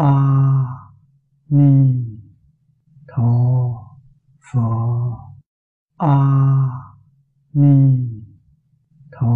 [0.00, 0.12] a
[1.48, 1.72] ni
[3.08, 3.32] tho
[4.46, 4.68] pho
[5.98, 6.16] a
[7.52, 7.74] ni
[9.12, 9.34] tho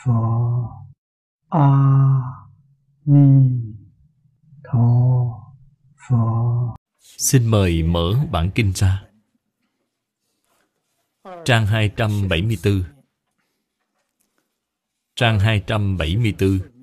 [0.00, 0.18] pho
[1.48, 1.68] a
[3.06, 3.26] ni
[4.64, 4.86] tho
[6.08, 6.74] pho
[7.18, 9.02] Xin mời mở bản kinh ra
[11.44, 12.82] Trang 274
[15.16, 16.77] Trang 274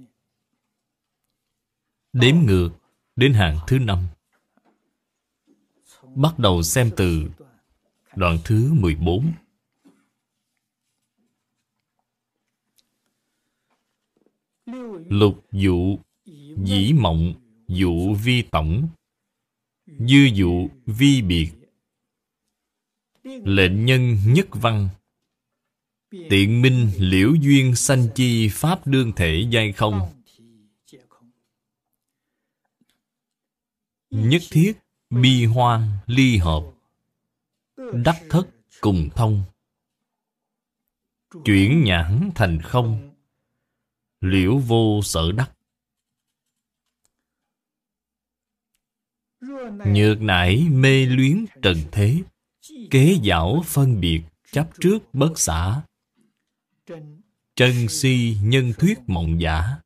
[2.16, 2.70] Đếm ngược
[3.16, 4.08] đến hàng thứ năm.
[6.16, 7.30] Bắt đầu xem từ
[8.16, 9.32] đoạn thứ 14
[15.10, 15.98] Lục dụ
[16.64, 17.34] dĩ mộng,
[17.68, 18.88] dụ vi tổng,
[19.88, 21.52] Dư dụ vi biệt.
[23.24, 24.90] Lệnh nhân nhất văn.
[26.29, 30.02] Tiện minh liễu duyên sanh chi Pháp đương thể giai không.
[34.16, 34.74] Nhất thiết
[35.10, 36.63] bi hoan ly hợp,
[38.05, 38.48] Đắc thất
[38.82, 39.44] cùng thông.
[41.46, 43.16] Chuyển nhãn thành không,
[44.22, 45.52] Liễu vô sở đắc.
[49.85, 52.22] Nhược nải mê luyến trần thế,
[52.91, 55.82] Kế giảo phân biệt chấp trước bất xả.
[57.55, 59.77] Chân si nhân thuyết mộng giả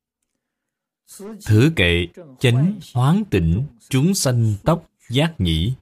[1.46, 2.08] Thử kệ,
[2.40, 5.74] chánh hoán tịnh, Chúng sanh tóc giác nhĩ.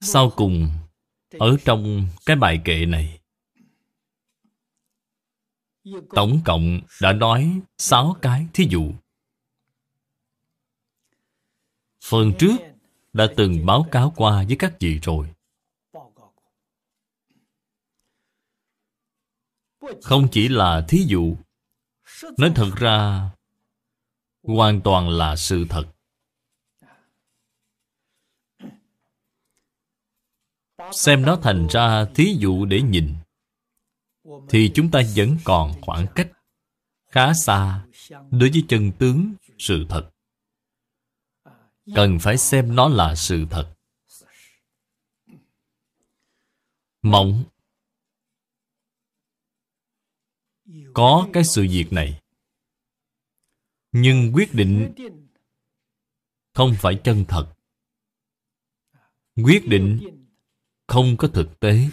[0.00, 0.68] Sau cùng,
[1.38, 3.20] Ở trong cái bài kệ này,
[6.14, 8.92] Tổng cộng đã nói sáu cái thí dụ.
[12.04, 12.56] Phần trước
[13.12, 15.34] đã từng báo cáo qua với các vị rồi.
[20.02, 21.36] Không chỉ là thí dụ,
[22.38, 23.30] Nói thật ra,
[24.42, 25.84] Hoàn toàn là sự thật.
[30.92, 33.14] Xem nó thành ra thí dụ để nhìn,
[34.48, 36.28] Thì chúng ta vẫn còn khoảng cách
[37.06, 37.84] Khá xa
[38.30, 40.10] Đối với chân tướng sự thật.
[41.94, 43.74] Cần phải xem nó là sự thật.
[47.02, 47.44] Mộng
[50.94, 52.20] Có cái sự việc này.
[53.92, 54.94] Nhưng quyết định
[56.54, 57.54] Không phải chân thật.
[59.36, 60.00] Quyết định
[60.86, 61.88] Không có thực tế.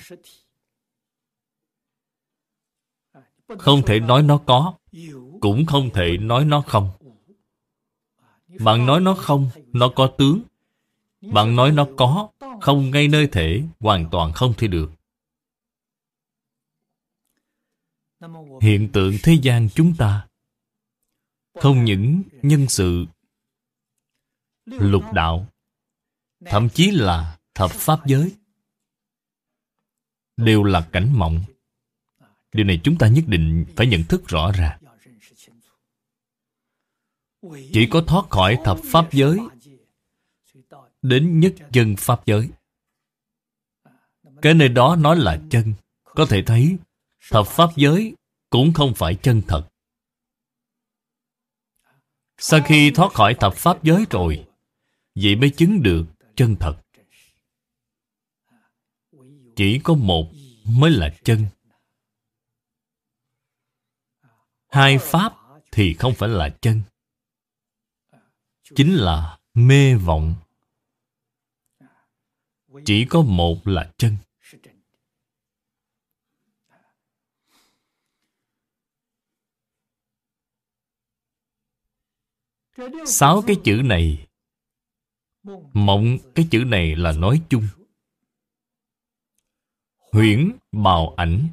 [3.59, 4.73] Không thể nói nó có,
[5.41, 6.89] Cũng không thể nói nó không.
[8.59, 10.41] Bạn nói nó không, Nó có tướng.
[11.21, 12.29] Bạn nói nó có,
[12.61, 14.98] Không ngay nơi thể, Hoàn toàn không thể được.
[18.61, 20.27] Hiện tượng thế gian chúng ta
[21.53, 23.05] Không những nhân sự,
[24.65, 25.47] Lục đạo,
[26.45, 28.35] Thậm chí là thập pháp giới,
[30.37, 31.43] Đều là cảnh mộng.
[32.53, 34.81] Điều này chúng ta nhất định phải nhận thức rõ ràng.
[37.73, 39.37] Chỉ có thoát khỏi thập pháp giới,
[41.01, 42.49] Đến nhất chân pháp giới.
[44.41, 45.73] Cái nơi đó nói là chân.
[46.03, 46.77] Có thể thấy
[47.31, 48.13] Thập pháp giới
[48.49, 49.69] cũng không phải chân thật.
[52.37, 54.47] Sau khi thoát khỏi thập pháp giới rồi,
[55.15, 56.81] vậy mới chứng được chân thật.
[59.55, 60.31] Chỉ có một
[60.65, 61.45] mới là chân.
[64.67, 65.33] Hai pháp
[65.71, 66.81] thì không phải là chân.
[68.75, 70.35] Chính là mê vọng.
[72.85, 74.17] Chỉ có một là chân.
[83.05, 84.27] Sáu cái chữ này.
[85.73, 87.67] Mộng cái chữ này là nói chung.
[90.11, 91.47] Huyễn, bào ảnh.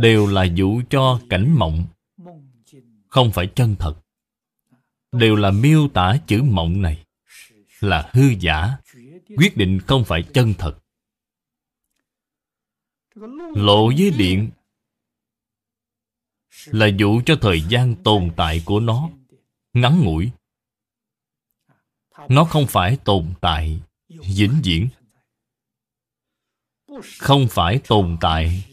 [0.00, 1.84] Đều là dụ cho cảnh mộng.
[3.08, 3.94] Không phải chân thật.
[5.12, 7.04] Đều là miêu tả chữ mộng này.
[7.80, 8.76] Là hư giả.
[9.36, 10.78] Quyết định không phải chân thật.
[13.54, 14.50] Lộ với điện
[16.66, 19.10] là dụ cho thời gian tồn tại của nó.
[19.72, 20.30] Ngắn ngủi.
[22.28, 24.88] Nó không phải tồn tại, vĩnh viễn.
[27.18, 28.64] Không phải tồn tại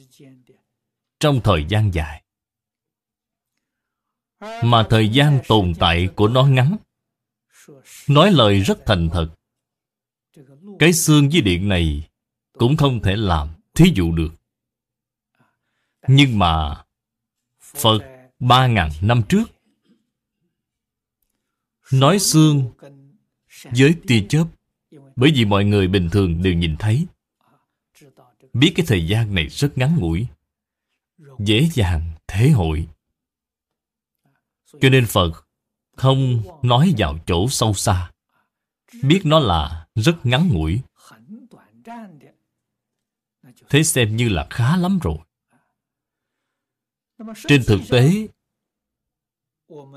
[1.20, 2.24] trong thời gian dài.
[4.64, 6.78] Mà thời gian tồn tại của nó ngắn.
[8.08, 9.30] Nói lời rất thành thật.
[10.80, 12.10] Cái xương với điện này
[12.54, 14.34] cũng không thể làm thí dụ được.
[16.08, 16.84] Nhưng mà
[17.78, 18.00] Phật
[18.40, 19.44] ba ngàn năm trước.
[21.92, 22.72] Nói xương
[23.64, 24.46] với tia chớp,
[25.16, 27.08] Bởi vì mọi người bình thường đều nhìn thấy.
[28.54, 30.28] Biết cái thời gian này rất ngắn ngủi,
[31.40, 32.88] Dễ dàng thế hội.
[34.82, 35.48] Cho nên Phật
[35.96, 38.12] không nói vào chỗ sâu xa.
[39.04, 40.82] Biết nó là rất ngắn ngủi.
[43.70, 45.18] Thế xem như là khá lắm rồi.
[47.48, 48.28] Trên thực tế,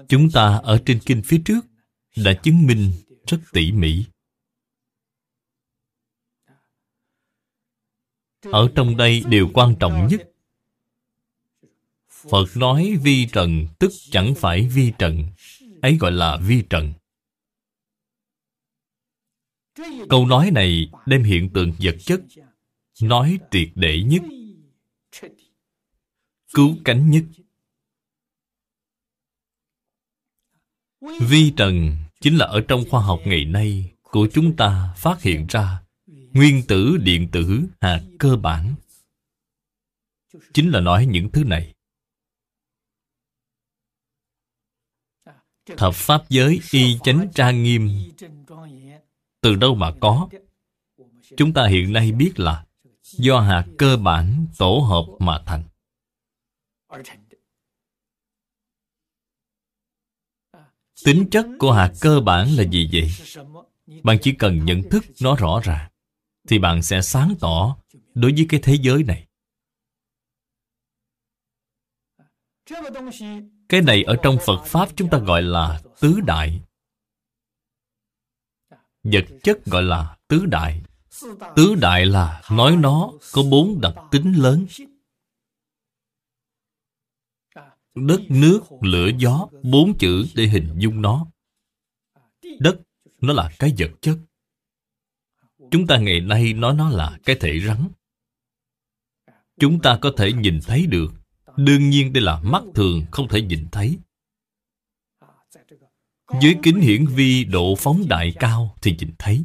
[0.08, 1.60] Chúng ta ở trên kinh phía trước
[2.16, 2.92] Đã chứng minh
[3.26, 4.04] rất tỉ mỉ.
[8.42, 10.32] Ở trong đây điều quan trọng nhất,
[12.08, 15.24] Phật nói vi trần, tức chẳng phải vi trần,
[15.82, 16.92] Ấy gọi là vi trần.
[20.08, 22.20] Câu nói này đem hiện tượng vật chất,
[23.02, 24.22] Nói triệt để nhất.
[26.54, 27.24] Cứu cánh nhất.
[31.20, 35.46] Vi trần chính là ở trong khoa học ngày nay của chúng ta phát hiện
[35.48, 38.74] ra nguyên tử điện tử hạt cơ bản.
[40.54, 41.74] Chính là nói những thứ này.
[45.76, 47.90] Thập pháp giới y chánh trang nghiêm.
[49.40, 50.28] Từ đâu mà có?
[51.36, 52.66] Chúng ta hiện nay biết là
[53.02, 55.64] do hạt cơ bản tổ hợp mà thành
[61.04, 63.10] tính chất của hạt cơ bản là gì vậy?
[64.02, 65.90] bạn chỉ cần nhận thức nó rõ ràng
[66.48, 67.76] thì bạn sẽ sáng tỏ
[68.14, 69.26] đối với cái thế giới này.
[73.68, 76.60] Cái này ở trong phật pháp chúng ta gọi là tứ đại.
[79.02, 80.82] Vật chất gọi là tứ đại.
[81.56, 84.66] Tứ đại là nói nó có bốn đặc tính lớn
[87.96, 91.26] đất nước, lửa gió, bốn chữ để hình dung nó.
[92.58, 92.80] Đất,
[93.20, 94.18] nó là cái vật chất.
[95.70, 97.88] Chúng ta ngày nay nói nó là cái thể rắn.
[99.60, 101.14] Chúng ta có thể nhìn thấy được.
[101.56, 103.98] Đương nhiên đây là mắt thường, không thể nhìn thấy.
[106.40, 109.44] Dưới kính hiển vi độ phóng đại cao thì nhìn thấy.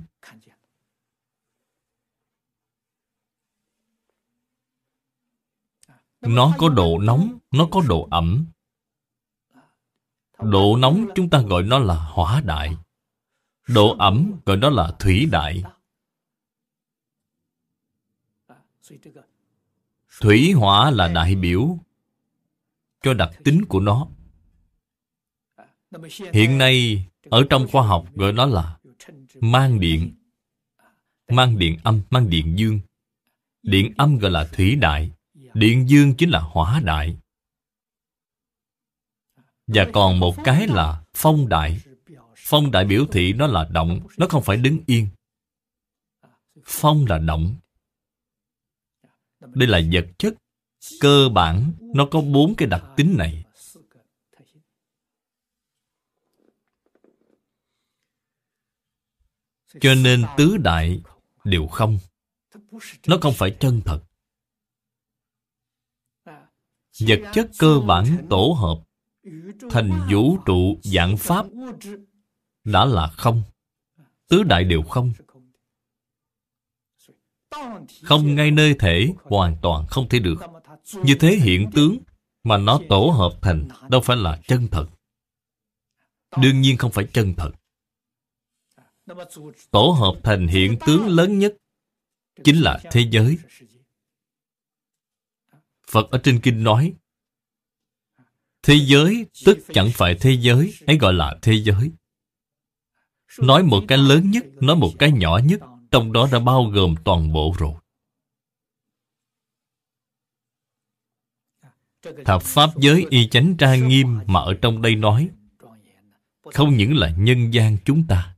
[6.22, 8.46] Nó có độ nóng nó có độ ẩm.
[10.40, 12.78] Độ nóng chúng ta gọi nó là hỏa đại.
[13.68, 15.64] Độ ẩm gọi nó là thủy đại.
[20.22, 21.78] Thủy hỏa là đại biểu
[23.02, 24.08] cho đặc tính của nó.
[26.34, 28.78] Hiện nay ở trong khoa học gọi nó là
[29.42, 30.16] mang điện.
[31.28, 32.80] Mang điện âm mang điện dương.
[33.64, 35.12] Điện âm gọi là thủy đại
[35.54, 37.18] điện dương chính là hỏa đại.
[39.68, 41.82] Và còn một cái là phong đại.
[42.36, 45.08] Phong đại biểu thị nó là động nó không phải đứng yên.
[46.66, 47.56] Phong là động.
[49.40, 50.34] Đây là vật chất.
[51.00, 53.44] Cơ bản nó có bốn cái đặc tính này.
[59.82, 61.02] Cho nên tứ đại
[61.44, 62.00] đều không.
[63.08, 64.04] Nó không phải chân thật
[67.08, 68.78] vật chất cơ bản tổ hợp,
[69.70, 71.46] thành vũ trụ dạng pháp
[72.64, 73.44] đã là không,
[74.28, 75.14] tứ đại đều không.
[78.04, 80.36] Không ngay nơi thể, hoàn toàn không thể được.
[81.04, 81.98] Như thế hiện tướng
[82.44, 84.86] mà nó tổ hợp thành đâu phải là chân thật.
[86.38, 87.52] Đương nhiên không phải chân thật.
[89.72, 91.54] Tổ hợp thành hiện tướng lớn nhất
[92.44, 93.38] chính là thế giới
[95.92, 96.94] phật ở trên kinh nói,
[98.64, 101.92] thế giới, tức chẳng phải thế giới, ấy gọi là thế giới.
[103.40, 105.60] Nói một cái lớn nhất, nói một cái nhỏ nhất,
[105.92, 107.74] trong đó đã bao gồm toàn bộ rồi.
[112.26, 115.30] Thập pháp giới y chánh tra nghiêm mà ở trong đây nói,
[116.42, 118.38] không những là nhân gian chúng ta,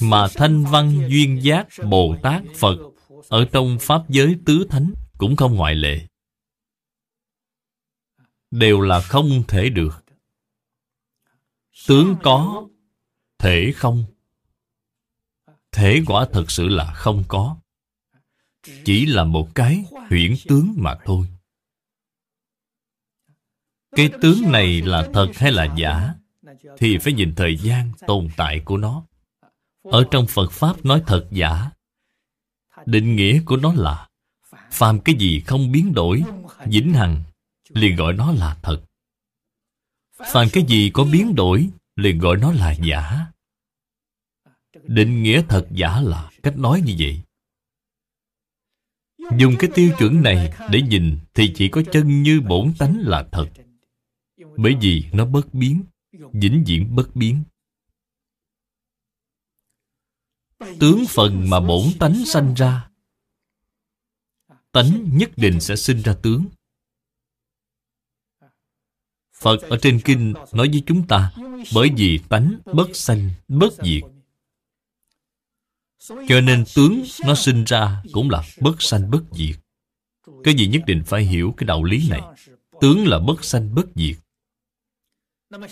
[0.00, 2.93] mà thanh văn duyên giác bồ tát phật
[3.28, 6.06] ở trong pháp giới tứ thánh cũng không ngoại lệ.
[8.50, 10.04] Đều là không thể được.
[11.88, 12.68] Tướng có,
[13.38, 14.04] thể không?
[15.72, 17.56] Thể quả thật sự là không có.
[18.84, 21.26] Chỉ là một cái huyễn tướng mà thôi.
[23.96, 26.14] Cái tướng này là thật hay là giả,
[26.78, 29.06] thì phải nhìn thời gian tồn tại của nó.
[29.82, 31.70] Ở trong phật pháp nói thật giả
[32.86, 34.08] định nghĩa của nó là,
[34.70, 36.22] Phàm cái gì không biến đổi
[36.66, 37.22] Vĩnh hằng,
[37.68, 38.82] liền gọi nó là thật.
[40.32, 43.26] Phàm cái gì có biến đổi, liền gọi nó là giả.
[44.82, 47.20] Định nghĩa thật giả là cách nói như vậy.
[49.38, 53.28] Dùng cái tiêu chuẩn này để nhìn Thì chỉ có chân như bổn tánh là
[53.32, 53.46] thật.
[54.56, 55.82] Bởi vì nó bất biến,
[56.32, 57.42] Vĩnh viễn bất biến.
[60.80, 62.88] Tướng phần mà bổn tánh sanh ra
[64.72, 66.44] Tánh nhất định sẽ sinh ra tướng.
[69.32, 71.32] Phật ở trên kinh nói với chúng ta
[71.74, 74.02] Bởi vì tánh bất sanh, bất diệt.
[76.28, 79.56] Cho nên tướng nó sinh ra cũng là bất sanh, bất diệt.
[80.44, 82.20] Cái gì nhất định phải hiểu cái đạo lý này.
[82.80, 84.16] Tướng là bất sanh, bất diệt.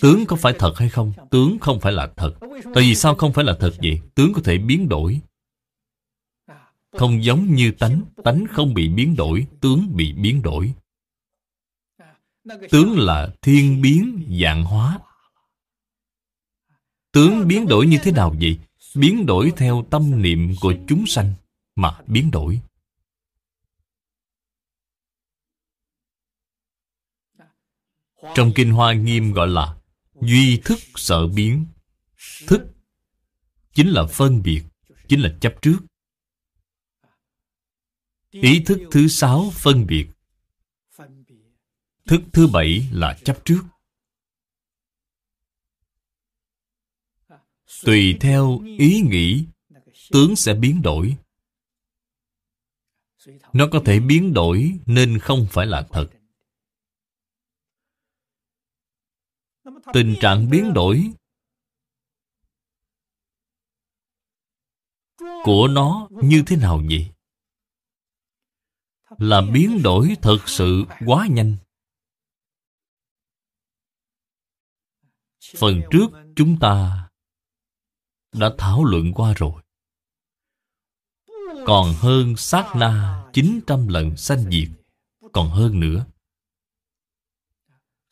[0.00, 1.12] Tướng có phải thật hay không?
[1.30, 2.34] Tướng không phải là thật
[2.74, 4.00] Tại vì sao không phải là thật vậy?
[4.14, 5.20] Tướng có thể biến đổi
[6.92, 10.72] Không giống như tánh Tánh không bị biến đổi, Tướng bị biến đổi
[12.70, 14.98] Tướng là thiên biến dạng hóa
[17.12, 18.58] Tướng biến đổi như thế nào vậy?
[18.94, 21.32] Biến đổi theo tâm niệm của chúng sanh
[21.76, 22.60] Mà biến đổi
[28.34, 29.76] Trong Kinh Hoa Nghiêm gọi là
[30.20, 31.66] Duy thức sợ biến.
[32.46, 32.66] Thức
[33.74, 34.62] Chính là phân biệt,
[35.08, 35.78] Chính là chấp trước.
[38.30, 40.06] Ý thức thứ sáu, phân biệt.
[42.06, 43.62] Thức thứ bảy là chấp trước.
[47.84, 49.44] Tùy theo ý nghĩ,
[50.10, 51.16] Tướng sẽ biến đổi.
[53.52, 56.08] Nó có thể biến đổi Nên không phải là thật.
[59.92, 61.12] Tình trạng biến đổi
[65.44, 67.12] Của nó như thế nào vậy?
[69.18, 71.56] Là biến đổi thật sự quá nhanh
[75.56, 77.08] Phần trước chúng ta
[78.32, 79.62] đã thảo luận qua rồi.
[81.66, 84.68] Còn hơn sát na 900 lần sanh diệt.
[85.32, 86.06] Còn hơn nữa.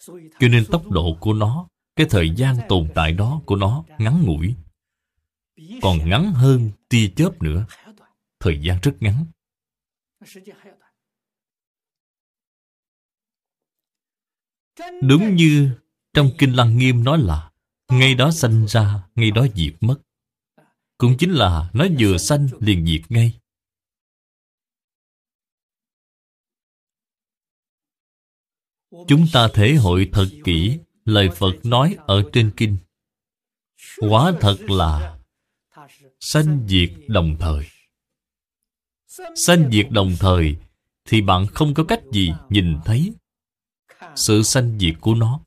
[0.08, 4.22] Cho nên tốc độ của nó, cái thời gian tồn tại đó của nó ngắn
[4.24, 4.54] ngủi.
[5.82, 7.66] Còn ngắn hơn tia chớp nữa.
[8.40, 9.26] Thời gian rất ngắn.
[15.02, 15.70] Đúng như
[16.14, 17.50] trong Kinh Lăng Nghiêm nói là
[17.88, 19.96] Ngay đó sanh ra, ngay đó diệt mất
[20.98, 23.40] Cũng chính là nó vừa sanh liền diệt ngay
[28.90, 32.76] Chúng ta thể hội thật kỹ, lời Phật nói ở trên kinh.
[34.10, 35.18] Quả thật là
[36.20, 37.66] sanh diệt đồng thời.
[39.36, 40.56] Sanh diệt đồng thời
[41.04, 43.12] thì bạn không có cách gì nhìn thấy
[44.16, 45.40] sự sanh diệt của nó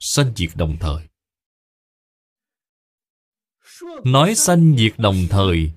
[0.00, 1.08] sanh diệt đồng thời
[4.04, 5.72] nói sanh diệt đồng thời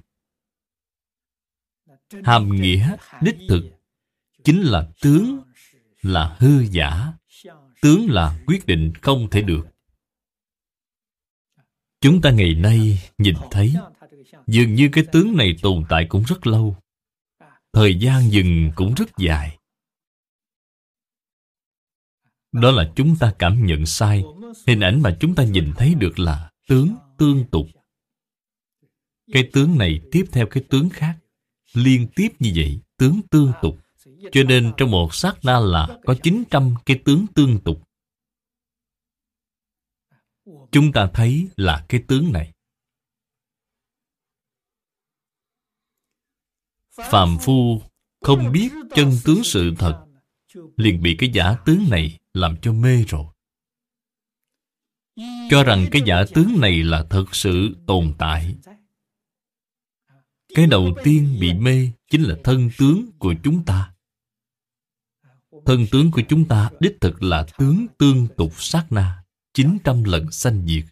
[2.24, 3.64] hàm nghĩa đích thực
[4.44, 5.42] chính là tướng
[6.08, 7.14] là hư giả.
[7.82, 9.68] Tướng là quyết định không thể được.
[12.02, 13.74] Chúng ta ngày nay nhìn thấy,
[14.48, 16.76] dường như cái tướng này tồn tại cũng rất lâu.
[17.74, 19.58] Thời gian dừng cũng rất dài.
[22.52, 24.24] Đó là chúng ta cảm nhận sai.
[24.68, 27.68] Hình ảnh mà chúng ta nhìn thấy được là tướng tương tục.
[29.32, 31.18] Cái tướng này tiếp theo cái tướng khác.
[31.74, 33.78] Liên tiếp như vậy, Tướng tương tục.
[34.32, 37.88] Cho nên trong một sát na là Có 900 cái tướng tương tục.
[40.72, 42.54] Chúng ta thấy là cái tướng này.
[46.92, 47.82] Phàm phu
[48.22, 50.06] không biết chân tướng sự thật,
[50.78, 53.26] liền bị cái giả tướng này làm cho mê rồi.
[55.50, 58.56] Cho rằng cái giả tướng này là thật sự tồn tại.
[60.56, 63.94] Cái đầu tiên bị mê chính là thân tướng của chúng ta
[65.66, 69.24] thân tướng của chúng ta đích thực là tướng tương tục sát na
[69.54, 70.86] 900 lần sanh diệt.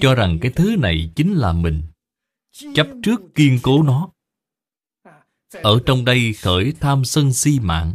[0.00, 1.82] Cho rằng cái thứ này chính là mình.
[2.74, 4.10] Chấp trước kiên cố nó.
[5.52, 7.94] Ở trong đây khởi tham sân si mạng.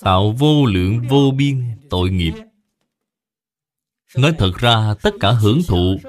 [0.00, 2.34] Tạo vô lượng vô biên tội nghiệp.
[4.16, 6.00] Nói thật ra, tất cả hưởng thụ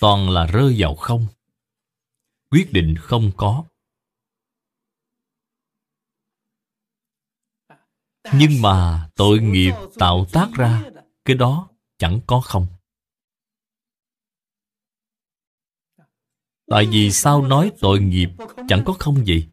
[0.00, 1.26] toàn là rơi vào không.
[2.50, 3.64] Quyết định không có.
[8.32, 10.82] Nhưng mà tội nghiệp tạo tác ra
[11.24, 12.66] cái đó chẳng có không
[16.66, 18.28] Tại vì sao nói tội nghiệp
[18.68, 19.48] chẳng có không gì?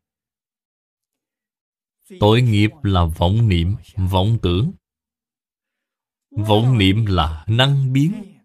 [2.20, 4.72] Tội nghiệp là vọng niệm, vọng tưởng.
[6.32, 8.38] Vọng niệm là năng biến,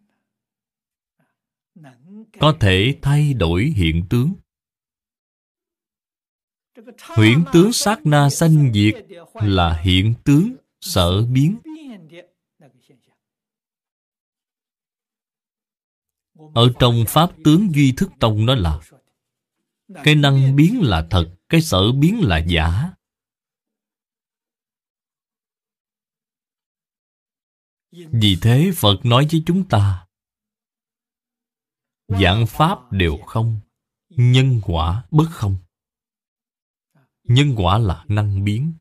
[2.41, 4.35] có thể thay đổi hiện tướng.
[7.17, 8.95] Huyễn tướng sát na sanh diệt
[9.35, 11.59] là hiện tướng sở biến.
[16.55, 18.81] Ở trong Pháp tướng Duy Thức Tông nó là,
[20.05, 22.93] Cái năng biến là thật, Cái sở biến là giả
[27.91, 30.07] Vì thế Phật nói với chúng ta
[32.09, 33.61] Dạng Pháp đều không,
[34.09, 35.57] Nhân quả bất không
[37.29, 38.75] Nhân quả là năng biến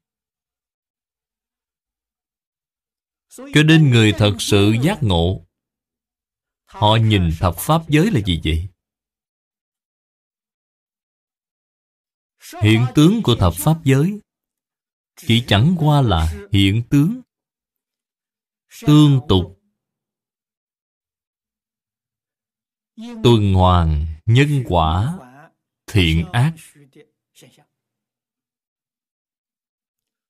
[3.29, 5.45] Cho nên người thật sự giác ngộ,
[6.65, 8.67] Họ nhìn thập pháp giới là gì vậy?
[12.61, 14.19] Hiện tướng của thập pháp giới
[15.15, 17.21] Chỉ chẳng qua là hiện tướng,
[18.81, 19.61] Tương tục,
[23.23, 25.19] Tuần hoàn, Nhân quả,
[25.87, 26.53] Thiện ác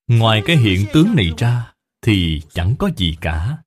[0.08, 3.58] Ngoài cái hiện tướng này ra, Thì chẳng có gì cả.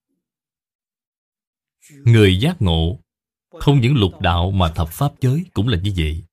[2.05, 2.99] Người giác ngộ,
[3.49, 6.23] Không những lục đạo mà thập pháp giới cũng là như vậy.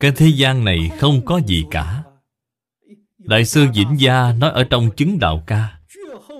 [0.00, 2.04] Cái thế gian này không có gì cả.
[3.18, 5.80] Đại sư Vĩnh Gia nói ở trong chứng đạo ca,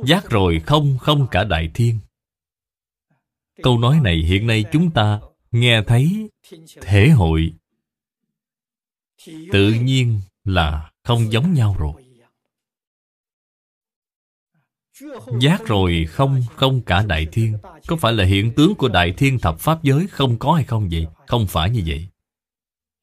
[0.04, 1.98] Giác rồi không không cả đại thiên.
[3.62, 6.30] Câu nói này hiện nay chúng ta nghe thấy
[6.80, 7.52] thể hội
[9.52, 12.02] tự nhiên là không giống nhau rồi.
[15.40, 17.58] Giác rồi không không cả đại thiên.
[17.86, 20.88] Có phải là hiện tướng của đại thiên thập pháp giới không có hay không
[20.92, 21.06] vậy?
[21.26, 22.08] Không phải như vậy.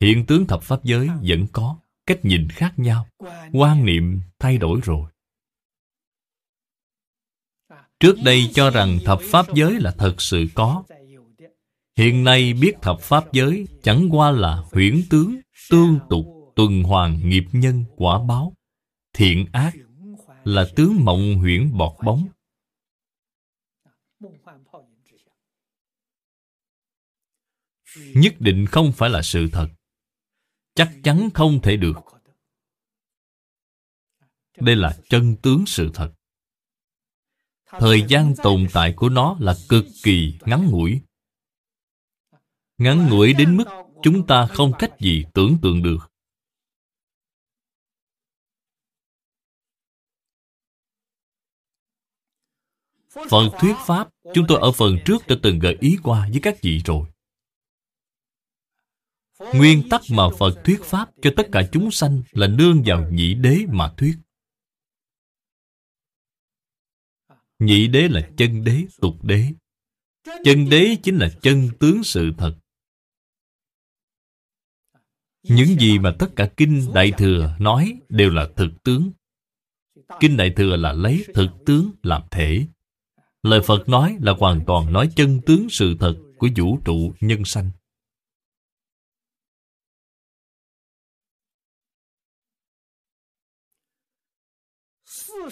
[0.01, 3.07] Hiện tướng thập pháp giới vẫn có, cách nhìn khác nhau.
[3.53, 5.11] Quan niệm thay đổi rồi.
[7.99, 10.83] Trước đây cho rằng thập pháp giới là thật sự có
[11.95, 16.25] hiện nay biết thập pháp giới, chẳng qua là huyễn tướng, tương tục,
[16.55, 18.53] tuần hoàn nghiệp nhân, quả báo.
[19.13, 19.73] Thiện ác
[20.43, 22.27] là tướng mộng huyễn bọt bóng.
[27.95, 29.67] Nhất định không phải là sự thật.
[30.75, 31.95] Chắc chắn không thể được.
[34.57, 36.13] Đây là chân tướng sự thật.
[37.65, 41.01] Thời gian tồn tại của nó là cực kỳ ngắn ngủi
[42.83, 43.65] ngắn ngủi đến mức
[44.03, 45.97] chúng ta không cách gì tưởng tượng được
[53.29, 56.61] Phần thuyết Pháp Chúng tôi ở phần trước đã từng gợi ý qua với các
[56.61, 57.07] vị rồi
[59.53, 63.33] Nguyên tắc mà Phật thuyết Pháp cho tất cả chúng sanh là nương vào nhị
[63.33, 64.15] đế mà thuyết.
[67.59, 69.47] Nhị đế là chân đế, tục đế.
[70.43, 72.55] Chân đế chính là chân tướng sự thật.
[75.43, 79.11] Những gì mà tất cả Kinh Đại Thừa nói đều là thực tướng.
[80.19, 82.67] Kinh Đại Thừa là lấy thực tướng làm thể.
[83.43, 87.45] Lời Phật nói là hoàn toàn nói chân tướng sự thật của vũ trụ nhân
[87.45, 87.71] sanh.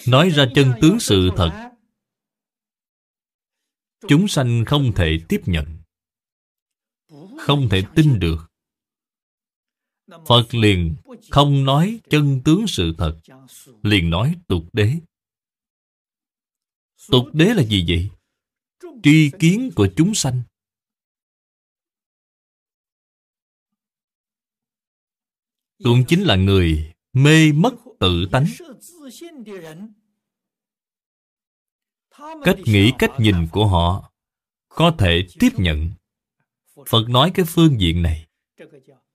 [0.08, 1.70] Nói ra chân tướng sự thật,
[4.08, 5.66] Chúng sanh không thể tiếp nhận,
[7.38, 8.51] Không thể tin được
[10.08, 10.94] Phật liền
[11.30, 13.20] không nói chân tướng sự thật,
[13.82, 14.94] Liền nói tục đế.
[17.10, 18.10] Tục đế là gì vậy?
[19.02, 20.42] Tri kiến của chúng sanh.
[25.84, 28.46] Cũng chính là người mê mất tự tánh.
[32.44, 34.12] Cách nghĩ, cách nhìn của họ
[34.68, 35.90] Có thể tiếp nhận.
[36.88, 38.26] Phật nói cái phương diện này.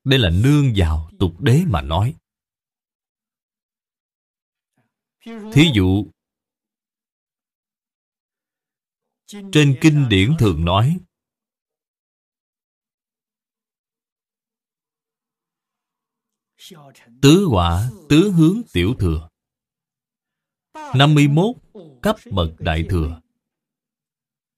[0.07, 2.15] Đây là nương vào tục đế mà nói.
[5.25, 6.05] Thí dụ
[9.25, 10.97] Trên kinh điển thường nói
[17.21, 19.29] Tứ quả, tứ hướng tiểu thừa.
[20.95, 21.55] 51
[22.01, 23.21] cấp bậc đại thừa.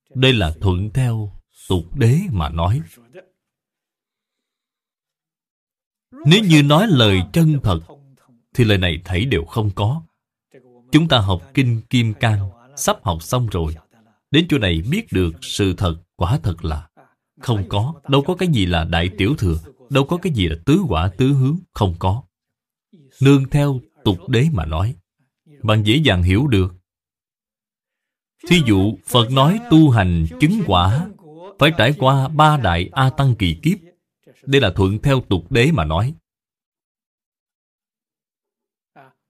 [0.10, 2.82] Đây là thuận theo tục đế mà nói.
[6.12, 7.80] Nếu như nói lời chân thật,
[8.54, 10.02] Thì lời này thảy đều không có.
[10.92, 13.76] Chúng ta học Kinh Kim Cang, Sắp học xong rồi.
[14.32, 16.88] Đến chỗ này biết được sự thật, Quả thật là
[17.42, 17.94] Không có.
[18.08, 19.58] Đâu có cái gì là đại tiểu thừa,
[19.90, 22.24] Đâu có cái gì là tứ quả tứ hướng, Không có.
[23.22, 24.96] Nương theo tục đế mà nói
[25.64, 26.76] Bạn dễ dàng hiểu được.
[28.50, 31.08] Thí dụ, Phật nói tu hành chứng quả,
[31.60, 33.89] Phải trải qua ba đại A Tăng kỳ kiếp.
[34.50, 36.14] Đây là thuận theo tục đế mà nói.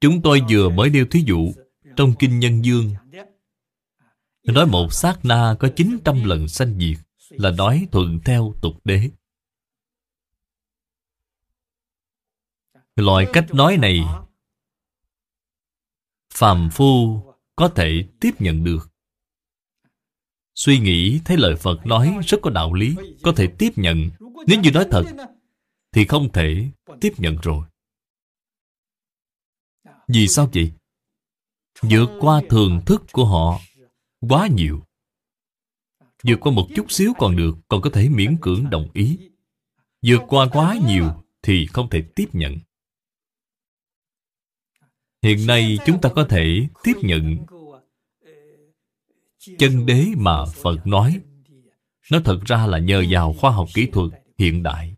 [0.01, 1.51] Chúng tôi vừa mới nêu thí dụ
[1.95, 2.93] Trong Kinh Nhân Dương.
[4.43, 6.97] Nói một sát na có 900 lần sanh diệt
[7.29, 9.09] Là nói thuận theo tục đế.
[12.95, 13.99] Loại cách nói này,
[16.33, 17.21] Phàm phu
[17.55, 18.89] có thể tiếp nhận được.
[20.55, 24.09] Suy nghĩ thấy lời Phật nói rất có đạo lý, Có thể tiếp nhận.
[24.47, 25.03] Nếu như nói thật,
[25.91, 26.67] Thì không thể
[27.01, 27.65] tiếp nhận rồi.
[30.07, 30.71] Vì sao vậy?
[31.81, 33.59] Vượt qua thường thức của họ
[34.29, 34.83] Quá nhiều.
[36.23, 39.17] Vượt qua một chút xíu còn được, Còn có thể miễn cưỡng đồng ý.
[40.01, 41.05] Vượt qua quá nhiều
[41.41, 42.57] Thì không thể tiếp nhận.
[45.21, 47.37] Hiện nay chúng ta có thể tiếp nhận
[49.57, 51.19] chân đế mà Phật nói.
[52.11, 54.95] Nó thật ra là nhờ vào khoa học kỹ thuật hiện đại.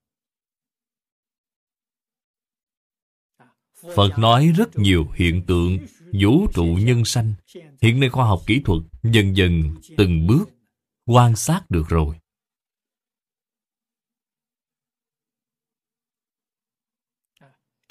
[3.96, 5.78] Phật nói rất nhiều hiện tượng
[6.22, 7.34] vũ trụ nhân sanh.
[7.82, 10.50] Hiện nay khoa học kỹ thuật dần dần từng bước
[11.06, 12.16] quan sát được rồi.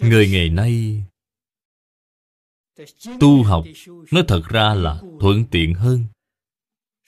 [0.00, 1.02] Người ngày nay
[3.20, 3.64] Tu học
[4.12, 6.04] Nó thật ra là thuận tiện hơn.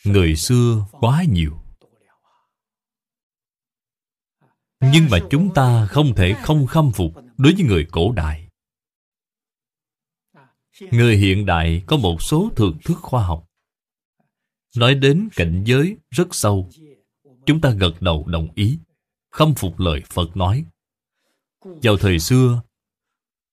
[0.05, 1.62] Người xưa quá nhiều
[4.83, 8.49] Nhưng mà chúng ta không thể không khâm phục Đối với người cổ đại.
[10.81, 13.49] Người hiện đại có một số thưởng thức khoa học.
[14.77, 16.71] Nói đến cảnh giới rất sâu,
[17.47, 18.79] Chúng ta gật đầu đồng ý,
[19.31, 20.65] Khâm phục lời Phật nói.
[21.61, 22.63] Vào thời xưa,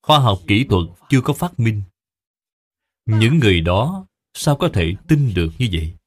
[0.01, 1.81] Khoa học kỹ thuật chưa có phát minh.
[3.05, 5.98] Những người đó sao có thể tin được như vậy?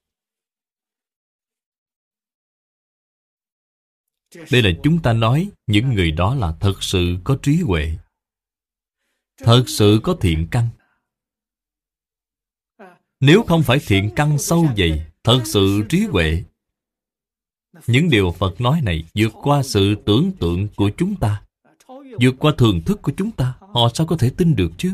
[4.34, 7.92] Đây là chúng ta nói những người đó là thật sự có trí huệ.
[9.36, 10.68] Thật sự có thiện căn.
[13.20, 16.44] Nếu không phải thiện căn sâu dày, thật sự trí huệ,
[17.86, 21.42] những điều Phật nói này vượt qua sự tưởng tượng của chúng ta,
[22.20, 24.92] vượt qua thường thức của chúng ta, họ sao có thể tin được chứ?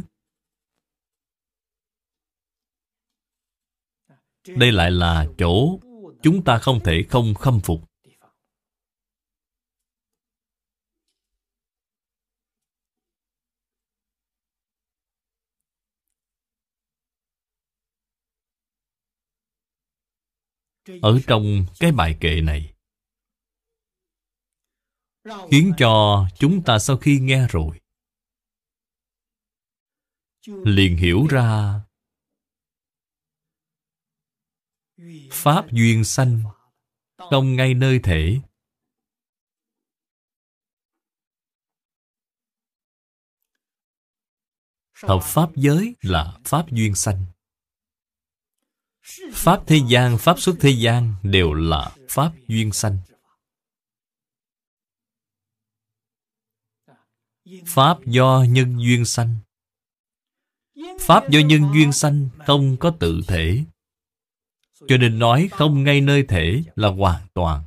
[4.47, 5.79] Đây lại là chỗ
[6.23, 7.88] chúng ta không thể không khâm phục.
[21.03, 22.75] Ở trong cái bài kệ này.
[25.51, 27.81] Khiến cho chúng ta sau khi nghe rồi,
[30.47, 31.81] Liền hiểu ra
[35.31, 36.43] Pháp duyên sanh
[37.17, 38.41] Không ngay nơi thể.
[45.03, 47.27] Hợp pháp giới là Pháp duyên sanh.
[49.33, 52.99] Pháp thế gian, Pháp xuất thế gian Đều là Pháp duyên sanh.
[57.67, 59.37] Pháp do nhân duyên sanh.
[61.01, 63.65] Pháp do nhân duyên sanh Không có tự thể.
[64.89, 67.63] Cho nên nói không ngay nơi thể là hoàn toàn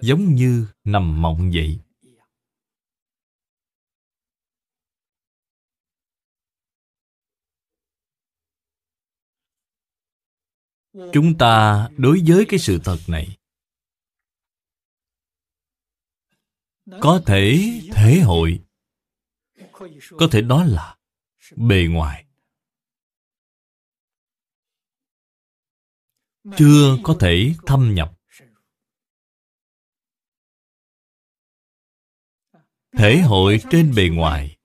[0.00, 1.78] Giống như nằm mộng vậy.
[11.12, 13.38] Chúng ta đối với cái sự thật này,
[17.00, 17.58] Có thể
[17.92, 18.64] thể hội,
[20.10, 20.98] Có thể đó là
[21.56, 22.24] bề ngoài.
[26.56, 28.12] Chưa có thể thâm nhập.
[32.92, 34.57] Thể hội trên bề ngoài.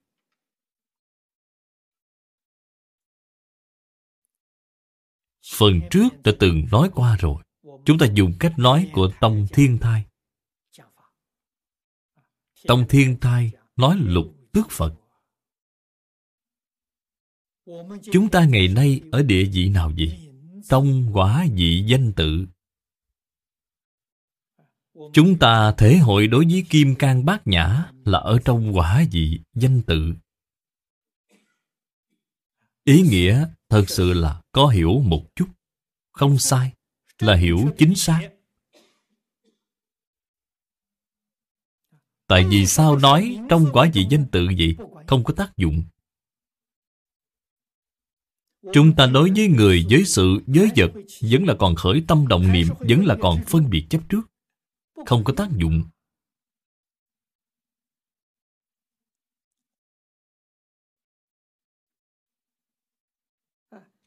[5.53, 7.43] Phần trước đã từng nói qua rồi.
[7.85, 10.05] Chúng ta dùng cách nói của tông thiên thai.
[12.67, 14.93] Tông thiên thai nói lục tước phật.
[18.11, 20.29] Chúng ta ngày nay ở địa vị nào vậy?
[20.69, 22.45] Tông quả vị danh tự.
[25.13, 29.39] Chúng ta thể hội đối với kim cang bát nhã là ở trong quả vị
[29.53, 30.13] danh tự
[32.83, 35.47] ý nghĩa thật sự là có hiểu một chút.
[36.11, 36.71] Không sai,
[37.19, 38.29] là hiểu chính xác.
[42.27, 44.75] Tại vì sao nói trong quả vị danh tự vậy?
[45.07, 45.83] Không có tác dụng.
[48.73, 50.91] Chúng ta đối với người với sự, với vật,
[51.21, 54.21] vẫn là còn khởi tâm động niệm, vẫn là còn phân biệt chấp trước.
[55.05, 55.83] Không có tác dụng.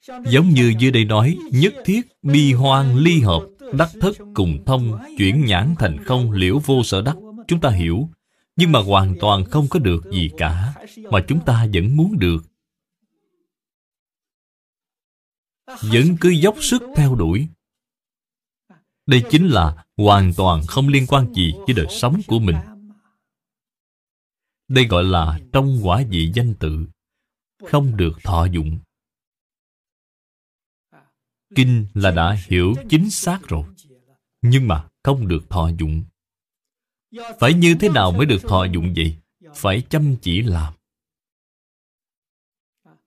[0.08, 3.40] Giống như dưới đây nói, Nhất thiết bi hoang ly hợp,
[3.72, 7.16] Đắc thất cùng thông, Chuyển nhãn thành không, liễu vô sở đắc.
[7.48, 8.08] Chúng ta hiểu,
[8.56, 10.74] Nhưng mà hoàn toàn không có được gì cả,
[11.10, 12.44] Mà chúng ta vẫn muốn được.
[15.66, 17.48] Vẫn cứ dốc sức theo đuổi.
[19.06, 22.56] Đây chính là hoàn toàn không liên quan gì với đời sống của mình.
[24.68, 26.86] Đây gọi là trong quả vị danh tự,
[27.64, 28.78] Không được thọ dụng.
[31.54, 33.64] Kinh là đã hiểu chính xác rồi,
[34.42, 36.04] Nhưng mà không được thọ dụng.
[37.40, 39.16] Phải như thế nào mới được thọ dụng vậy?
[39.54, 40.74] Phải chăm chỉ làm.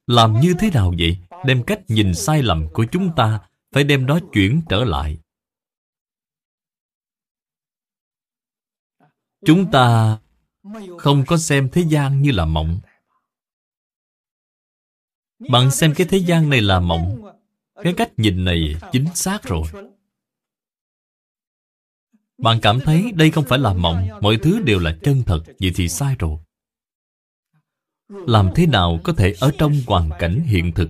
[0.08, 1.18] Làm như thế nào vậy?
[1.46, 5.18] Đem cách nhìn sai lầm của chúng ta, Phải đem nó chuyển trở lại.
[9.46, 10.18] Chúng ta
[10.98, 12.80] không có xem thế gian như là mộng.
[15.50, 17.39] Bạn xem cái thế gian này là mộng
[17.84, 19.64] cái cách nhìn này chính xác rồi.
[22.38, 25.72] Bạn cảm thấy đây không phải là mộng, Mọi thứ đều là chân thật, Vậy
[25.76, 26.40] thì sai rồi.
[28.08, 30.90] Làm thế nào có thể ở trong hoàn cảnh hiện thực,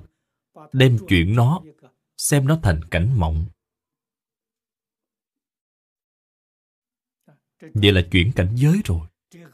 [0.73, 1.61] Đem chuyện nó,
[2.17, 3.45] Xem nó thành cảnh mộng?
[7.73, 8.99] Vậy là chuyển cảnh giới rồi.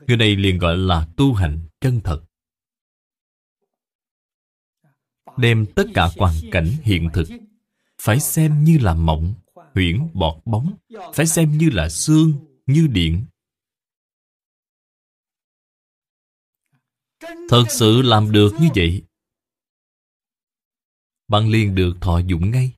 [0.07, 2.21] Người này liền gọi là tu hành chân thật
[5.37, 7.27] đem tất cả hoàn cảnh hiện thực.
[8.01, 9.33] Phải xem như là mộng,
[9.73, 10.77] huyễn, bọt bóng.
[11.13, 12.33] Phải xem như là xương,
[12.65, 13.25] như điện.
[17.49, 19.03] Thật sự làm được như vậy,
[21.27, 22.73] bạn liền được thọ dụng ngay.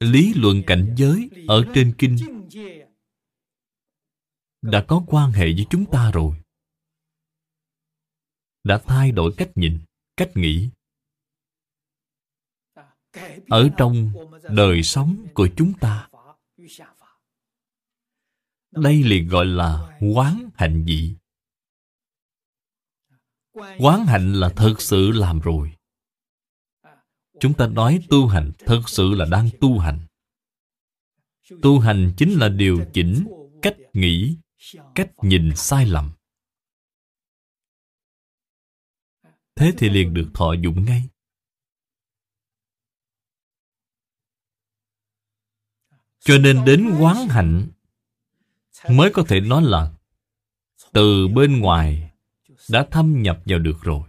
[0.00, 2.16] Lý luận cảnh giới ở trên kinh
[4.62, 6.36] đã có quan hệ với chúng ta rồi.
[8.64, 9.78] Đã thay đổi cách nhìn
[10.22, 10.70] cách nghĩ.
[13.48, 14.12] Ở trong
[14.50, 16.08] đời sống của chúng ta,
[18.70, 21.16] đây liền gọi là quán hạnh dị
[23.78, 25.72] quán hạnh là thật sự làm rồi.
[27.40, 30.00] Chúng ta nói tu hành thật sự là đang tu hành.
[31.62, 33.28] Tu hành chính là điều chỉnh
[33.62, 34.36] cách nghĩ,
[34.94, 36.10] cách nhìn sai lầm.
[39.54, 41.08] Thế thì liền được thọ dụng ngay.
[46.20, 47.68] Cho nên đến quán hạnh
[48.90, 49.92] mới có thể nói là
[50.92, 52.10] từ bên ngoài
[52.70, 54.08] đã thâm nhập vào được rồi.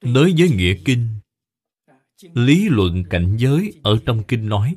[0.00, 1.20] Đối với nghĩa kinh,
[2.22, 4.76] lý luận cảnh giới ở trong kinh nói,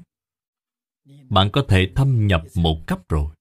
[1.30, 3.36] bạn có thể thâm nhập một cấp rồi.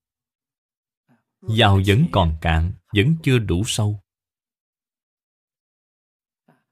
[1.42, 4.00] Giàu vẫn còn cạn, Vẫn chưa đủ sâu.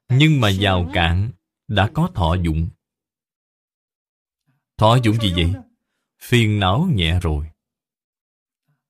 [0.08, 1.30] Nhưng mà giàu cạn
[1.68, 2.68] Đã có thọ dụng.
[4.76, 5.52] Thọ dụng gì vậy?
[6.22, 7.50] Phiền não nhẹ rồi.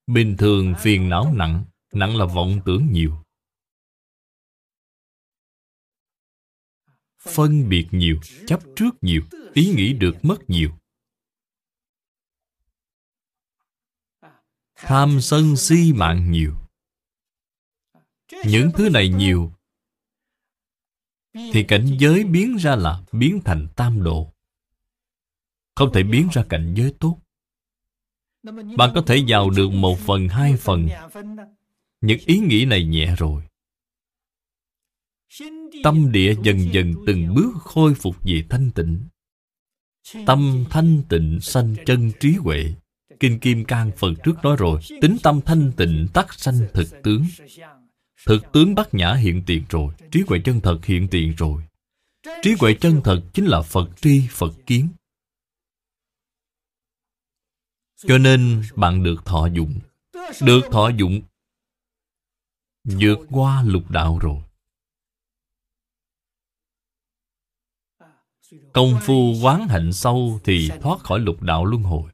[0.06, 3.24] Bình thường phiền não nặng Nặng là vọng tưởng nhiều.
[7.18, 9.22] Phân biệt nhiều, Chấp trước nhiều,
[9.54, 10.77] Ý nghĩ được mất nhiều.
[14.80, 16.54] Tham sân si mạng nhiều.
[18.44, 19.52] Những thứ này nhiều,
[21.52, 24.32] Thì cảnh giới biến ra là biến thành tam độ.
[25.74, 27.18] Không thể biến ra cảnh giới tốt.
[28.76, 30.88] Bạn có thể vào được một phần, hai phần.
[32.00, 33.42] Những ý nghĩ này nhẹ rồi.
[35.84, 39.08] Tâm địa dần dần từng bước khôi phục về thanh tịnh.
[40.26, 42.74] Tâm thanh tịnh sanh chân trí huệ.
[43.20, 47.26] Kinh Kim Cang phần trước nói rồi, Tính tâm thanh tịnh tắc sanh thực tướng.
[48.26, 51.62] Thực tướng bát nhã hiện tiền rồi, Trí huệ chân thật hiện tiền rồi.
[52.42, 54.88] Trí huệ chân thật chính là Phật tri, Phật kiến.
[57.96, 59.78] Cho nên bạn được thọ dụng,
[60.42, 61.20] Được thọ dụng,
[62.84, 64.42] vượt qua lục đạo rồi.
[68.72, 72.10] Công phu quán hạnh sâu Thì thoát khỏi lục đạo luân hồi.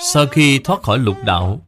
[0.00, 1.66] Sau khi thoát khỏi lục đạo,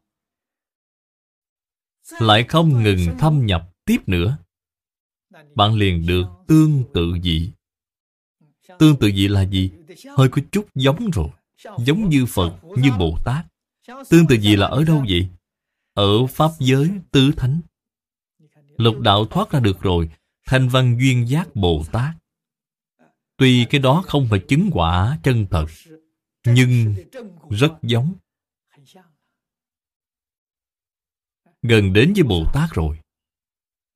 [2.20, 4.38] lại không ngừng thâm nhập tiếp nữa.
[5.54, 7.52] Bạn liền được tương tự dị
[8.78, 9.70] tương tự dị là gì?
[10.16, 11.28] Hơi có chút giống rồi,
[11.78, 13.46] giống như phật, như bồ tát.
[14.10, 15.28] Tương tự dị là ở đâu vậy?
[15.94, 17.60] Ở pháp giới tứ thánh.
[18.76, 20.10] Lục đạo thoát ra được rồi,
[20.46, 22.14] thanh văn duyên giác bồ tát.
[23.36, 25.66] Tuy cái đó không phải chứng quả chân thật
[26.46, 26.94] nhưng
[27.50, 28.14] rất giống.
[31.62, 33.00] Gần đến với bồ tát rồi.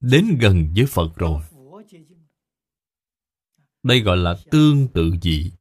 [0.01, 1.43] Đến gần với phật rồi.
[3.83, 5.53] Đây gọi là tương tự dị.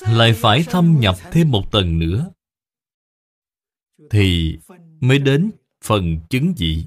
[0.00, 2.32] Lại phải thâm nhập thêm một tầng nữa.
[4.10, 4.58] Thì
[5.00, 5.50] mới đến
[5.84, 6.86] phần chứng dị.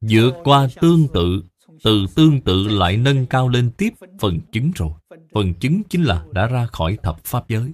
[0.00, 1.42] Vượt qua tương tự
[1.82, 4.92] từ tương tự lại nâng cao lên tiếp phần chứng rồi.
[5.34, 7.72] Phần chứng chính là đã ra khỏi thập pháp giới.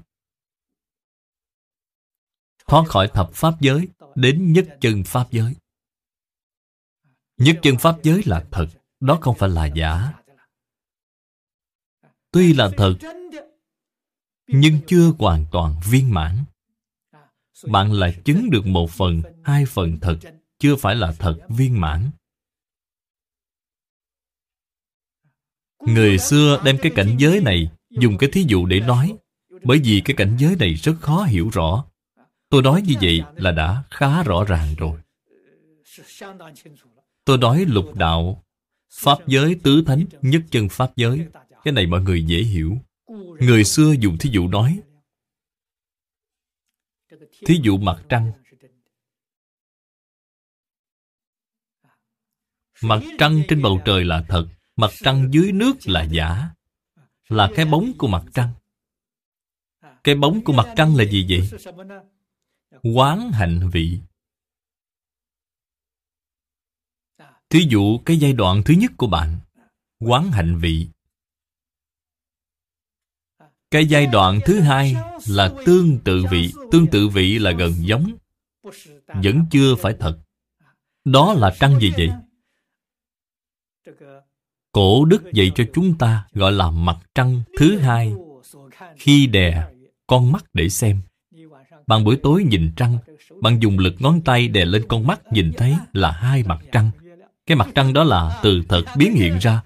[2.67, 5.55] Thoát khỏi thập pháp giới, đến nhất chân pháp giới.
[7.37, 8.67] Nhất chân pháp giới là thật,
[9.01, 10.13] đó không phải là giả.
[12.31, 12.95] Tuy là thật,
[14.47, 16.45] nhưng chưa hoàn toàn viên mãn.
[17.69, 20.19] Bạn lại chứng được một phần, hai phần thật,
[20.59, 22.11] chưa phải là thật viên mãn.
[25.87, 29.17] Người xưa đem cái cảnh giới này dùng cái thí dụ để nói,
[29.65, 31.85] bởi vì cái cảnh giới này rất khó hiểu rõ.
[32.49, 35.01] Tôi nói như vậy là đã khá rõ ràng rồi.
[37.25, 38.45] Tôi nói lục đạo,
[38.93, 41.27] pháp giới tứ thánh, nhất chân pháp giới,
[41.65, 42.79] cái này mọi người dễ hiểu.
[43.41, 44.81] Người xưa dùng thí dụ nói,
[47.47, 48.33] thí dụ mặt trăng.
[52.83, 56.51] Mặt trăng trên bầu trời là thật mặt trăng dưới nước là giả,
[57.29, 58.53] là cái bóng của mặt trăng.
[60.05, 61.51] Cái bóng của mặt trăng là gì vậy?
[62.95, 63.99] Quán hạnh vị.
[67.51, 69.39] Thí dụ cái giai đoạn thứ nhất của bạn,
[70.01, 70.89] quán hạnh vị.
[73.71, 74.97] Cái giai đoạn thứ hai
[75.29, 76.53] là tương tự vị.
[76.71, 78.13] Tương tự vị là gần giống,
[79.07, 80.19] vẫn chưa phải thật.
[81.05, 82.11] Đó là trăng gì vậy?
[84.73, 88.13] Cổ đức dạy cho chúng ta gọi là mặt trăng thứ hai.
[88.97, 89.65] Khi đè,
[90.07, 91.01] con mắt để xem.
[91.87, 92.99] Bạn buổi tối nhìn trăng,
[93.41, 96.91] bạn dùng lực ngón tay đè lên con mắt nhìn thấy là hai mặt trăng.
[97.47, 99.63] Cái mặt trăng đó là từ thật biến hiện ra.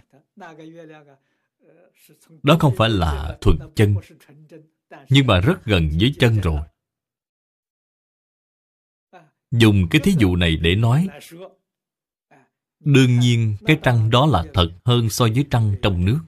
[2.42, 3.95] Đó không phải là thuần chân,
[5.09, 6.61] nhưng mà rất gần với chân rồi.
[9.51, 11.09] Dùng cái thí dụ này để nói
[12.81, 16.21] đương nhiên, cái trăng đó là thật hơn so với trăng trong nước.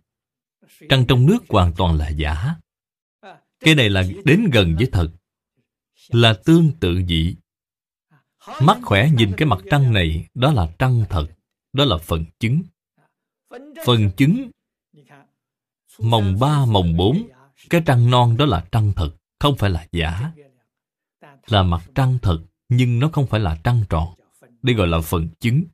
[0.89, 2.55] Trăng trong nước hoàn toàn là giả.
[3.61, 5.11] Cái này là đến gần với thật,
[6.09, 7.37] là tương tự dị.
[8.61, 11.27] Mắt khỏe nhìn cái mặt trăng này, đó là trăng thật,
[11.73, 12.63] đó là phần chứng.
[13.87, 14.51] Phần chứng
[15.99, 17.29] mồng ba mồng bốn,
[17.71, 20.33] cái trăng non đó là trăng thật, không phải là giả.
[21.47, 24.15] Là mặt trăng thật, nhưng nó không phải là trăng tròn.
[24.63, 25.65] Đây gọi là phần chứng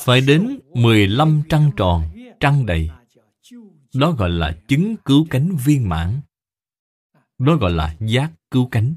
[0.00, 2.02] phải đến 15 trăng tròn,
[2.40, 2.90] trăng đầy.
[3.94, 6.20] Đó gọi là chứng cứu cánh viên mãn.
[7.38, 8.94] Đó gọi là giác cứu cánh,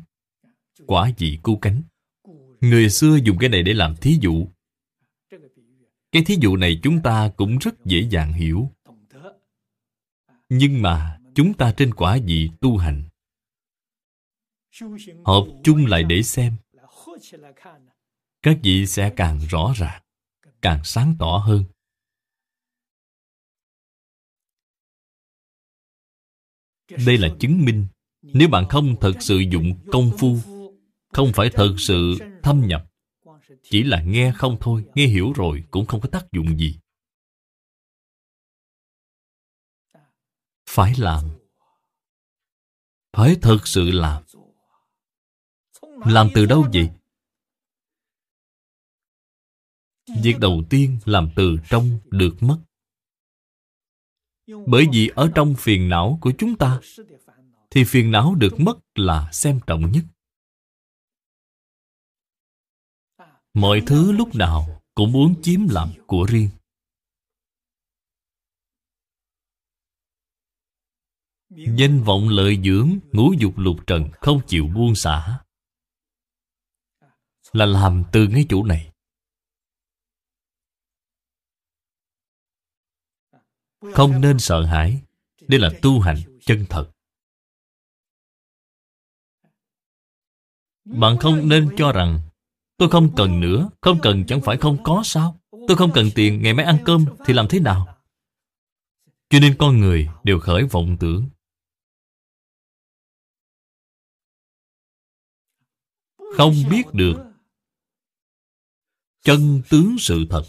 [0.87, 1.81] quả vị cứu cánh.
[2.61, 4.47] Người xưa dùng cái này để làm thí dụ.
[6.11, 8.71] Cái thí dụ này chúng ta cũng rất dễ dàng hiểu.
[10.49, 13.03] Nhưng mà chúng ta trên quả vị tu hành,
[15.25, 16.55] hợp chung lại để xem.
[18.41, 20.01] Các vị sẽ càng rõ ràng
[20.61, 21.63] càng sáng tỏ hơn.
[27.05, 27.87] Đây là chứng minh,
[28.21, 30.37] nếu bạn không thật sự dụng công phu,
[31.13, 32.85] không phải thật sự thâm nhập,
[33.63, 36.79] chỉ là nghe không thôi, nghe hiểu rồi cũng không có tác dụng gì.
[40.69, 41.25] Phải làm.
[43.13, 44.23] Phải thật sự làm.
[46.05, 46.89] Làm từ đâu vậy?
[50.23, 52.57] Việc đầu tiên làm từ trong được mất.
[54.67, 56.79] Bởi vì ở trong phiền não của chúng ta,
[57.71, 60.03] thì phiền não được mất là xem trọng nhất.
[63.53, 66.49] Mọi thứ lúc nào cũng muốn chiếm làm của riêng.
[71.49, 75.43] Danh vọng lợi dưỡng ngũ dục lục trần không chịu buông xả.
[77.51, 78.88] Là làm từ ngay chỗ này.
[83.93, 85.01] Không nên sợ hãi.
[85.47, 86.91] Đây là tu hành chân thật.
[90.85, 92.19] Bạn không nên cho rằng,
[92.77, 95.39] Tôi không cần nữa, Không cần, chẳng phải không có sao?
[95.67, 97.97] Tôi không cần tiền, ngày mai ăn cơm Thì làm thế nào?
[99.29, 101.29] Cho nên con người đều khởi vọng tưởng.
[106.37, 107.15] Không biết được
[109.21, 110.43] Chân tướng sự thật.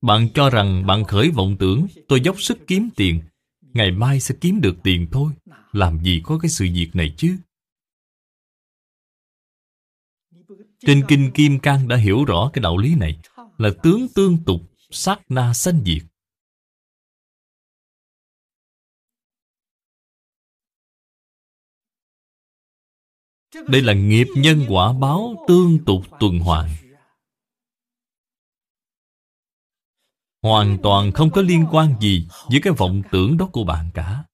[0.00, 3.20] Bạn cho rằng bạn khởi vọng tưởng, Tôi dốc sức kiếm tiền.
[3.60, 5.32] Ngày mai sẽ kiếm được tiền thôi.
[5.72, 7.36] Làm gì có cái sự việc này chứ?
[10.80, 13.18] Trên Kinh Kim Cang đã hiểu rõ cái đạo lý này,
[13.58, 16.02] Là tướng tương tục, sát na sanh diệt.
[23.68, 26.70] Đây là nghiệp nhân quả báo tương tục tuần hoàn.
[30.42, 34.24] Hoàn toàn không có liên quan gì với cái vọng tưởng đó của bạn cả.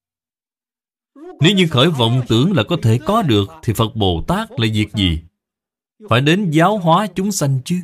[1.40, 4.66] Nếu như khởi vọng tưởng là có thể có được, Thì Phật Bồ Tát là
[4.72, 5.22] việc gì?
[6.08, 7.80] Phải đến giáo hóa chúng sanh chứ.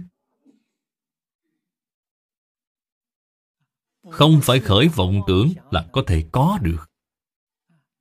[4.11, 6.91] Không phải khởi vọng tưởng là có thể có được.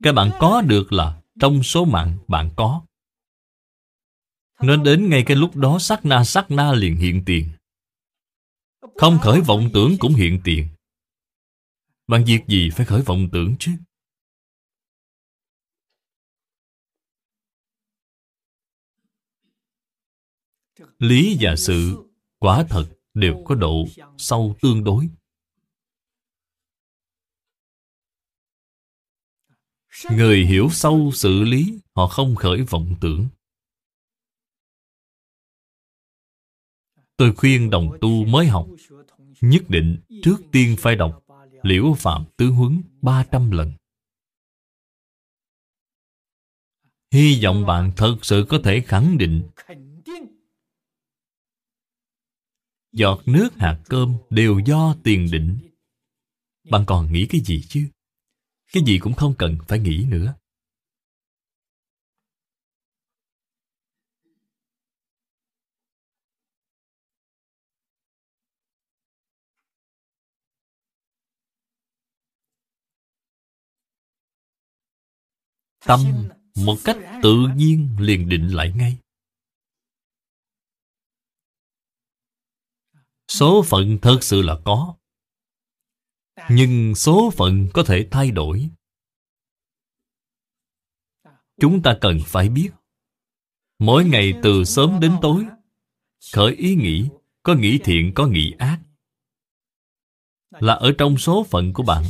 [0.04, 2.82] Cái bạn có được là trong số mạng bạn có.
[4.62, 7.50] Nên đến ngay cái lúc đó sắc na sắc na liền hiện tiền.
[8.96, 10.68] Không khởi vọng tưởng cũng hiện tiền
[12.08, 13.72] Bạn việc gì phải khởi vọng tưởng chứ
[21.00, 22.10] Lý và sự
[22.40, 23.86] quả thật đều có độ
[24.18, 25.10] sâu tương đối.
[30.12, 33.28] Người hiểu sâu sự lý, họ không khởi vọng tưởng.
[37.18, 38.68] Tôi khuyên đồng tu mới học,
[39.42, 41.24] nhất định trước tiên phải đọc
[41.62, 43.72] Liễu Phạm Tứ Huấn 300 lần.
[47.12, 49.44] Hy vọng bạn thật sự có thể khẳng định
[52.92, 55.58] Giọt nước hạt cơm đều do tiền định
[56.70, 57.88] Bạn còn nghĩ cái gì chứ?
[58.74, 60.36] Cái gì cũng không cần phải nghĩ nữa
[75.88, 78.98] Tâm một cách tự nhiên liền định lại ngay.
[83.28, 84.96] Số phận thật sự là có,
[86.50, 88.70] Nhưng số phận có thể thay đổi.
[91.60, 92.70] Chúng ta cần phải biết,
[93.80, 95.46] Mỗi ngày từ sớm đến tối,
[96.34, 97.10] Khởi ý nghĩ,
[97.44, 98.80] Có nghĩ thiện, có nghĩ ác,
[100.52, 102.04] Là ở trong số phận của bạn.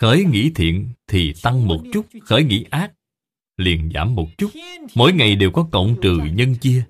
[0.00, 2.92] Khởi nghĩ thiện thì tăng một chút, Khởi nghĩ ác
[3.56, 4.50] liền giảm một chút.
[4.94, 6.82] Mỗi ngày đều có cộng trừ nhân chia.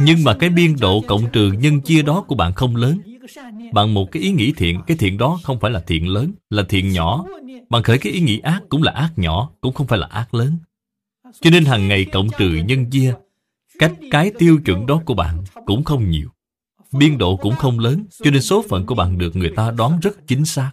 [0.00, 2.98] Nhưng mà cái biên độ cộng trừ nhân chia đó của bạn không lớn.
[3.72, 6.62] Bằng một cái ý nghĩ thiện, Cái thiện đó không phải là thiện lớn, Là
[6.68, 7.24] thiện nhỏ.
[7.68, 10.34] Bạn khởi cái ý nghĩ ác cũng là ác nhỏ, Cũng không phải là ác
[10.34, 10.56] lớn.
[11.40, 13.14] Cho nên hàng ngày cộng trừ nhân chia,
[13.78, 16.33] Cách cái tiêu chuẩn đó của bạn Cũng không nhiều.
[16.98, 20.00] Biên độ cũng không lớn, Cho nên số phận của bạn được người ta đoán
[20.00, 20.72] rất chính xác.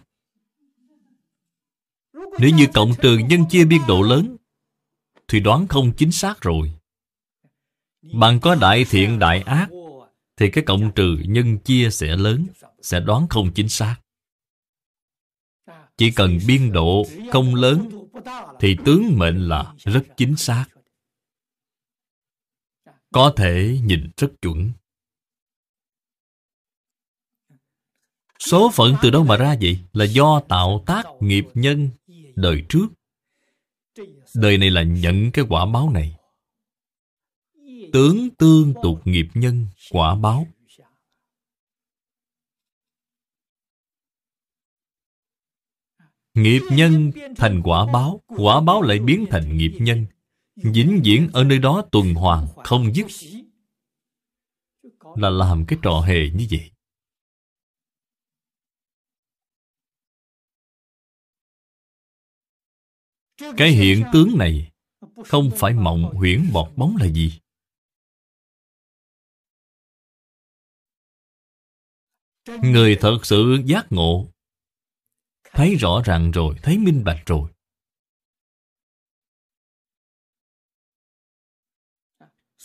[2.38, 4.36] Nếu như cộng trừ nhân chia biên độ lớn,
[5.28, 6.72] Thì đoán không chính xác rồi.
[8.14, 9.68] Bạn có đại thiện, đại ác,
[10.36, 12.46] Thì cái cộng trừ nhân chia sẽ lớn,
[12.82, 13.96] Sẽ đoán không chính xác.
[15.96, 17.88] Chỉ cần biên độ không lớn,
[18.60, 20.64] Thì tướng mệnh là rất chính xác.
[23.12, 24.72] Có thể nhìn rất chuẩn.
[28.50, 29.78] Số phận từ đâu mà ra vậy?
[29.92, 31.90] Là do tạo tác nghiệp nhân
[32.36, 32.86] đời trước.
[34.34, 36.16] Đời này là nhận cái quả báo này.
[37.92, 40.46] Tướng tương tục nghiệp nhân quả báo.
[46.34, 48.20] Nghiệp nhân thành quả báo.
[48.26, 50.06] Quả báo lại biến thành nghiệp nhân.
[50.56, 53.06] Vĩnh viễn ở nơi đó tuần hoàn, không dứt.
[55.16, 56.71] Là làm cái trò hề như vậy.
[63.56, 64.72] Cái hiện tướng này
[65.24, 67.40] không phải mộng huyễn bọt bóng là gì.
[72.62, 74.26] Người thật sự giác ngộ
[75.52, 77.50] Thấy rõ ràng rồi, thấy minh bạch rồi.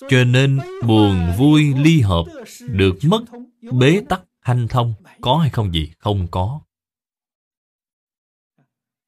[0.09, 2.25] Cho nên buồn vui ly hợp
[2.69, 3.21] Được mất
[3.79, 5.91] bế tắc hanh thông Có hay không gì?
[5.99, 6.61] Không có.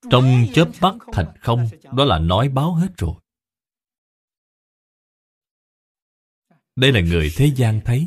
[0.10, 3.14] Trong chớp mắt thành không, Đó là nói báo hết rồi.
[6.76, 8.06] Đây là người thế gian thấy.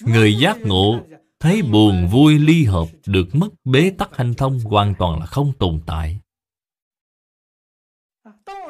[0.00, 1.00] Người giác ngộ,
[1.40, 5.52] Thấy buồn vui ly hợp Được mất bế tắc hành thông Hoàn toàn là không
[5.58, 6.18] tồn tại.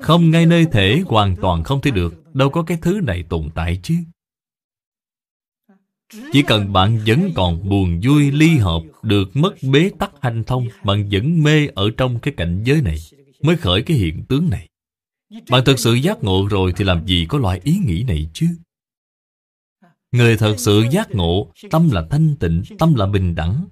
[0.02, 3.50] Không ngay nơi thể Hoàn toàn không thể được, Đâu có cái thứ này tồn
[3.54, 3.94] tại chứ.
[6.32, 10.68] Chỉ cần bạn vẫn còn buồn vui ly hợp Được mất bế tắc hành thông,
[10.84, 12.96] Bạn vẫn mê ở trong cái cảnh giới này,
[13.42, 14.68] Mới khởi cái hiện tướng này.
[15.50, 18.46] Bạn thực sự giác ngộ rồi Thì làm gì có loại ý nghĩ này chứ?
[20.12, 23.66] Người thật sự giác ngộ, Tâm là thanh tịnh, Tâm là bình đẳng.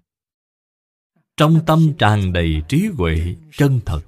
[1.36, 4.00] Trong tâm tràn đầy trí huệ, Chân thật.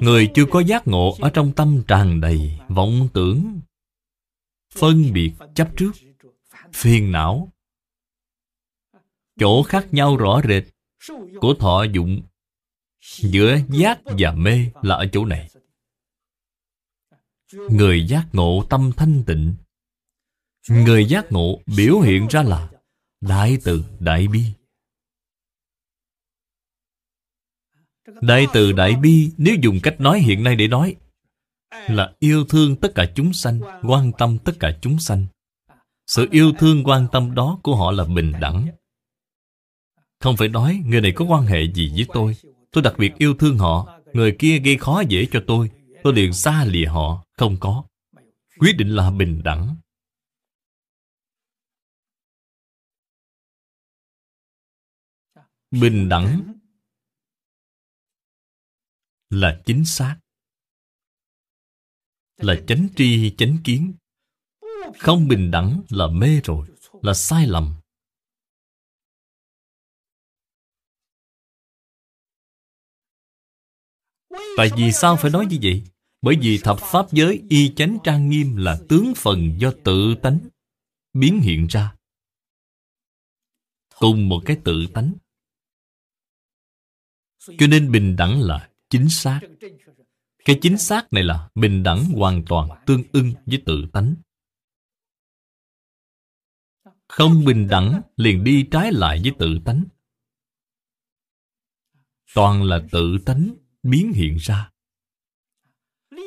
[0.00, 3.60] Người chưa có giác ngộ, Ở trong tâm tràn đầy vọng tưởng.
[4.74, 5.92] Phân biệt chấp trước.
[6.72, 7.52] Phiền não.
[9.38, 10.64] Chỗ khác nhau rõ rệt
[11.40, 12.22] Của thọ dụng
[13.00, 15.50] Giữa giác và mê là ở chỗ này.
[17.52, 19.54] Người giác ngộ tâm thanh tịnh.
[20.68, 22.70] Người giác ngộ biểu hiện ra là
[23.20, 24.44] Đại từ Đại Bi.
[28.20, 30.96] Đại từ Đại Bi, Nếu dùng cách nói hiện nay để nói,
[31.88, 35.26] Là yêu thương tất cả chúng sanh, Quan tâm tất cả chúng sanh.
[36.06, 38.68] Sự yêu thương quan tâm đó của họ là bình đẳng.
[40.20, 42.36] Không phải nói Người này có quan hệ gì với tôi.
[42.72, 44.00] Tôi đặc biệt yêu thương họ.
[44.12, 45.70] Người kia gây khó dễ cho tôi.
[46.02, 47.24] Tôi liền xa lìa họ.
[47.32, 47.84] Không có.
[48.58, 49.76] Quyết định là bình đẳng.
[55.70, 56.56] Bình đẳng
[59.30, 60.18] là chính xác,
[62.36, 63.94] là chánh tri, chánh kiến
[64.98, 66.68] không bình đẳng là mê rồi,
[67.02, 67.74] là sai lầm.
[74.56, 75.82] Tại vì sao phải nói như vậy?
[76.22, 80.38] Bởi vì thập pháp giới y chánh trang nghiêm là tướng phần do tự tánh
[81.12, 81.96] biến hiện ra.
[83.98, 85.12] Cùng một cái tự tánh.
[87.58, 89.40] Cho nên bình đẳng là chính xác.
[90.44, 94.14] Cái chính xác này là bình đẳng hoàn toàn tương ưng với tự tánh.
[97.08, 99.84] Không bình đẳng liền đi trái lại với tự tánh.
[102.34, 104.72] Toàn là tự tánh biến hiện ra.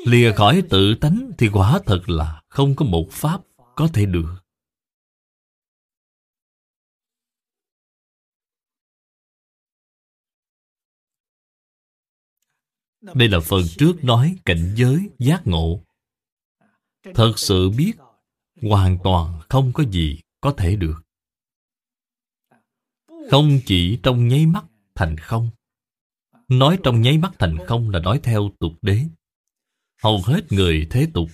[0.06, 3.42] Lìa khỏi tự tánh thì quả thật là không có một pháp
[3.76, 4.36] có thể được.
[13.02, 15.84] Đây là phần trước nói cảnh giới giác ngộ.
[17.14, 17.94] Thật sự biết
[18.62, 21.02] Hoàn toàn không có gì có thể được.
[23.30, 24.66] Không chỉ trong nháy mắt
[24.96, 25.50] thành không.
[26.48, 29.06] Nói trong nháy mắt thành không là nói theo tục đế.
[30.04, 31.30] Hầu hết người thế tục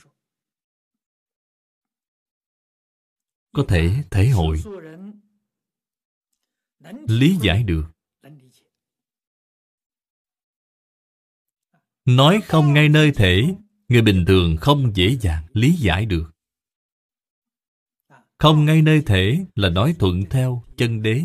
[3.51, 4.61] Có thể thể hội.
[7.07, 7.85] Lý giải được.
[12.05, 13.55] Nói không ngay nơi thể
[13.87, 16.34] Người bình thường không dễ dàng lý giải được
[18.37, 21.23] không ngay nơi thể là nói thuận theo chân đế.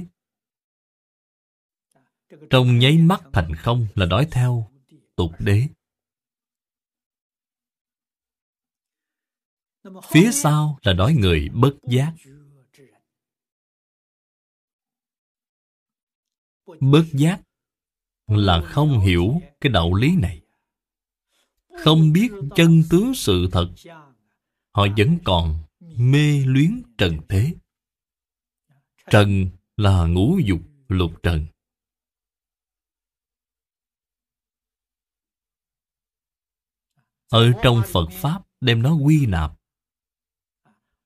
[2.51, 4.71] Trong nháy mắt thành không là nói theo
[5.17, 5.69] tục đế.
[10.11, 12.15] Phía sau là nói người bất giác.
[16.81, 17.41] Bất giác
[18.27, 20.41] là không hiểu cái đạo lý này.
[21.85, 23.69] Không biết chân tướng sự thật,
[24.73, 25.70] họ vẫn còn
[26.01, 27.55] mê luyến trần thế.
[29.11, 31.47] Trần là ngũ dục lục trần.
[37.29, 39.51] Ở trong phật pháp đem nó quy nạp.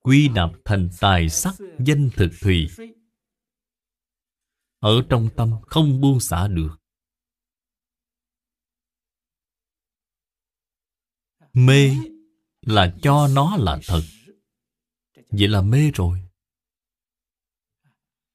[0.01, 1.55] Quy nạp thành tài sắc
[1.86, 2.68] danh thực thùy.
[4.78, 6.76] Ở trong tâm không buông xả được.
[11.53, 11.90] Mê
[12.62, 14.01] là cho nó là thật.
[15.39, 16.22] Vậy là mê rồi.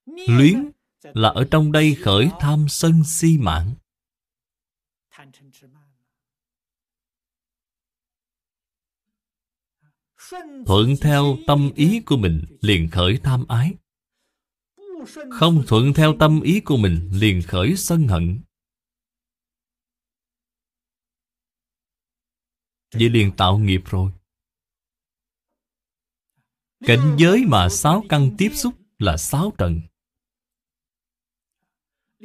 [0.06, 0.72] Luyến
[1.04, 3.76] là ở trong đây khởi tham sân si mãn
[10.66, 13.74] Thuận theo tâm ý của mình liền khởi tham ái.
[15.32, 18.42] Không thuận theo tâm ý của mình liền khởi sân hận.
[22.94, 24.12] Vậy liền tạo nghiệp rồi.
[26.86, 29.82] Cảnh giới mà sáu căn tiếp xúc là sáu trần.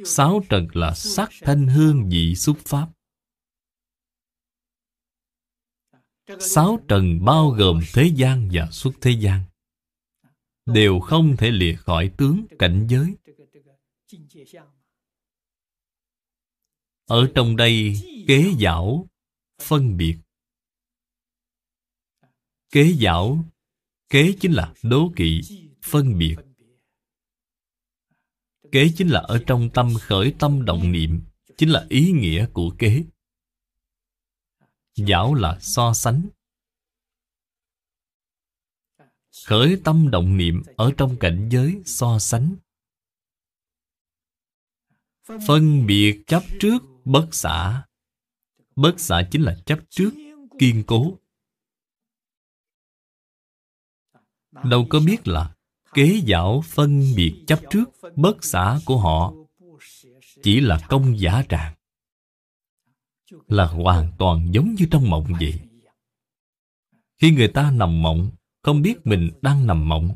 [0.05, 2.89] Sáu trần là sắc thanh hương vị xúc pháp.
[6.39, 9.43] Sáu trần bao gồm thế gian và xuất thế gian.
[10.65, 13.15] Đều không thể lìa khỏi tướng cảnh giới.
[17.05, 17.95] Ở trong đây,
[18.27, 19.07] kế giảo
[19.61, 20.17] phân biệt.
[22.71, 23.43] Kế giảo
[24.15, 25.41] Kế chính là đố kỵ,
[25.81, 26.35] Phân biệt.
[28.71, 31.21] Kế chính là ở trong tâm khởi tâm động niệm,
[31.57, 33.03] Chính là ý nghĩa của kế.
[34.95, 36.27] Giảo là so sánh.
[39.45, 42.55] Khởi tâm động niệm ở trong cảnh giới so sánh.
[45.23, 47.85] Phân biệt chấp trước bất xả.
[48.75, 50.11] Bất xả chính là chấp trước,
[50.59, 51.17] Kiên cố.
[54.63, 55.55] Đâu có biết là
[55.93, 59.33] Kế giảo phân biệt chấp trước Bất xả của họ.
[60.43, 61.75] Chỉ là công giả trạng
[63.47, 65.53] Là hoàn toàn giống như trong mộng vậy.
[67.17, 68.31] Khi người ta nằm mộng,
[68.61, 70.15] Không biết mình đang nằm mộng.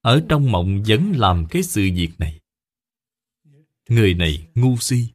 [0.00, 2.40] Ở trong mộng vẫn làm cái sự việc này.
[3.88, 5.06] Người này ngu si.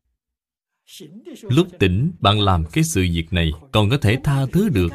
[1.41, 4.89] Lúc tỉnh, bạn làm cái sự việc này, Còn có thể tha thứ được.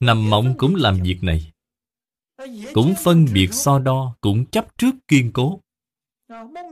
[0.00, 1.52] Nằm mộng cũng làm việc này.
[2.74, 5.60] Cũng phân biệt so đo, Cũng chấp trước kiên cố.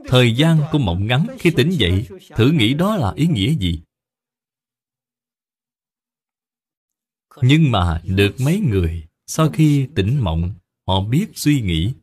[0.07, 3.81] Thời gian của mộng ngắn Khi tỉnh dậy, Thử nghĩ đó là ý nghĩa gì?
[7.41, 10.53] Nhưng mà được mấy người, Sau khi tỉnh mộng,
[10.87, 11.93] Họ biết suy nghĩ.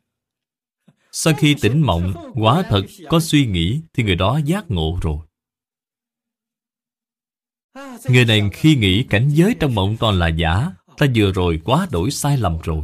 [1.13, 5.27] Sau khi tỉnh mộng, Quả thật có suy nghĩ Thì người đó giác ngộ rồi.
[8.09, 10.71] Người này khi nghĩ cảnh giới trong mộng toàn là giả.
[11.03, 12.83] Ta vừa rồi quá đổi sai lầm rồi.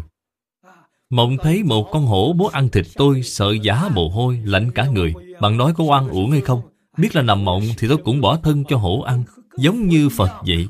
[1.11, 4.87] Mộng thấy một con hổ bố ăn thịt tôi Sợ giả mồ hôi, lạnh cả
[4.87, 5.15] người.
[5.41, 6.61] Bạn nói có oan uổng hay không?
[6.97, 9.25] Biết là nằm mộng thì tôi cũng bỏ thân cho hổ ăn
[9.57, 10.69] Giống như Phật vậy.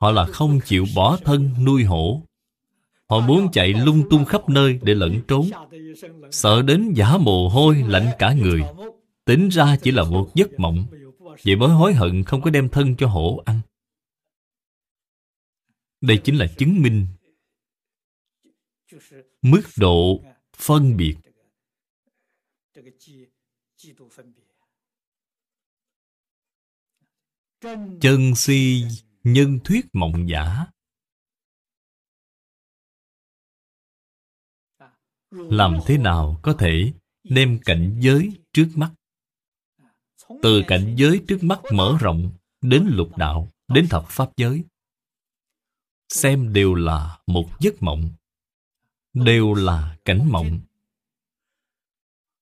[0.00, 2.22] Họ là không chịu bỏ thân nuôi hổ.
[3.10, 5.50] Họ muốn chạy lung tung khắp nơi để lẫn trốn.
[6.30, 8.62] Sợ đến giả mồ hôi lạnh cả người.
[9.24, 10.86] Tính ra chỉ là một giấc mộng.
[11.44, 13.60] Vậy mới hối hận không có đem thân cho hổ ăn.
[16.00, 17.06] Đây chính là chứng minh
[19.42, 20.24] Mức độ
[20.56, 21.16] phân biệt.
[28.00, 28.84] Chân si
[29.24, 30.66] nhân thuyết mộng giả.
[35.30, 36.92] Làm thế nào có thể
[37.24, 38.94] đem cảnh giới trước mắt?
[40.42, 44.64] Từ cảnh giới trước mắt mở rộng Đến lục đạo, Đến thập pháp giới.
[46.08, 48.10] Xem đều là một giấc mộng,
[49.14, 50.60] Đều là cảnh mộng.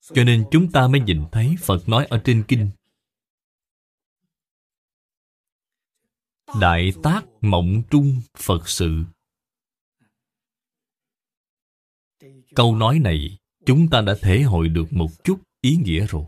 [0.01, 2.71] Cho nên chúng ta mới nhìn thấy Phật nói ở trên kinh.
[6.61, 9.05] Đại tác mộng trung Phật sự.
[12.55, 16.25] Câu nói này Chúng ta đã thể hội được một chút ý nghĩa rồi.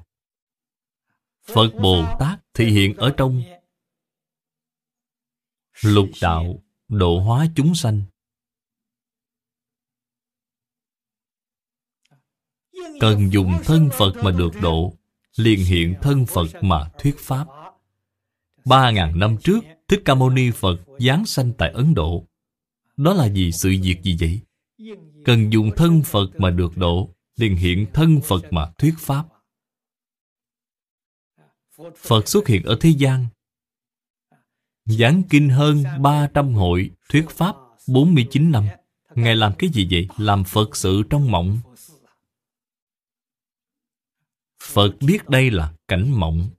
[1.43, 3.43] Phật Bồ Tát thể hiện ở trong
[5.83, 8.03] lục đạo độ hóa chúng sanh.
[13.01, 14.95] Cần dùng thân Phật mà được độ,
[15.37, 17.47] liền hiện thân Phật mà thuyết Pháp.
[18.65, 22.27] Ba ngàn năm trước, Thích Ca Mâu Ni Phật giáng sanh tại Ấn Độ.
[22.97, 24.41] Đó là gì sự việc gì vậy?
[25.25, 29.25] Cần dùng thân Phật mà được độ, liền hiện thân Phật mà thuyết Pháp.
[31.97, 33.27] Phật xuất hiện ở thế gian
[34.89, 38.67] Giảng kinh hơn 300 hội, Thuyết Pháp 49 năm.
[39.15, 40.09] Ngài làm cái gì vậy?
[40.17, 41.59] Làm Phật sự trong mộng.
[44.63, 46.51] Phật biết đây là cảnh mộng.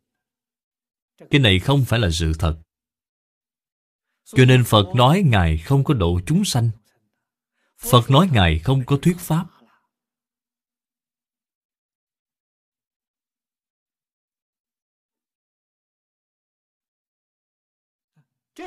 [1.31, 2.57] Cái này không phải là sự thật.
[4.25, 6.69] Cho nên Phật nói Ngài không có độ chúng sanh.
[7.77, 9.45] Phật nói Ngài không có thuyết Pháp.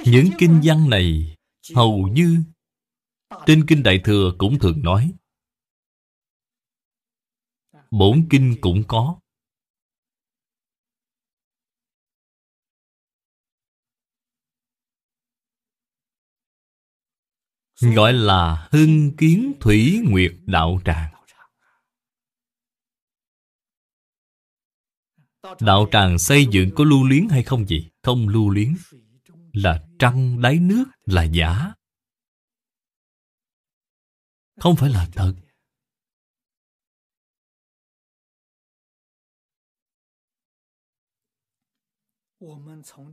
[0.07, 1.37] Những kinh văn này
[1.75, 2.39] hầu như
[3.47, 5.13] trên kinh Đại Thừa cũng thường nói.
[7.91, 9.21] Bổn kinh cũng có.
[17.81, 21.15] Gọi là hưng kiến thủy nguyệt đạo tràng.
[25.61, 27.91] Đạo tràng xây dựng có lưu luyến hay không gì?
[28.03, 28.75] Không lưu luyến
[29.53, 31.73] là trăng đáy nước là giả.
[34.61, 35.35] Không phải là thật.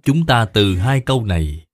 [0.03, 1.67] Chúng ta từ hai câu này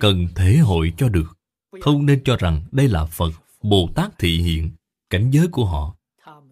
[0.00, 1.38] cần thể hội cho được.
[1.80, 3.30] Không nên cho rằng đây là phật,
[3.62, 4.70] bồ tát thị hiện,
[5.10, 5.96] cảnh giới của họ.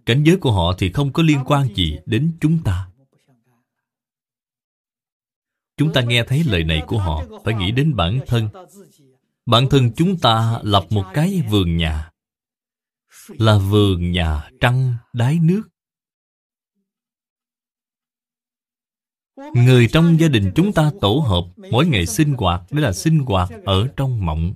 [0.07, 2.91] Cảnh giới của họ thì không có liên quan gì đến chúng ta.
[5.79, 8.49] Chúng ta nghe thấy lời này của họ, Phải nghĩ đến bản thân.
[9.47, 12.11] Bản thân chúng ta lập một cái vườn nhà,
[13.29, 15.63] Là vườn nhà trăng đáy nước.
[19.55, 23.19] Người trong gia đình chúng ta tổ hợp Mỗi ngày sinh hoạt Đó là sinh
[23.19, 24.55] hoạt ở trong mộng.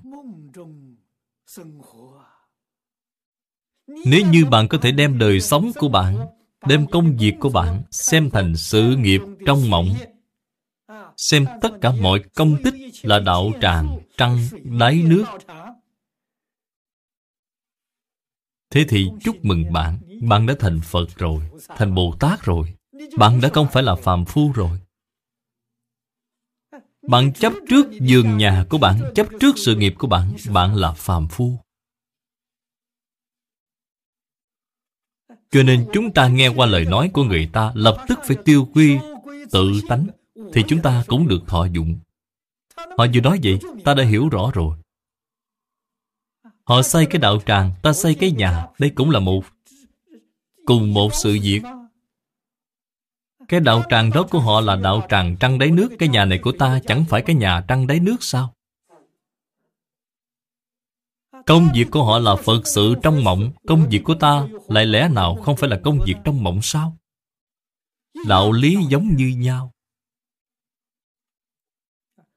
[3.87, 6.27] Nếu như bạn có thể đem đời sống của bạn,
[6.67, 9.95] Đem công việc của bạn Xem thành sự nghiệp trong mộng
[11.23, 14.39] Xem tất cả mọi công tích Là đạo tràng, Trăng,
[14.79, 15.25] đáy nước.
[18.71, 19.99] Thế thì chúc mừng bạn.
[20.23, 22.75] Bạn đã thành Phật rồi, Thành Bồ Tát rồi.
[23.19, 24.79] Bạn đã không phải là phàm phu rồi.
[27.09, 30.33] Bạn chấp trước giường nhà của bạn, Chấp trước sự nghiệp của bạn.
[30.53, 31.59] Bạn là phàm phu.
[35.51, 38.69] Cho nên chúng ta nghe qua lời nói của người ta, Lập tức phải tiêu
[38.75, 38.99] quy,
[39.51, 40.07] tự tánh.
[40.53, 41.99] Thì chúng ta cũng được thọ dụng.
[42.77, 44.77] Họ vừa nói vậy, Ta đã hiểu rõ rồi.
[46.65, 49.45] Họ xây cái đạo tràng, Ta xây cái nhà, Đây cũng là một,
[50.67, 51.63] Cùng một sự việc.
[53.49, 56.39] Cái đạo tràng đó của họ là đạo tràng trăng đáy nước, Cái nhà này
[56.39, 58.55] của ta chẳng phải cái nhà trăng đáy nước sao?
[61.47, 65.09] Công việc của họ là Phật sự trong mộng, Công việc của ta lại lẽ
[65.09, 66.97] nào không phải là công việc trong mộng sao?
[68.27, 69.72] Đạo lý giống như nhau.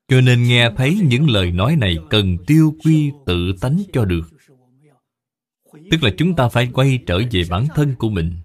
[0.08, 4.30] Cho nên nghe thấy những lời nói này Cần tiêu quy tự tánh cho được.
[5.92, 8.38] Tức là chúng ta phải quay trở về bản thân của mình,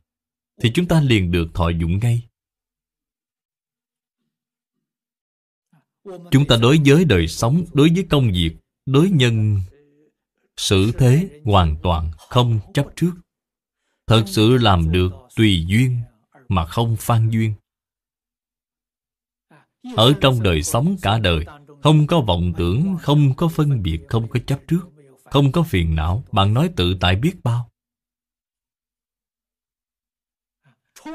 [0.63, 2.23] Thì chúng ta liền được thọ dụng ngay.
[6.31, 8.51] Chúng ta đối với đời sống, Đối với công việc,
[8.87, 9.61] Đối nhân
[10.57, 13.13] Sự thế hoàn toàn không chấp trước.
[14.07, 16.01] Thật sự làm được tùy duyên
[16.49, 17.55] Mà không phan duyên.
[19.97, 21.45] Ở trong đời sống cả đời,
[21.83, 24.89] Không có vọng tưởng, Không có phân biệt, Không có chấp trước,
[25.25, 26.25] Không có phiền não.
[26.33, 27.71] Bạn nói tự tại biết bao.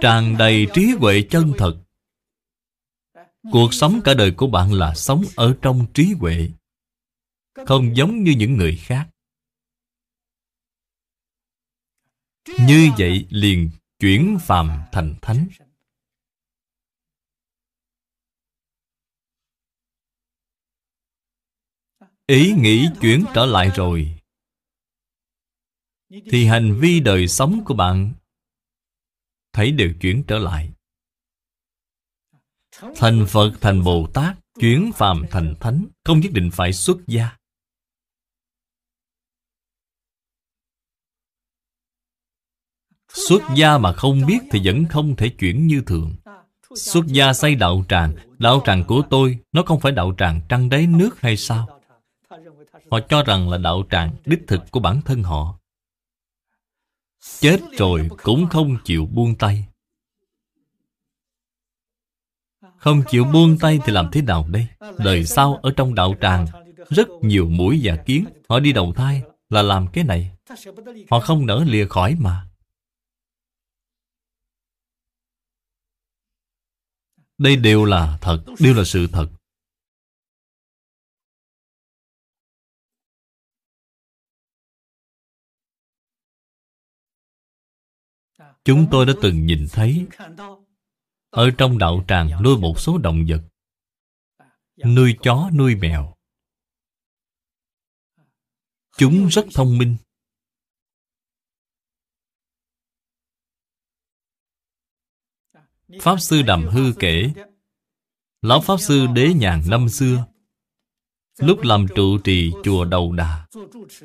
[0.01, 1.77] Tràn đầy trí huệ chân thật.
[3.51, 6.49] Cuộc sống cả đời của bạn là sống ở trong trí huệ,
[7.65, 9.09] Không giống như những người khác.
[12.59, 15.47] Như vậy liền chuyển phàm thành thánh.
[22.27, 24.17] Ý nghĩ chuyển trở lại rồi.
[26.09, 28.13] Thì hành vi đời sống của bạn,
[29.53, 30.71] Thấy đều chuyển trở lại.
[32.95, 37.37] Thành Phật, thành Bồ Tát Chuyển phàm thành Thánh, Không nhất định phải xuất gia.
[43.13, 46.15] Xuất gia mà không biết thì vẫn không thể chuyển như thường.
[46.75, 50.69] Xuất gia xây đạo tràng Đạo tràng của tôi, Nó không phải đạo tràng trăng
[50.69, 51.74] đáy nước hay sao?
[52.95, 55.59] Họ cho rằng là đạo tràng đích thực của bản thân họ.
[57.39, 59.67] Chết rồi cũng không chịu buông tay.
[62.77, 64.67] Không chịu buông tay thì làm thế nào đây?
[64.97, 66.45] Đời sau ở trong đạo tràng,
[66.89, 70.31] Rất nhiều mũi và kiến, Họ đi đầu thai là làm cái này.
[71.09, 72.47] Họ không nỡ lìa khỏi mà.
[77.37, 79.27] Đây đều là thật, Đều là sự thật.
[88.65, 90.07] Chúng tôi đã từng nhìn thấy
[91.29, 93.41] Ở trong đạo tràng nuôi một số động vật
[94.85, 96.15] Nuôi chó, nuôi mèo.
[98.97, 99.97] Chúng rất thông minh.
[106.01, 107.31] Pháp Sư Đàm Hư kể
[108.41, 110.25] Lão Pháp Sư Đế Nhàn năm xưa
[111.37, 113.47] Lúc làm trụ trì chùa Đầu Đà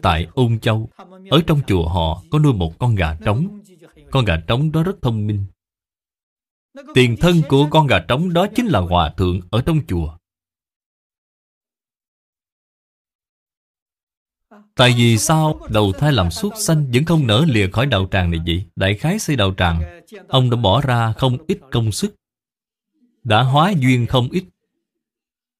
[0.02, 0.90] Tại Ung Châu
[1.30, 3.59] Ở trong chùa họ có nuôi một con gà trống.
[4.10, 5.44] Con gà trống đó rất thông minh.
[6.94, 10.16] Tiền thân của con gà trống đó chính là hòa thượng ở trong chùa.
[14.74, 18.30] Tại vì sao đầu thai làm xuất sanh Vẫn không nở lìa khỏi đạo tràng
[18.30, 18.66] này vậy?
[18.76, 22.14] Đại khái xây đạo tràng, Ông đã bỏ ra không ít công sức,
[23.24, 24.44] Đã hóa duyên không ít,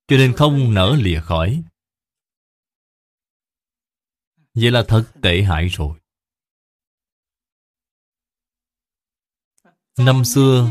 [0.09, 1.62] Cho nên không nở lìa khỏi.
[4.55, 5.99] Vậy là thật tệ hại rồi.
[10.05, 10.70] Năm xưa,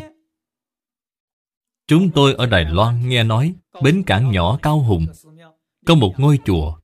[1.87, 5.05] Chúng tôi ở Đài Loan nghe nói Bến cảng nhỏ Cao Hùng
[5.85, 6.79] Có một ngôi chùa.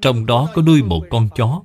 [0.00, 1.62] Trong đó có nuôi một con chó.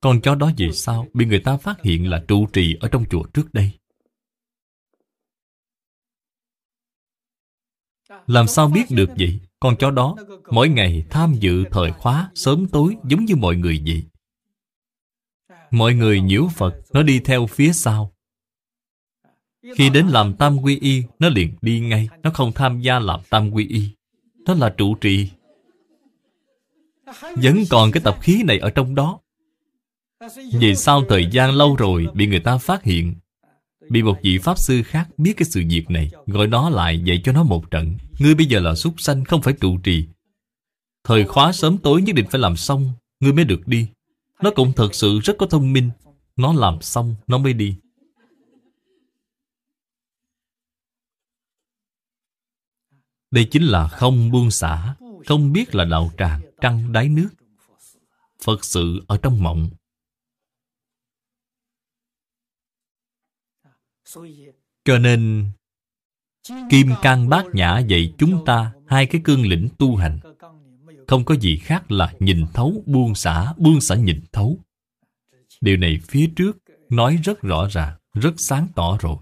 [0.00, 3.04] Con chó đó vì sao Bị người ta phát hiện là trụ trì Ở trong
[3.10, 3.70] chùa trước đây?
[8.26, 9.40] Làm sao biết được vậy?
[9.60, 10.16] Con chó đó
[10.50, 14.04] mỗi ngày tham dự thời khóa Sớm tối giống như mọi người vậy.
[15.70, 18.12] Mọi người nhiễu Phật, Nó đi theo phía sau.
[19.76, 22.08] Khi đến làm tam quy y, Nó liền đi ngay.
[22.22, 23.88] Nó không tham gia làm tam quy y.
[24.46, 25.28] Đó là trụ trì.
[27.36, 29.18] Vẫn còn cái tập khí này ở trong đó.
[30.52, 33.14] Vì sao thời gian lâu rồi Bị người ta phát hiện,
[33.90, 37.20] Bị một vị Pháp Sư khác biết cái sự việc này, Gọi nó lại dạy
[37.24, 37.96] cho nó một trận.
[38.18, 40.06] Ngươi bây giờ là súc sanh, không phải trụ trì.
[41.04, 43.86] Thời khóa sớm tối nhất định phải làm xong, Ngươi mới được đi.
[44.42, 45.90] Nó cũng thật sự rất có thông minh.
[46.36, 47.78] Nó làm xong, nó mới đi.
[53.30, 54.96] Đây chính là không buông xả.
[55.26, 57.28] Không biết là đạo tràng Trăng, đáy nước.
[58.44, 59.70] Phật sự ở trong mộng.
[64.84, 65.50] Cho nên,
[66.70, 70.20] Kim Cang Bát Nhã dạy chúng ta hai cái cương lĩnh tu hành.
[71.06, 74.58] Không có gì khác là nhìn thấu, buông xả, buông xả nhìn thấu.
[75.60, 76.56] Điều này phía trước
[76.90, 79.16] nói rất rõ ràng, rất sáng tỏ rồi.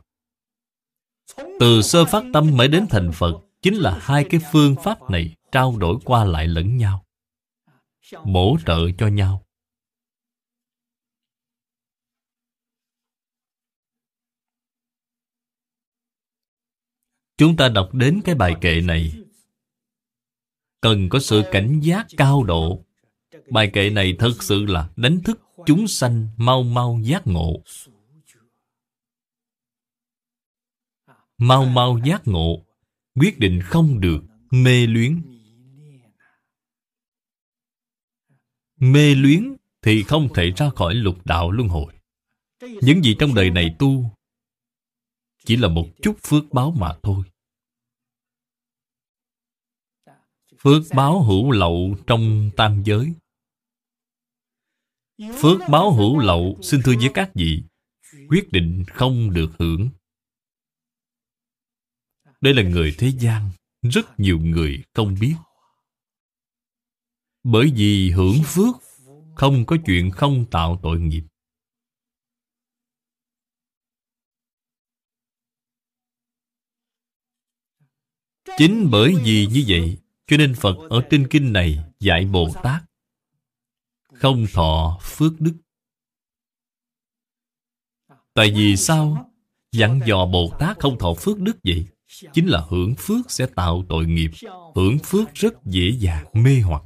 [1.60, 5.34] Từ sơ phát tâm mới đến thành Phật chính là hai cái phương pháp này
[5.52, 7.04] trao đổi qua lại lẫn nhau.
[8.24, 9.44] Bổ trợ cho nhau.
[17.36, 19.23] Chúng ta đọc đến cái bài kệ này
[20.84, 22.84] Cần có sự cảnh giác cao độ.
[23.50, 27.62] Bài kệ này thật sự là đánh thức chúng sanh mau mau giác ngộ.
[31.38, 32.64] Mau mau giác ngộ,
[33.14, 34.20] Quyết định không được,
[34.50, 35.22] mê luyến.
[38.76, 41.94] Mê luyến thì không thể ra khỏi lục đạo luân hồi.
[42.60, 44.10] Những gì trong đời này tu
[45.44, 47.24] chỉ là một chút phước báo mà thôi.
[50.64, 53.14] Phước báo hữu lậu trong tam giới.
[55.18, 57.62] Phước báo hữu lậu, xin thưa với các vị,
[58.28, 59.90] quyết định không được hưởng.
[62.40, 63.50] Đây là người thế gian,
[63.82, 65.34] rất nhiều người không biết.
[67.42, 68.76] Bởi vì hưởng phước,
[69.34, 71.22] không có chuyện không tạo tội nghiệp.
[78.58, 82.82] Chính bởi vì như vậy cho nên Phật ở trên kinh này dạy Bồ Tát,
[84.14, 85.56] Không thọ phước đức.
[88.34, 89.30] Tại vì sao?
[89.72, 91.86] Dặn dò Bồ Tát không thọ phước đức vậy?
[92.32, 94.30] Chính là hưởng phước sẽ tạo tội nghiệp,
[94.74, 96.82] Hưởng phước rất dễ dàng, mê hoặc.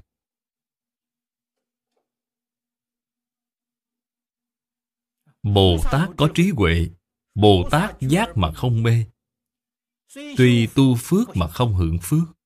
[5.42, 6.88] Bồ Tát có trí huệ,
[7.34, 9.04] Bồ Tát giác mà không mê.
[10.36, 12.37] Tuy tu phước mà không hưởng phước.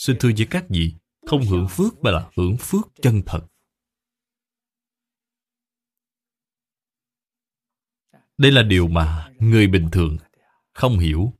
[0.00, 0.94] Xin thưa với các vị,
[1.26, 3.46] Không hưởng phước mà là hưởng phước chân thật.
[8.38, 10.16] Đây là điều mà người bình thường
[10.72, 11.32] không hiểu.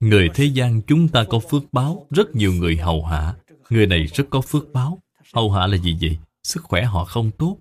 [0.00, 3.36] Người thế gian chúng ta có phước báo, Rất nhiều người hầu hạ.
[3.70, 4.98] Người này rất có phước báo.
[5.34, 6.18] Hầu hạ là gì vậy?
[6.42, 7.58] Sức khỏe họ không tốt.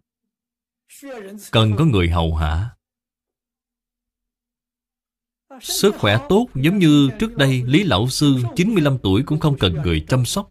[1.52, 2.76] Cần có người hầu hạ.
[5.62, 9.74] Sức khỏe tốt giống như trước đây, Lý Lão Sư 95 tuổi cũng không cần
[9.74, 10.50] người chăm sóc.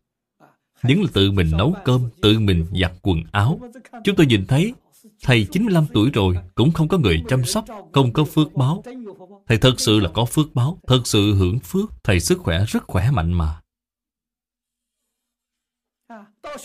[0.82, 3.60] Những là tự mình nấu cơm, Tự mình giặt quần áo.
[4.04, 4.74] Chúng tôi nhìn thấy,
[5.22, 8.82] Thầy 95 tuổi rồi Cũng không có người chăm sóc, Không có phước báo.
[9.46, 12.04] Thầy thật sự là có phước báo, Thật sự hưởng phước.
[12.04, 13.60] Thầy sức khỏe rất khỏe mạnh mà.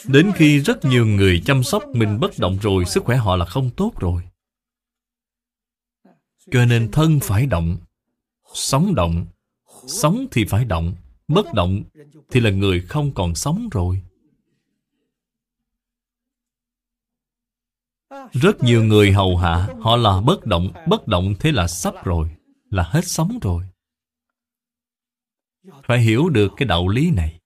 [0.07, 3.45] Đến khi rất nhiều người chăm sóc mình bất động rồi, Sức khỏe họ là
[3.45, 4.21] không tốt rồi.
[6.51, 7.77] Cho nên thân phải động
[8.53, 9.25] Sống động.
[9.87, 10.95] Sống thì phải động.
[11.27, 11.83] Bất động
[12.31, 14.01] thì là người không còn sống rồi.
[18.31, 20.71] Rất nhiều người hầu hạ, Họ là bất động.
[20.87, 22.35] Bất động thế là sắp rồi,
[22.69, 23.63] Là hết sống rồi.
[25.83, 27.39] Phải hiểu được cái đạo lý này.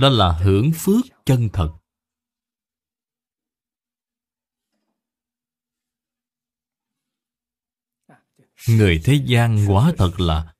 [0.00, 1.81] Đó là hưởng phước chân thật.
[8.68, 10.54] Người thế gian quả thật là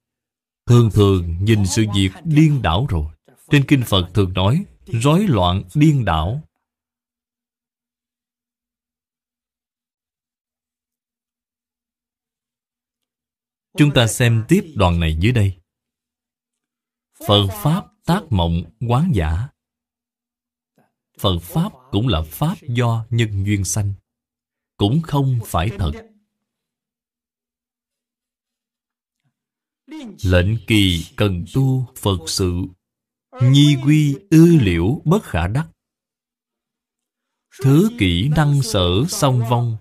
[0.66, 3.07] Thường thường nhìn sự việc điên đảo rồi.
[3.50, 6.42] Trên Kinh Phật thường nói, Rối loạn điên đảo.
[13.78, 15.57] Chúng ta xem tiếp đoạn này dưới đây.
[17.26, 19.48] Phật Pháp tác mộng quán giả.
[21.18, 23.94] Phật Pháp cũng là Pháp do nhân duyên sanh.
[24.76, 26.11] Cũng không phải thật.
[30.22, 32.52] Lệnh kỳ cần tu Phật sự.
[33.42, 35.68] Nhi quy ư liễu bất khả đắc.
[37.62, 39.76] Thứ kỹ năng sở song vong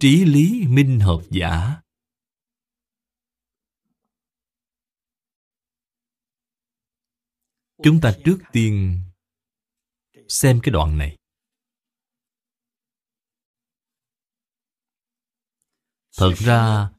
[0.00, 1.80] Trí lý minh hợp giả.
[7.82, 9.00] Chúng ta trước tiên
[10.28, 11.16] xem cái đoạn này.
[16.16, 16.90] Thật ra,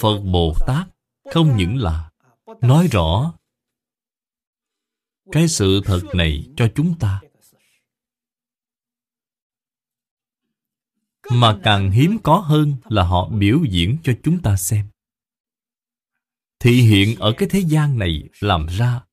[0.00, 0.86] Phật Bồ Tát
[1.32, 2.10] không những là
[2.60, 3.34] nói rõ
[5.32, 7.20] cái sự thật này cho chúng ta,
[11.30, 14.86] mà càng hiếm có hơn là họ biểu diễn cho chúng ta xem.
[16.58, 19.04] Thị hiện ở cái thế gian này làm ra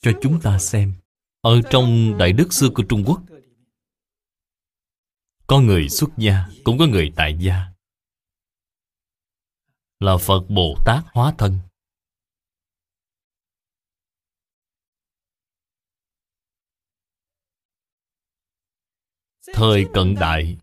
[0.00, 0.94] cho chúng ta xem.
[1.40, 3.22] Ở trong đại đức xưa của trung quốc,
[5.46, 7.71] có người xuất gia, cũng có người tại gia
[10.02, 11.58] là phật bồ tát hóa thân.
[19.54, 20.56] Thời cận đại,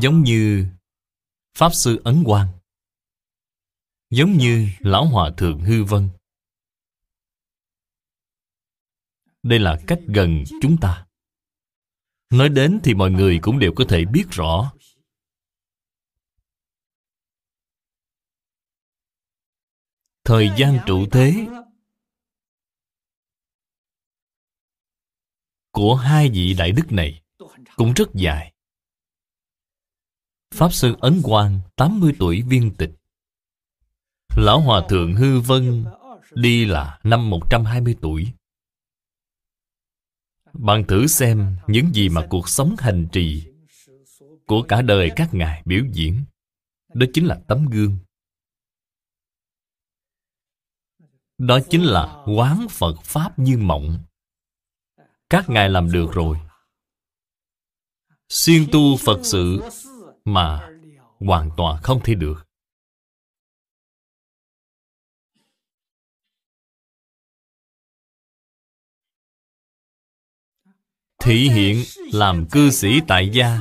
[0.00, 0.66] giống như
[1.54, 2.48] Pháp Sư Ấn Quang,
[4.10, 6.08] Giống như Lão Hòa Thượng Hư Vân.
[9.42, 11.06] Đây là cách gần chúng ta.
[12.30, 14.72] Nói đến thì mọi người cũng đều có thể biết rõ
[20.28, 21.46] Thời gian trụ thế
[25.72, 27.22] Của hai vị đại đức này
[27.76, 28.52] Cũng rất dài.
[30.54, 32.90] Pháp Sư Ấn Quang 80 tuổi viên tịch.
[34.36, 35.84] Lão Hòa Thượng Hư Vân
[36.34, 38.32] Đi là năm 120 tuổi.
[40.52, 43.46] Bạn thử xem những gì mà cuộc sống hành trì
[44.46, 46.24] Của cả đời các ngài biểu diễn.
[46.94, 47.98] Đó chính là tấm gương.
[51.38, 54.04] Đó chính là quán Phật Pháp như mộng.
[55.30, 56.38] Các ngài làm được rồi.
[58.28, 59.60] Xuyên tu Phật sự
[60.24, 60.70] mà
[61.20, 62.46] hoàn toàn không thể được.
[71.18, 73.58] Thị hiện làm cư sĩ tại gia.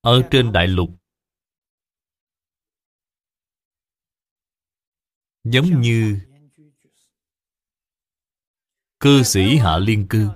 [0.00, 1.03] Ở trên đại lục
[5.44, 6.20] giống như
[9.00, 10.28] cư sĩ hạ liên cư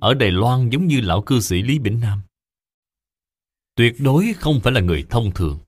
[0.00, 2.20] ở Đài Loan giống như lão cư sĩ Lý Bỉnh Nam.
[3.74, 5.58] Tuyệt đối không phải là người thông thường.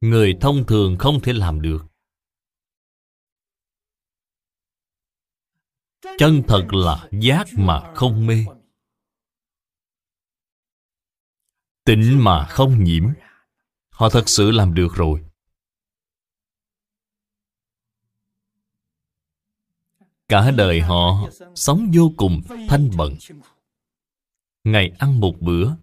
[0.00, 1.84] Người thông thường không thể làm được.
[6.18, 8.44] Chân thật là giác mà không mê.
[11.84, 13.04] Tịnh mà không nhiễm.
[13.90, 15.27] Họ thật sự làm được rồi.
[20.28, 23.16] Cả đời họ sống vô cùng thanh bận
[24.64, 25.74] Ngày ăn một bữa.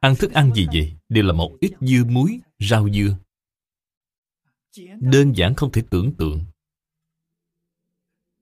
[0.00, 0.96] Ăn thức ăn gì vậy?
[1.08, 3.16] Đều là một ít dưa muối, rau dưa.
[5.00, 6.44] Đơn giản không thể tưởng tượng.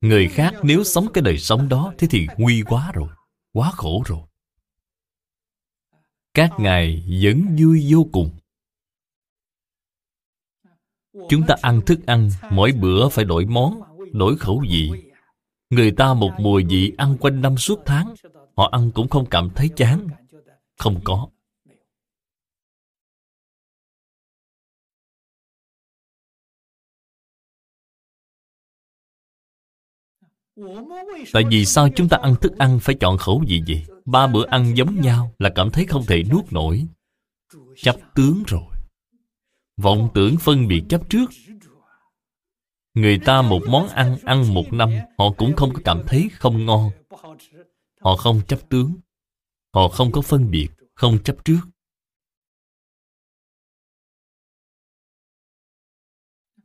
[0.00, 3.08] Người khác nếu sống cái đời sống đó Thế thì nguy quá rồi
[3.52, 4.20] Quá khổ rồi.
[6.34, 8.38] Các ngài vẫn vui vô cùng.
[11.28, 13.80] Chúng ta ăn thức ăn, Mỗi bữa phải đổi món,
[14.12, 14.90] Đổi khẩu vị
[15.70, 18.14] Người ta một mùi vị ăn quanh năm suốt tháng,
[18.56, 20.06] Họ ăn cũng không cảm thấy chán
[20.78, 21.28] Không có
[31.32, 33.84] Tại vì sao chúng ta ăn thức ăn phải chọn khẩu vị gì?
[34.04, 36.86] Ba bữa ăn giống nhau là cảm thấy không thể nuốt nổi.
[37.76, 38.71] Chấp tướng rồi.
[39.76, 41.30] Vọng tưởng phân biệt chấp trước.
[42.94, 46.66] Người ta một món ăn ăn một năm, Họ cũng không có cảm thấy không
[46.66, 46.90] ngon.
[48.00, 48.94] Họ không chấp tướng.
[49.74, 51.60] Họ không có phân biệt, Không chấp trước.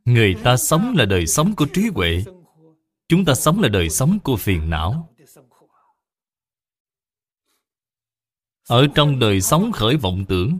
[0.04, 2.24] Người ta sống là đời sống của trí huệ.
[3.08, 5.14] Chúng ta sống là đời sống của phiền não.
[8.68, 10.58] Ở trong đời sống khởi vọng tưởng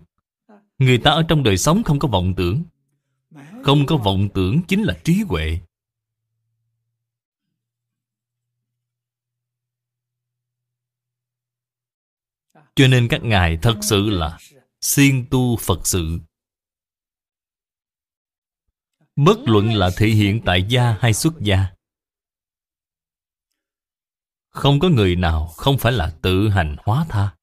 [0.79, 2.65] Người ta ở trong đời sống không có vọng tưởng.
[3.65, 5.61] Không có vọng tưởng chính là trí huệ.
[12.75, 14.39] Cho nên các ngài thật sự là
[14.81, 16.19] siêng tu Phật sự.
[19.17, 21.79] Bất luận là thể hiện tại gia hay xuất gia,
[24.59, 27.38] Không có người nào không phải là tự hành hóa tha.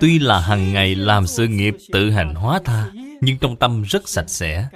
[0.00, 4.08] Tuy là hàng ngày làm sự nghiệp tự hành hóa tha, Nhưng trong tâm rất
[4.08, 4.68] sạch sẽ.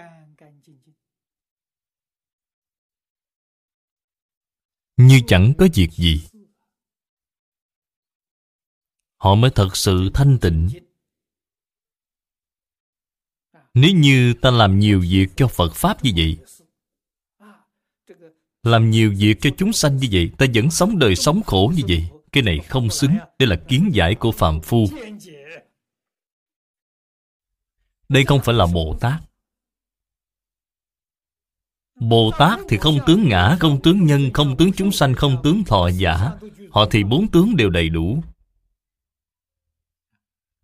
[4.97, 6.23] Như chẳng có việc gì.
[9.17, 10.69] Họ mới thật sự thanh tịnh.
[13.75, 16.39] Nếu như ta làm nhiều việc cho Phật Pháp như vậy,
[18.63, 21.83] Làm nhiều việc cho chúng sanh như vậy, Ta vẫn sống đời sống khổ như
[21.89, 24.87] vậy cái này không xứng Đây là kiến giải của phàm phu.
[28.09, 29.23] Đây không phải là Bồ Tát.
[31.95, 35.65] Bồ Tát thì không tướng ngã, không tướng nhân, không tướng chúng sanh, không tướng
[35.65, 36.33] thọ giả.
[36.71, 38.23] Họ thì bốn tướng đều đầy đủ.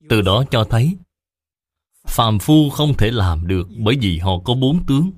[0.08, 0.96] Từ đó cho thấy
[2.06, 5.10] Phàm phu không thể làm được Bởi vì họ có bốn tướng.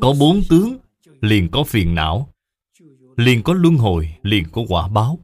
[0.00, 0.78] Có bốn tướng
[1.20, 2.35] Liền có phiền não
[3.16, 5.18] liền có luân hồi, liền có quả báo.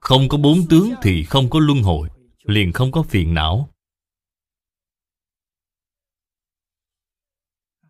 [0.00, 2.08] Không có bốn tướng thì không có luân hồi,
[2.42, 3.70] liền không có phiền não.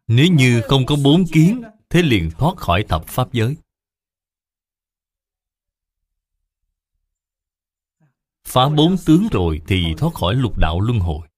[0.07, 3.57] Nếu như không có bốn kiến, thế liền thoát khỏi thập pháp giới.
[8.45, 11.29] Phá bốn tướng rồi thì thoát khỏi lục đạo luân hồi.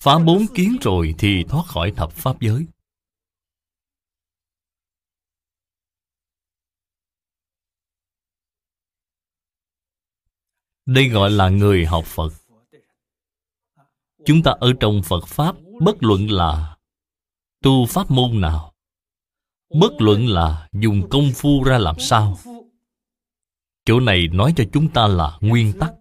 [0.00, 2.66] Phá bốn kiến rồi thì thoát khỏi thập pháp giới.
[10.86, 12.32] Đây gọi là người học Phật.
[14.24, 16.76] Chúng ta ở trong Phật Pháp, Bất luận là
[17.62, 18.72] Tu pháp môn nào,
[19.80, 22.38] Bất luận là dùng công phu ra làm sao,
[23.84, 25.92] Chỗ này nói cho chúng ta là nguyên tắc.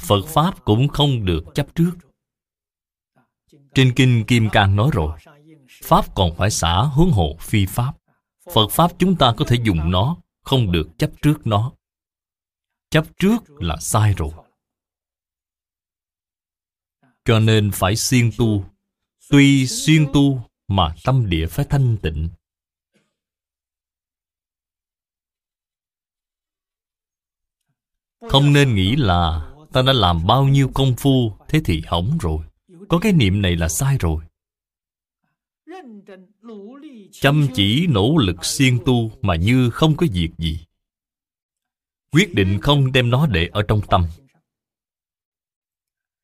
[0.00, 1.92] Phật Pháp cũng không được chấp trước.
[3.74, 5.18] Trên Kinh Kim Cang nói rồi,
[5.84, 7.92] Pháp còn phải xả hướng hộ phi Pháp.
[8.54, 11.75] Phật Pháp chúng ta có thể dùng nó, Không được chấp trước nó
[12.90, 14.32] chấp trước là sai rồi.
[17.24, 18.64] Cho nên phải siêng tu.
[19.30, 22.28] Tuy xuyên tu mà tâm địa phải thanh tịnh.
[28.30, 32.44] Không nên nghĩ là ta đã làm bao nhiêu công phu, thế thì hỏng rồi.
[32.88, 34.24] Có cái niệm này là sai rồi.
[37.12, 40.65] Chăm chỉ nỗ lực siêng tu mà như không có việc gì
[42.16, 44.06] quyết định không đem nó để ở trong tâm.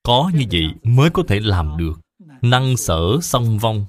[0.02, 1.93] Có như vậy mới có thể làm được.
[2.43, 3.86] Năng sở song vong.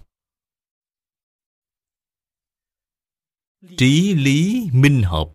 [3.78, 5.28] Trí lý minh hợp.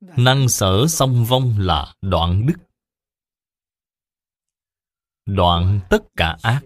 [0.00, 2.67] Năng sở song vong là đoạn đức
[5.28, 6.60] đoạn tất cả ác.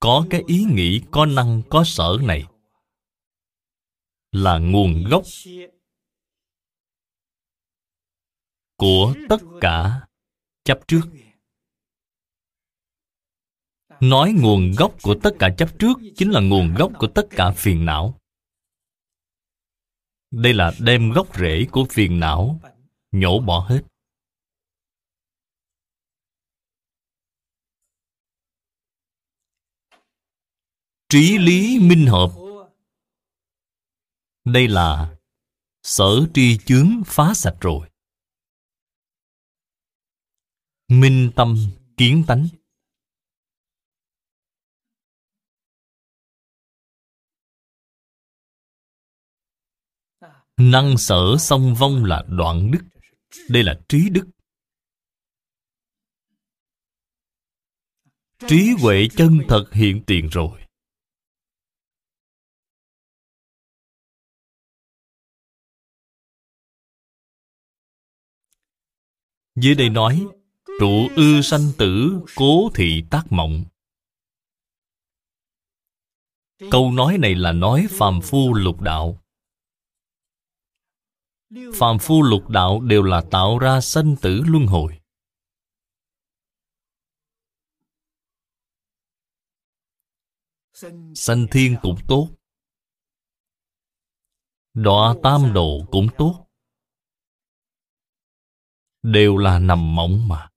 [0.00, 2.44] Có cái ý nghĩ có năng, có sở này
[4.32, 5.22] là nguồn gốc
[8.76, 10.06] của tất cả
[10.64, 11.02] chấp trước.
[14.00, 17.52] Nói nguồn gốc của tất cả chấp trước chính là nguồn gốc của tất cả
[17.56, 18.20] phiền não.
[20.30, 22.60] Đây là đem gốc rễ của phiền não
[23.12, 23.80] nhổ bỏ hết.
[31.14, 32.30] Trí lý minh hợp.
[34.44, 35.16] Đây là
[35.82, 37.90] sở tri chướng phá sạch rồi.
[40.88, 41.56] Minh tâm
[41.96, 42.48] kiến tánh.
[50.56, 52.84] Năng sở song vong là đoạn đức.
[53.48, 54.26] Đây là trí đức.
[58.48, 60.63] Trí huệ chân thật hiện tiền rồi.
[69.54, 70.26] Dưới đây nói,
[70.80, 73.64] Trụ ư sanh tử, Cố thị tác mộng.
[76.70, 79.24] Câu nói này là nói phàm phu lục đạo.
[81.74, 85.00] Phàm phu lục đạo đều là tạo ra sanh tử luân hồi.
[91.14, 92.28] Sanh thiên cũng tốt.
[94.74, 96.43] Đọa tam độ cũng tốt.
[99.04, 100.48] Đều là nằm mộng mà.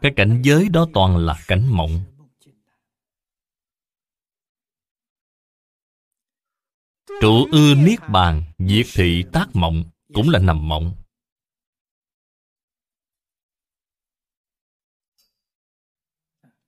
[0.00, 2.04] Cái cảnh giới đó toàn là cảnh mộng.
[7.20, 9.84] Trụ ư niết bàn, Diệt thị tác mộng
[10.14, 10.96] Cũng là nằm mộng.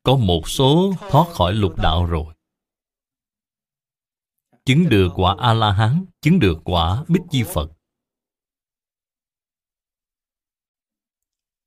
[0.02, 2.34] Có một số thoát khỏi lục đạo rồi.
[4.64, 7.81] Chứng được quả A-la-hán Chứng được quả Bích Chi Phật.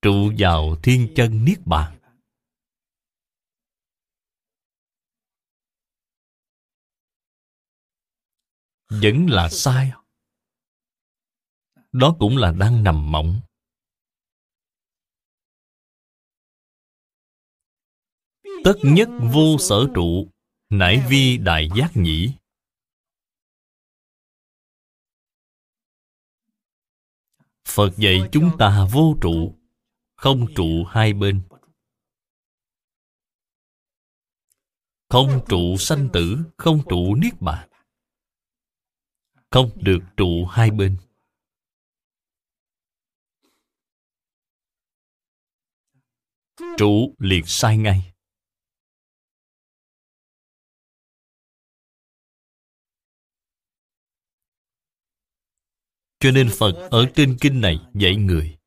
[0.05, 1.99] Trụ vào thiên chân Niết Bàn.
[8.89, 9.91] Vẫn là sai.
[11.91, 13.41] Đó cũng là đang nằm mộng.
[18.63, 20.27] Tất nhất vô sở trụ,
[20.69, 22.33] Nải vi đại giác nhĩ.
[27.67, 29.64] Phật dạy chúng ta vô trụ
[30.15, 31.41] không trụ hai bên.
[35.09, 37.69] Không trụ sanh tử, Không trụ niết bàn.
[39.51, 40.97] Không được trụ hai bên.
[46.77, 48.11] Trụ liền sai ngay.
[56.19, 58.57] Cho nên Phật ở trên kinh này dạy người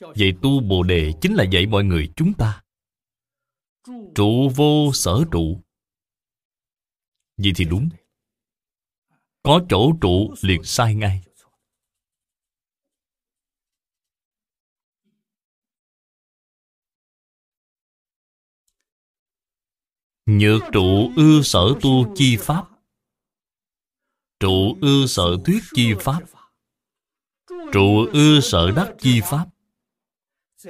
[0.00, 2.62] vậy tu Bồ Đề chính là dạy mọi người chúng ta.
[4.14, 5.60] Trụ vô sở trụ.
[7.36, 7.88] Vậy thì đúng.
[9.42, 11.22] Có chỗ trụ liền sai ngay.
[20.26, 22.68] Nhược trụ ư sở tu chi pháp.
[24.40, 26.20] Trụ ư sở thuyết chi pháp.
[27.72, 29.46] Trụ ư sở đắc chi pháp.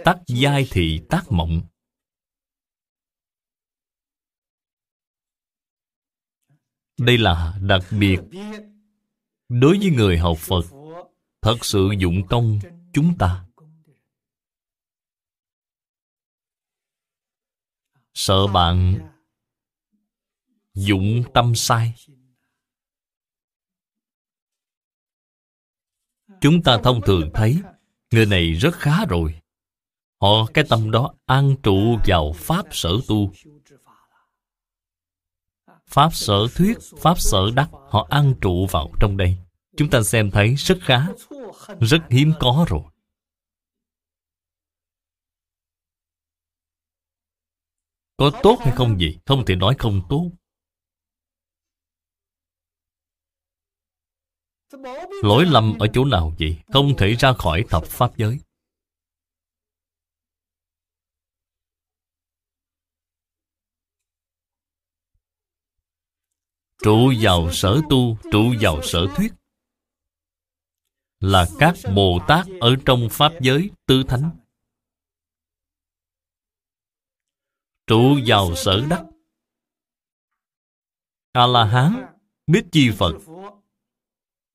[0.04, 1.60] Tắc giai thị tác mộng.
[6.98, 8.18] Đây là đặc biệt.
[9.48, 10.64] Đối với người học Phật,
[11.42, 12.58] Thật sự dụng công
[12.92, 13.46] chúng ta.
[18.14, 19.08] Sợ bạn
[20.74, 21.94] Dụng tâm sai.
[26.40, 27.56] Chúng ta thông thường thấy,
[28.10, 29.40] Người này rất khá rồi.
[30.20, 33.32] Họ cái tâm đó an trụ vào Pháp sở tu.
[35.86, 39.36] Pháp sở thuyết, Pháp sở đắc Họ an trụ vào trong đây.
[39.76, 41.06] Chúng ta xem thấy rất khá
[41.80, 42.82] Rất hiếm có rồi.
[48.16, 49.18] Có tốt hay không gì?
[49.26, 50.30] Không thể nói không tốt.
[55.22, 56.56] Lỗi lầm ở chỗ nào vậy?
[56.72, 58.38] Không thể ra khỏi thập pháp giới.
[66.82, 69.32] Trụ vào sở tu, trụ vào sở thuyết.
[71.20, 74.30] Là các Bồ Tát ở trong Pháp giới tư thánh.
[77.86, 79.04] Trụ vào sở đắc.
[81.32, 82.06] A-la-hán
[82.46, 83.14] Biết chi Phật.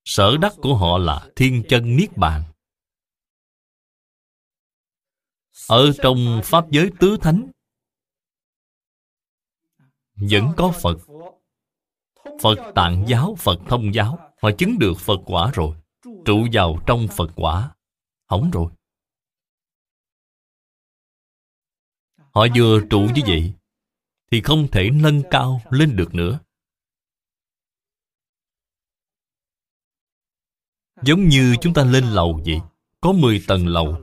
[0.06, 2.44] Sở đắc của họ là thiên chân niết bàn.
[5.70, 7.52] Ở trong Pháp giới tứ thánh
[10.16, 11.15] Vẫn có Phật.
[12.42, 14.20] Phật tạng giáo, Phật thông giáo.
[14.42, 15.78] Họ chứng được Phật quả rồi.
[16.26, 17.72] Trụ vào trong Phật quả.
[18.30, 18.72] Hỏng rồi.
[22.18, 23.54] Họ vừa trụ như vậy
[24.32, 26.40] Thì không thể nâng cao lên được nữa.
[31.02, 32.60] Giống như chúng ta lên lầu vậy
[33.02, 33.98] Có 10 tầng lầu.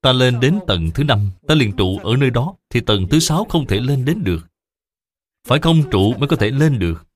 [0.00, 3.20] Ta lên đến tầng thứ năm Ta liền trụ ở nơi đó Thì tầng thứ
[3.20, 4.49] sáu không thể lên đến được
[5.44, 7.06] phải không, trụ mới có thể lên được?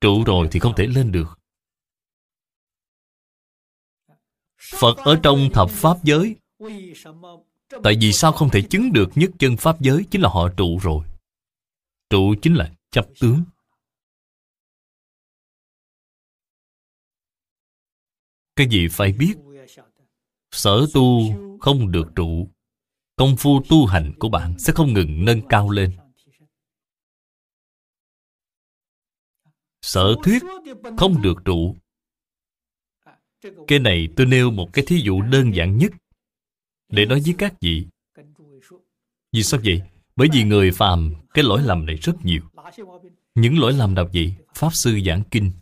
[0.00, 1.38] Trụ rồi thì không thể lên được.
[4.58, 6.36] Phật ở trong thập pháp giới.
[7.82, 10.04] Tại vì sao không thể chứng được nhất chân pháp giới?
[10.10, 11.04] Chính là họ trụ rồi.
[12.10, 13.44] Trụ chính là chấp tướng.
[18.56, 19.34] Cái gì phải biết?
[20.50, 21.20] Sở tu
[21.60, 22.48] không được trụ.
[23.16, 25.96] Công phu tu hành của bạn sẽ không ngừng nâng cao lên.
[29.88, 30.42] Sở thuyết
[30.96, 31.76] không được trụ
[33.66, 35.92] Cái này tôi nêu một cái thí dụ đơn giản nhất
[36.88, 37.86] Để nói với các vị.
[39.32, 39.82] Vì sao vậy?
[40.16, 42.42] Bởi vì người phàm, Cái lỗi lầm này rất nhiều.
[43.34, 44.34] Những lỗi lầm nào vậy?
[44.54, 45.52] Pháp sư giảng kinh.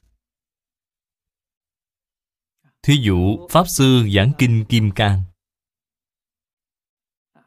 [2.83, 5.23] Thí dụ, Pháp Sư giảng kinh Kim Cang.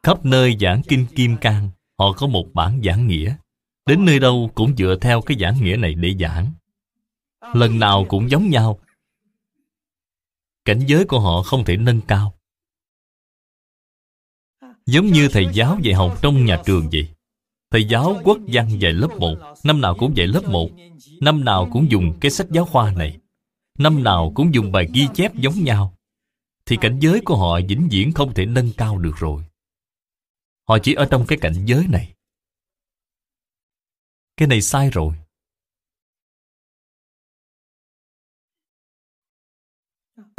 [0.02, 3.36] Khắp nơi giảng kinh Kim Cang, Họ có một bản giảng nghĩa.
[3.86, 6.52] Đến nơi đâu cũng dựa theo cái giảng nghĩa này để giảng.
[7.54, 8.78] Lần nào cũng giống nhau.
[10.64, 12.34] Cảnh giới của họ không thể nâng cao.
[14.86, 17.08] Giống như thầy giáo dạy học trong nhà trường vậy.
[17.70, 19.34] Thầy giáo quốc văn dạy lớp 1
[19.64, 20.70] Năm nào cũng dạy lớp 1
[21.20, 23.18] Năm nào cũng dùng cái sách giáo khoa này.
[23.78, 25.94] Năm nào cũng dùng bài ghi chép giống nhau.
[26.66, 29.44] Thì cảnh giới của họ vĩnh viễn không thể nâng cao được rồi.
[30.68, 32.14] Họ chỉ ở trong cái cảnh giới này.
[34.36, 35.14] Cái này sai rồi.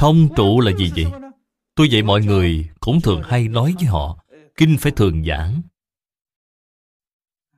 [0.02, 1.06] Không trụ là gì vậy?
[1.76, 4.26] Tôi dạy mọi người cũng thường hay nói với họ,
[4.56, 5.62] Kinh phải thường giảng.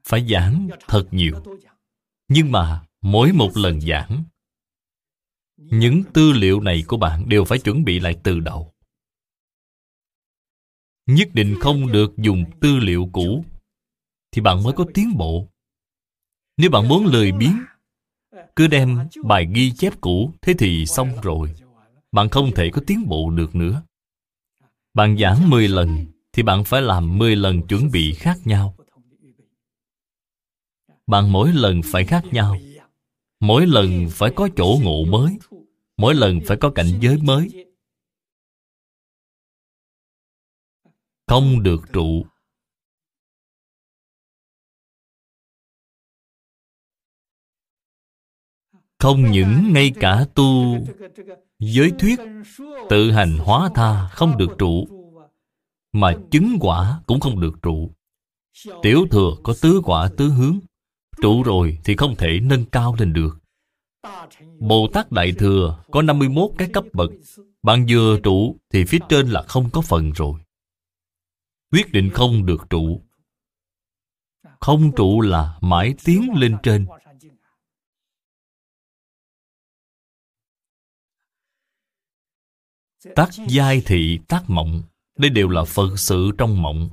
[0.04, 1.44] Phải giảng thật nhiều.
[2.28, 4.24] Nhưng mà mỗi một lần giảng,
[5.58, 8.74] những tư liệu này của bạn đều phải chuẩn bị lại từ đầu.
[11.06, 13.46] Nhất định không được dùng tư liệu cũ
[14.32, 15.48] thì bạn mới có tiến bộ.
[16.58, 17.60] Nếu bạn muốn lười biếng,
[18.56, 21.54] cứ đem bài ghi chép cũ thế thì xong rồi
[22.14, 23.84] bạn không thể có tiến bộ được nữa.
[24.94, 28.76] Bạn giảng 10 lần thì bạn phải làm 10 lần chuẩn bị khác nhau.
[31.08, 32.58] Bạn mỗi lần phải khác nhau.
[33.40, 35.38] Mỗi lần phải có chỗ ngộ mới.
[35.98, 37.66] Mỗi lần phải có cảnh giới mới.
[41.28, 42.26] Không được trụ.
[49.00, 50.78] Không những ngay cả tu
[51.66, 52.20] giới thuyết
[52.90, 54.88] tự hành hóa tha không được trụ,
[55.92, 57.92] mà chứng quả cũng không được trụ
[58.82, 60.60] tiểu thừa có tứ quả tứ hướng,
[61.22, 63.44] trụ rồi thì không thể nâng cao lên được
[64.60, 67.12] Bồ Tát Đại Thừa có 51 cái cấp bậc.
[67.64, 70.40] Bạn vừa trụ thì phía trên là không có phần rồi.
[71.72, 73.02] Quyết định không được trụ.
[74.60, 76.86] Không trụ là mãi tiến lên trên.
[83.16, 84.84] Tác giai thị, tác mộng.
[85.18, 86.90] Đây đều là Phật sự trong mộng.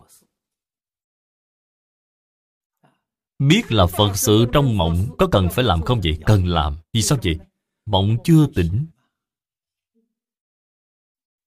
[3.38, 6.18] Biết là Phật sự trong mộng, Có cần phải làm không vậy?
[6.26, 6.76] Cần làm.
[6.92, 7.38] Vì sao vậy?
[7.86, 8.86] Mộng chưa tỉnh.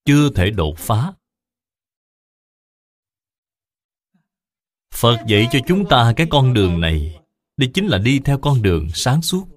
[0.06, 1.14] Chưa thể đột phá.
[4.94, 7.20] Phật dạy cho chúng ta cái con đường này.
[7.58, 9.48] Đây chính là đi theo con đường sáng suốt.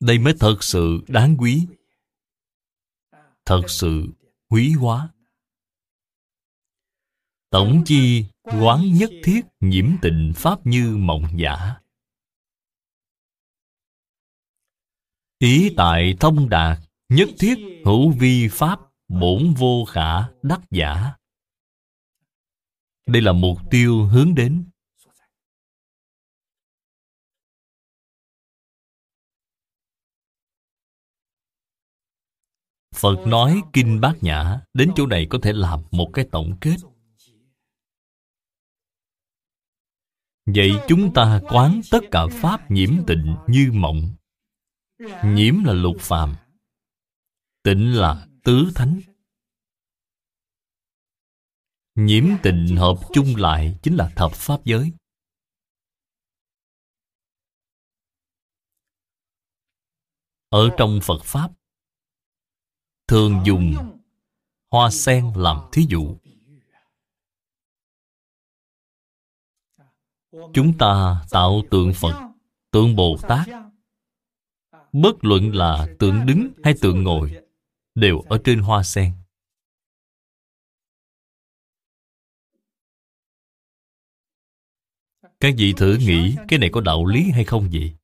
[0.00, 1.66] Đây mới thật sự đáng quý
[3.44, 4.06] Thật sự
[4.48, 5.08] quý hóa
[7.50, 11.76] Tổng chi quán nhất thiết nhiễm tịnh Pháp như mộng giả.
[15.38, 16.78] Ý tại thông đạt,
[17.08, 21.12] nhất thiết hữu vi Pháp, bổn vô khả đắc giả.
[23.06, 24.70] Đây là mục tiêu hướng đến.
[32.96, 36.76] Phật nói Kinh Bát Nhã, Đến chỗ này có thể làm một cái tổng kết.
[40.46, 44.14] Vậy chúng ta quán tất cả Pháp nhiễm tịnh như mộng.
[45.24, 46.34] Nhiễm là lục phàm,
[47.62, 49.00] Tịnh là tứ thánh.
[51.94, 54.92] Nhiễm tịnh hợp chung lại Chính là thập Pháp giới.
[60.48, 61.50] Ở trong Phật Pháp
[63.08, 63.74] Thường dùng
[64.70, 66.16] Hoa sen làm thí dụ.
[70.54, 72.32] Chúng ta tạo tượng Phật,
[72.70, 73.48] tượng Bồ Tát.
[74.92, 77.46] Bất luận là tượng đứng hay tượng ngồi
[77.94, 79.12] Đều ở trên hoa sen.
[85.40, 87.96] Các vị thử nghĩ cái này có đạo lý hay không vậy?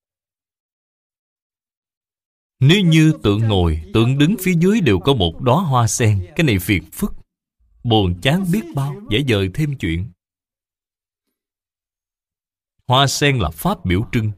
[2.65, 6.45] Nếu như tượng ngồi, tượng đứng phía dưới đều có một đóa hoa sen Cái
[6.47, 7.13] này phiền phức.
[7.85, 10.13] Buồn chán biết bao, dễ dời thêm chuyện.
[12.87, 14.33] Hoa sen là pháp biểu trưng.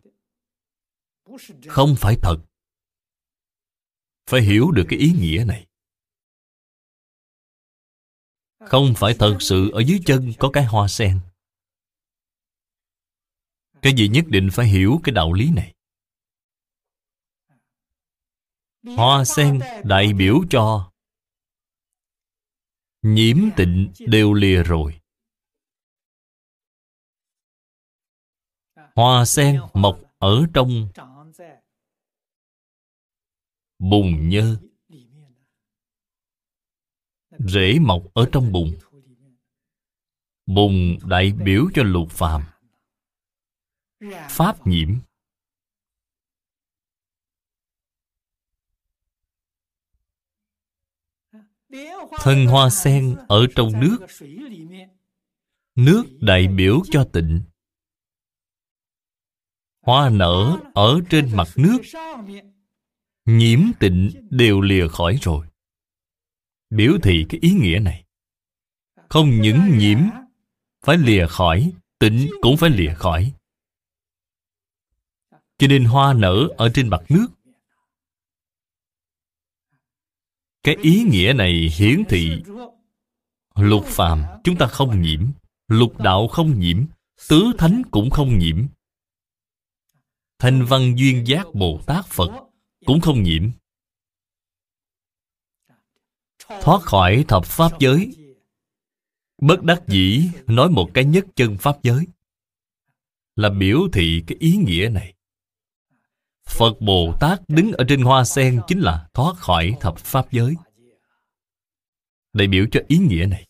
[1.69, 2.37] Không phải thật.
[4.27, 5.67] Phải hiểu được cái ý nghĩa này.
[8.59, 11.21] Không phải thật sự ở dưới chân có cái hoa sen.
[13.83, 15.74] Cái gì nhất định phải hiểu cái đạo lý này.
[18.85, 20.93] Hoa sen đại biểu cho
[23.03, 25.01] Nhiễm tịnh đều lìa rồi.
[28.95, 30.89] Hoa sen mọc ở trong
[33.79, 34.57] bùn nhơ.
[37.39, 38.79] Rễ mọc ở trong bùn.
[40.47, 42.43] Bùn đại biểu cho lục phàm.
[44.29, 44.99] Pháp nhiễm.
[52.19, 53.99] Thân hoa sen ở trong nước.
[55.75, 57.41] Nước đại biểu cho tịnh.
[59.83, 61.79] Hoa nở ở trên mặt nước.
[63.25, 65.47] Nhiễm tịnh đều lìa khỏi rồi.
[66.71, 68.05] Biểu thị cái ý nghĩa này.
[69.09, 69.99] Không những nhiễm,
[70.83, 73.33] Phải lìa khỏi, Tịnh cũng phải lìa khỏi.
[75.59, 77.27] Cho nên hoa nở ở trên mặt nước
[80.65, 82.43] Cái ý nghĩa này hiển thị.
[83.55, 85.27] Lục phàm, chúng ta không nhiễm.
[85.69, 86.85] Lục đạo không nhiễm.
[87.29, 88.67] Tứ thánh cũng không nhiễm.
[90.39, 92.31] Thanh văn duyên giác Bồ Tát Phật
[92.85, 93.51] Cũng không nhiễm.
[96.49, 98.17] Thoát khỏi thập pháp giới.
[99.41, 102.07] Bất đắc dĩ nói một cái nhất chân pháp giới
[103.37, 105.14] Là biểu thị cái ý nghĩa này.
[106.47, 110.55] Phật Bồ Tát đứng ở trên hoa sen Chính là thoát khỏi thập pháp giới.
[112.33, 113.47] Đại biểu cho ý nghĩa này.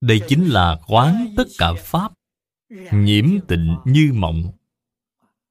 [0.00, 2.12] Đây chính là quán tất cả Pháp,
[2.92, 4.52] Nhiễm tịnh như mộng.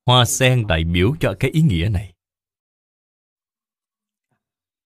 [0.05, 2.13] Hoa sen đại biểu cho cái ý nghĩa này.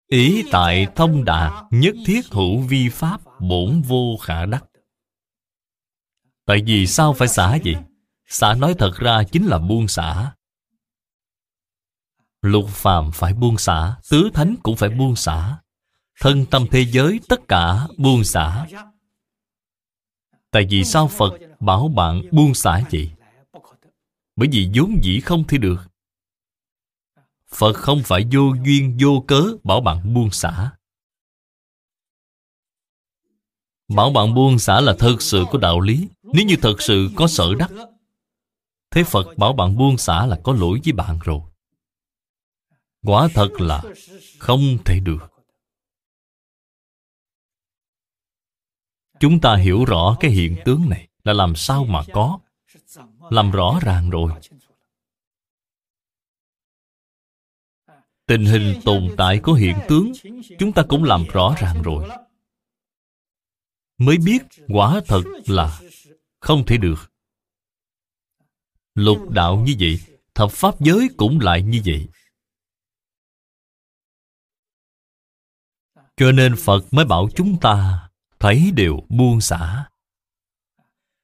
[0.08, 4.66] Ý tại thông đạt Nhất thiết hữu vi Pháp Bổn vô khả đắc.
[6.46, 7.76] Tại vì sao phải xả gì?
[8.28, 10.34] Xả nói thật ra chính là buông xả.
[12.42, 15.58] Lục phàm phải buông xả, Tứ thánh cũng phải buông xả.
[16.22, 18.68] Thân tâm thế giới tất cả buông xả.
[20.52, 23.12] Tại vì sao Phật bảo bạn buông xả vậy?
[24.36, 25.88] Bởi vì vốn dĩ không thể được.
[27.48, 30.72] Phật không phải vô duyên, vô cớ bảo bạn buông xả.
[33.88, 36.08] Bảo bạn buông xả là thật sự có đạo lý.
[36.24, 37.72] Nếu như thật sự có sở đắc,
[38.92, 41.42] Thế Phật bảo bạn buông xả là có lỗi với bạn rồi.
[43.06, 43.84] Quả thật là
[44.40, 45.32] không thể được.
[49.20, 52.40] Chúng ta hiểu rõ cái hiện tướng này Là làm sao mà có.
[53.30, 54.32] Làm rõ ràng rồi.
[58.28, 60.12] Tình hình tồn tại của hiện tướng,
[60.60, 62.10] Chúng ta cũng làm rõ ràng rồi.
[63.98, 65.80] Mới biết quả thật là
[66.40, 67.12] Không thể được.
[68.96, 70.00] Lục đạo như vậy,
[70.34, 72.08] Thập pháp giới cũng lại như vậy.
[76.18, 78.06] Cho nên Phật mới bảo chúng ta
[78.40, 79.90] Thấy đều buông xả.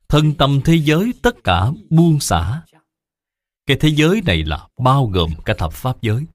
[0.07, 2.61] Thân tâm thế giới tất cả buông xả.
[3.65, 6.25] Cái thế giới này là bao gồm cả thập pháp giới.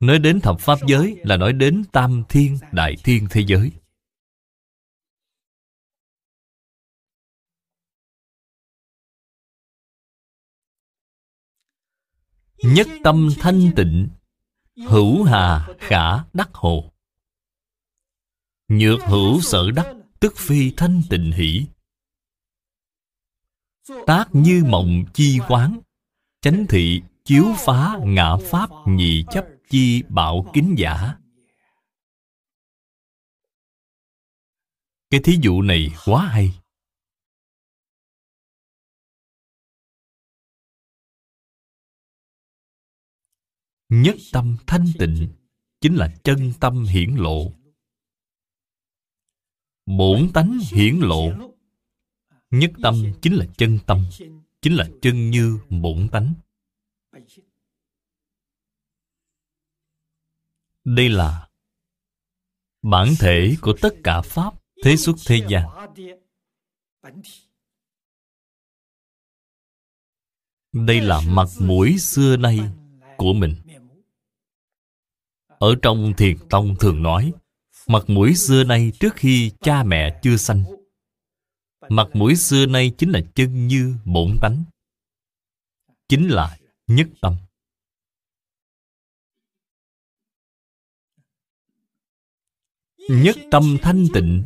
[0.00, 3.72] Nói đến thập pháp giới là nói đến tam thiên, đại thiên thế giới.
[12.62, 14.08] Nhất tâm thanh tịnh,
[14.88, 16.92] Hữu hà khả đắc hồ.
[18.68, 21.66] Nhược hữu sở đắc, Tức phi thanh tịnh hỷ.
[24.06, 25.80] Tác như mộng chi quán,
[26.40, 31.18] Chánh thị chiếu phá ngã pháp nhị chấp chi bạo kính giả.
[35.10, 36.60] Cái thí dụ này quá hay.
[43.88, 45.28] Nhất tâm thanh tịnh
[45.80, 47.52] Chính là chân tâm hiển lộ.
[49.86, 51.32] Bổn tánh hiển lộ.
[52.50, 54.06] Nhất tâm chính là chân tâm,
[54.62, 56.34] Chính là chân như bổn tánh.
[60.86, 61.48] Đây là
[62.82, 64.54] bản thể của tất cả Pháp,
[64.84, 65.68] thế xuất, thế gian.
[70.72, 72.60] Đây là mặt mũi xưa nay
[73.16, 73.54] của mình.
[75.48, 77.32] Ở trong thiền tông thường nói,
[77.86, 80.64] Mặt mũi xưa nay trước khi cha mẹ chưa sanh
[81.88, 84.64] Mặt mũi xưa nay chính là chân như bổn tánh,
[86.08, 87.36] Chính là nhất tâm
[93.08, 94.44] nhất tâm thanh tịnh.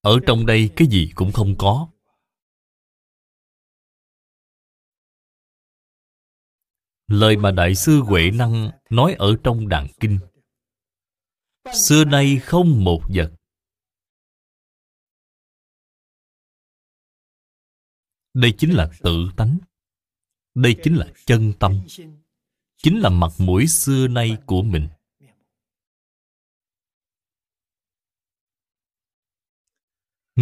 [0.00, 1.88] Ở trong đây cái gì cũng không có.
[7.06, 10.18] Lời mà đại sư huệ năng nói ở trong đàn kinh.
[11.74, 13.32] Xưa nay không một vật.
[18.34, 19.58] Đây chính là tự tánh.
[20.54, 21.80] Đây chính là chân tâm.
[22.76, 24.88] Chính là mặt mũi xưa nay của mình.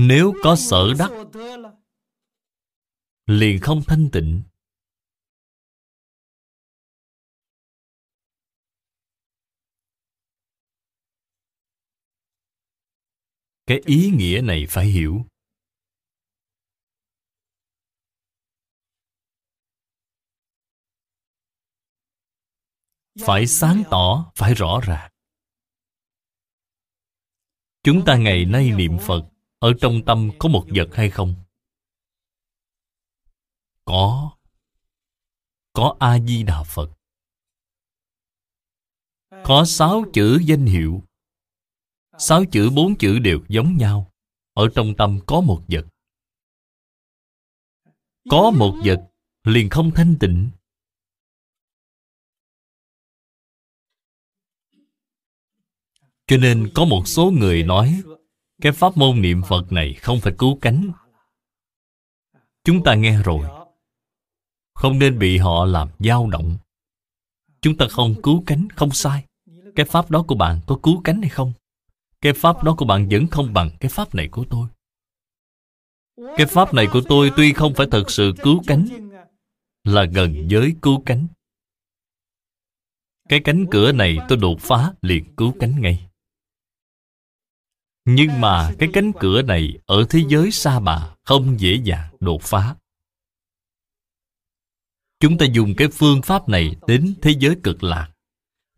[0.09, 1.11] Nếu có sở đắc
[3.27, 4.43] Liền không thanh tịnh.
[13.67, 15.27] Cái ý nghĩa này phải hiểu.
[23.27, 25.11] Phải sáng tỏ, phải rõ ràng.
[27.83, 31.35] Chúng ta ngày nay niệm Phật ở trong tâm có một vật hay không?
[33.85, 34.37] Có.
[35.73, 36.91] Có A-di-đà Phật.
[39.45, 41.03] Có sáu chữ danh hiệu.
[42.19, 44.13] Sáu chữ bốn chữ đều giống nhau.
[44.53, 45.87] Ở trong tâm có một vật.
[48.31, 49.11] Có một vật
[49.45, 50.51] liền không thanh tịnh.
[56.27, 58.03] Cho nên có một số người nói
[58.61, 60.91] cái pháp môn niệm Phật này không phải cứu cánh.
[62.65, 63.47] Chúng ta nghe rồi.
[64.75, 66.57] Không nên bị họ làm dao động.
[67.61, 69.25] Chúng ta không cứu cánh, không sai.
[69.77, 71.53] Cái pháp đó của bạn có cứu cánh hay không?
[72.21, 74.69] Cái pháp đó của bạn vẫn không bằng cái pháp này của tôi.
[76.37, 79.11] Cái pháp này của tôi tuy không phải thật sự cứu cánh,
[79.85, 81.27] Là gần với cứu cánh.
[83.29, 86.10] Cái cánh cửa này tôi đột phá liền cứu cánh ngay.
[88.15, 92.43] Nhưng mà cái cánh cửa này Ở thế giới xa bà Không dễ dàng đột
[92.43, 92.75] phá.
[95.21, 98.11] Chúng ta dùng cái phương pháp này Đến thế giới cực lạc,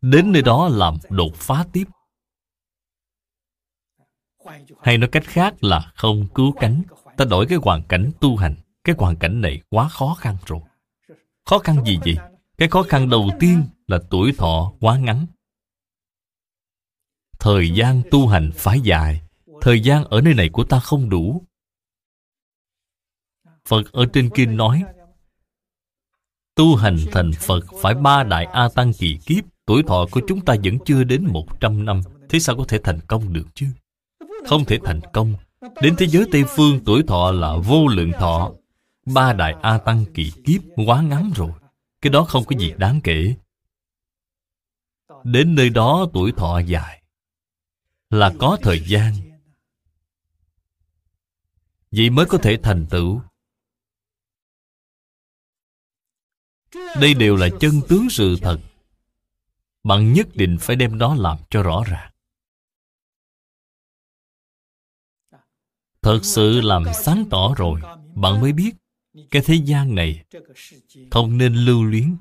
[0.01, 1.85] Đến nơi đó làm đột phá tiếp.
[4.83, 6.83] Hay nói cách khác là không cứu cánh,
[7.17, 8.55] Ta đổi cái hoàn cảnh tu hành.
[8.85, 10.61] Cái hoàn cảnh này quá khó khăn rồi.
[11.45, 12.17] Khó khăn gì vậy?
[12.59, 15.27] Cái khó khăn đầu tiên là tuổi thọ quá ngắn.
[17.43, 19.23] Thời gian tu hành phải dài
[19.61, 21.43] Thời gian ở nơi này của ta không đủ.
[23.69, 24.83] Phật ở trên kinh nói,
[26.55, 30.41] Tu hành thành Phật phải ba đại A Tăng kỳ kiếp, Tuổi thọ của chúng
[30.41, 32.01] ta vẫn chưa đến 100 năm.
[32.29, 33.67] Thế sao có thể thành công được chứ?
[34.47, 35.35] không thể thành công.
[35.83, 38.53] Đến thế giới tây phương, tuổi thọ là vô lượng thọ.
[39.07, 41.51] Ba đại a tăng kỳ kiếp quá ngắn rồi.
[42.03, 43.35] Cái đó không có gì đáng kể.
[45.25, 47.02] Đến nơi đó, tuổi thọ dài
[48.13, 49.15] là có thời gian.
[51.91, 53.21] Vậy mới có thể thành tựu.
[56.75, 58.59] Đây đều là chân tướng sự thật.
[59.83, 62.13] Bạn nhất định phải đem đó làm cho rõ ràng.
[66.03, 67.81] Thật sự làm sáng tỏ rồi,
[68.15, 68.73] Bạn mới biết
[69.31, 70.25] Cái thế gian này
[71.11, 72.17] Không nên lưu luyến.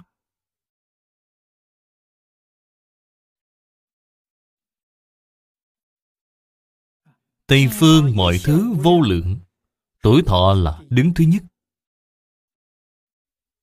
[7.52, 9.40] Tây phương mọi thứ vô lượng.
[10.02, 11.44] Tuổi thọ là đứng thứ nhất.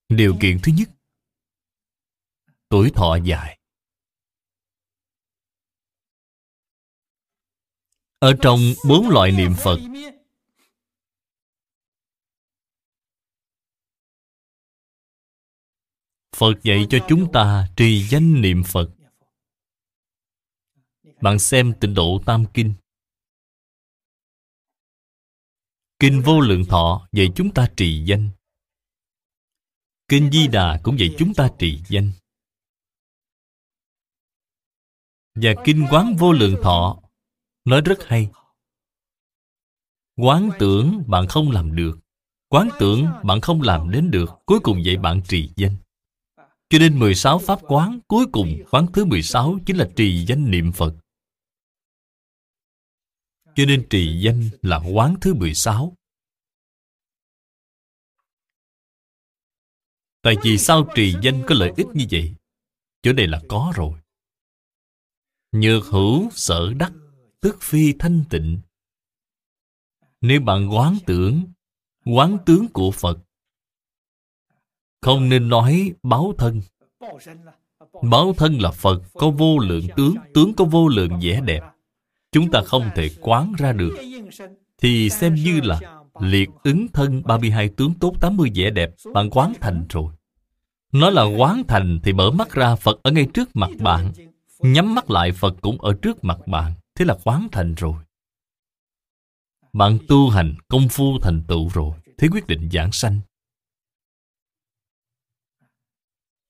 [0.08, 0.88] Điều kiện thứ nhất,
[2.68, 3.58] Tuổi thọ dài.
[8.18, 8.58] Ở trong
[8.88, 9.78] bốn loại niệm Phật
[16.36, 18.90] Phật dạy cho chúng ta trì danh niệm Phật.
[21.20, 22.74] Bạn xem tịnh độ Tam Kinh.
[26.00, 28.30] Kinh Vô Lượng Thọ dạy chúng ta trì danh.
[30.08, 32.12] Kinh Di Đà cũng dạy chúng ta trì danh.
[35.34, 36.98] Và Kinh Quán Vô Lượng Thọ
[37.64, 38.28] Nói rất hay.
[40.16, 41.98] Quán tưởng bạn không làm được,
[42.48, 45.76] Quán tưởng bạn không làm đến được, Cuối cùng dạy bạn trì danh.
[46.70, 50.72] Cho nên 16 pháp quán Cuối cùng, quán thứ 16 Chính là trì danh niệm
[50.72, 50.94] Phật.
[53.58, 55.96] Cho nên trì danh là quán thứ 16
[60.22, 62.34] Tại vì sao trì danh có lợi ích như vậy?
[63.02, 64.00] Chỗ này là có rồi.
[65.52, 66.92] Nhược hữu sở đắc
[67.40, 68.60] tức phi thanh tịnh.
[70.20, 71.52] Nếu bạn quán tưởng,
[72.04, 73.18] quán tướng của phật,
[75.00, 76.62] không nên nói báo thân.
[78.10, 81.62] Báo thân là phật có vô lượng tướng tướng có vô lượng vẻ đẹp
[82.32, 83.96] chúng ta không thể quán ra được.
[84.78, 85.80] Thì xem như là
[86.20, 90.12] liệt ứng thân 32 tướng tốt 80 vẻ đẹp bạn quán thành rồi.
[90.92, 94.12] Nó là quán thành thì mở mắt ra Phật ở ngay trước mặt bạn,
[94.58, 96.74] Nhắm mắt lại Phật cũng ở trước mặt bạn.
[96.94, 97.94] Thế là quán thành rồi.
[99.72, 101.92] Bạn tu hành công phu thành tựu rồi.
[102.18, 103.20] Thế quyết định giảng sanh.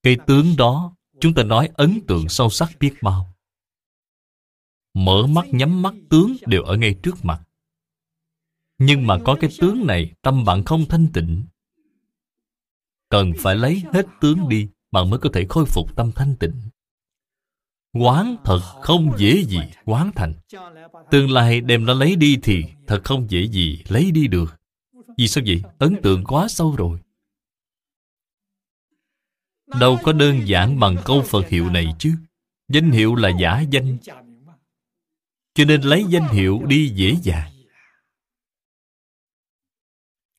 [0.02, 3.27] Cây tướng đó, Chúng ta nói ấn tượng sâu sắc biết bao.
[4.98, 7.42] Mở mắt nhắm mắt tướng đều ở ngay trước mặt.
[8.78, 11.42] Nhưng mà có cái tướng này, Tâm bạn không thanh tịnh.
[13.08, 16.52] Cần phải lấy hết tướng đi, Bạn mới có thể khôi phục tâm thanh tịnh.
[17.92, 20.34] Quán thật không dễ gì quán thành.
[21.10, 24.60] Tương lai đem nó lấy đi thì Thật không dễ gì lấy đi được.
[25.18, 25.62] Vì sao vậy?
[25.78, 26.98] Ấn tượng quá sâu rồi.
[29.80, 32.14] Đâu có đơn giản bằng câu Phật hiệu này chứ.
[32.68, 33.98] Danh hiệu là giả danh.
[35.58, 37.50] Cho nên lấy danh hiệu đi dễ dàng.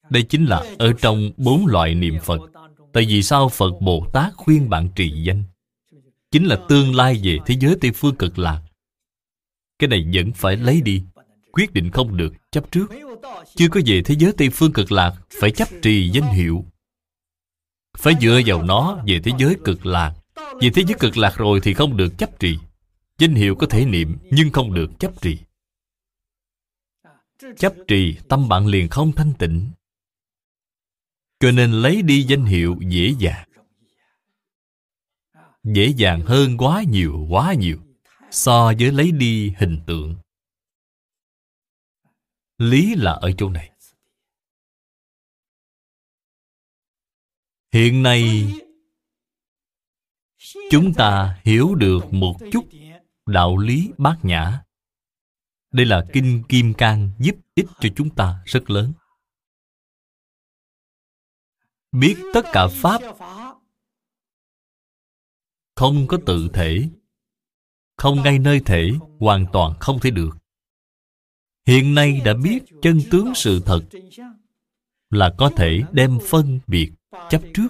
[0.10, 2.42] Đây chính là ở trong bốn loại niệm Phật.
[2.94, 5.44] Tại vì sao Phật Bồ Tát khuyên bạn trì danh?
[6.32, 8.62] Chính là tương lai về thế giới Tây Phương cực lạc.
[9.80, 11.04] Cái này vẫn phải lấy đi.
[11.52, 12.86] Quyết định không được, chấp trước.
[13.56, 16.66] Chưa có về thế giới Tây Phương cực lạc, Phải chấp trì danh hiệu.
[17.98, 20.14] Phải dựa vào nó về thế giới cực lạc.
[20.62, 22.58] Về thế giới cực lạc rồi thì không được chấp trì.
[23.20, 25.38] Danh hiệu có thể niệm, Nhưng không được chấp trì.
[27.58, 29.72] Chấp trì, tâm bạn liền không thanh tịnh.
[31.40, 33.50] Cho nên lấy đi danh hiệu dễ dàng.
[35.64, 37.78] Dễ dàng hơn quá nhiều quá nhiều,
[38.32, 40.16] So với lấy đi hình tượng.
[42.58, 43.72] Lý là ở chỗ này.
[47.72, 48.48] Hiện nay,
[50.72, 52.66] Chúng ta hiểu được một chút
[53.30, 54.64] đạo lý bát nhã.
[55.72, 58.94] Đây là Kinh Kim Cang giúp ích cho chúng ta rất lớn.
[61.92, 63.02] Biết tất cả Pháp.
[65.76, 66.90] Không có tự thể.
[67.98, 70.38] Không ngay nơi thể, Hoàn toàn không thể được.
[71.66, 73.82] Hiện nay đã biết chân tướng sự thật
[75.10, 76.92] Là có thể đem phân biệt
[77.30, 77.68] chấp trước.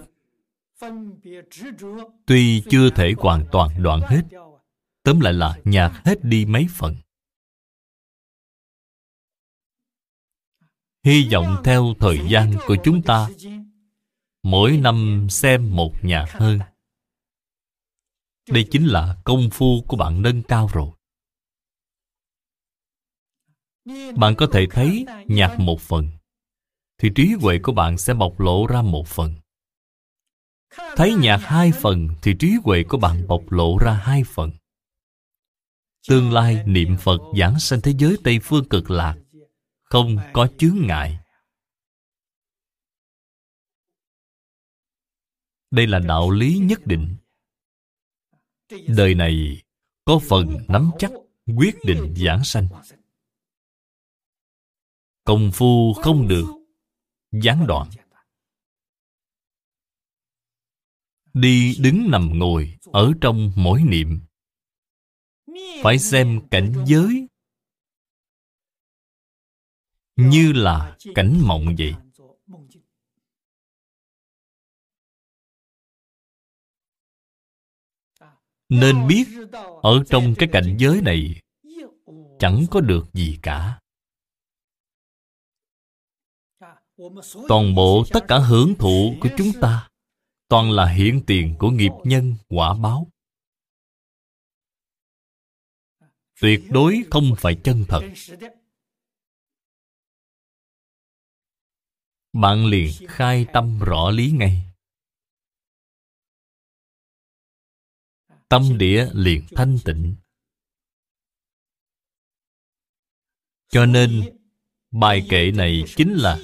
[2.26, 4.22] Tuy chưa thể hoàn toàn đoạn hết
[5.02, 6.96] Tóm lại là nhạt hết đi mấy phần.
[11.04, 13.28] Hy vọng theo thời gian của chúng ta,
[14.42, 16.58] Mỗi năm xem một nhạc hơn.
[18.48, 20.90] Đây chính là công phu của bạn nâng cao rồi.
[24.16, 26.08] Bạn có thể thấy nhạc một phần,
[26.98, 29.34] Thì trí huệ của bạn sẽ bộc lộ ra một phần.
[30.96, 34.50] Thấy nhạc hai phần, Thì trí huệ của bạn bộc lộ ra hai phần.
[36.08, 39.16] Tương lai niệm Phật giảng sanh thế giới Tây Phương cực lạc,
[39.82, 41.18] Không có chướng ngại.
[45.70, 47.16] Đây là đạo lý nhất định.
[48.88, 49.62] Đời này
[50.04, 51.10] có phần nắm chắc,
[51.56, 52.68] quyết định giảng sanh.
[55.24, 56.46] Công phu không được
[57.32, 57.88] gián đoạn.
[61.32, 64.20] Đi đứng nằm ngồi Ở trong mỗi niệm.
[65.82, 67.26] Phải xem cảnh giới.
[70.16, 71.94] Như là cảnh mộng vậy.
[78.68, 79.26] Nên biết,
[79.82, 81.40] Ở trong cái cảnh giới này,
[82.38, 83.80] Chẳng có được gì cả.
[87.48, 89.88] Toàn bộ tất cả hưởng thụ của chúng ta
[90.48, 93.09] Toàn là hiện tiền của nghiệp nhân quả báo.
[96.40, 98.00] Tuyệt đối không phải chân thật.
[102.32, 104.62] Bạn liền khai tâm rõ lý ngay.
[108.48, 110.16] Tâm địa liền thanh tịnh.
[113.68, 114.36] Cho nên,
[114.90, 116.38] Bài kệ này chính là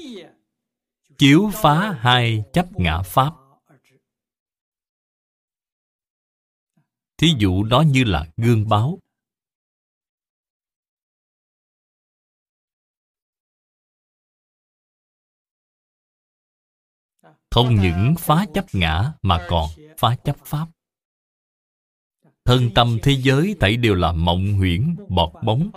[1.18, 3.32] Chiếu phá hai chấp ngã Pháp.
[7.16, 8.98] Thí dụ đó như là gương báo.
[17.57, 20.66] Không những phá chấp ngã Mà còn phá chấp Pháp.
[22.45, 25.70] Thân tâm thế giới thảy đều là mộng huyễn, bọt bóng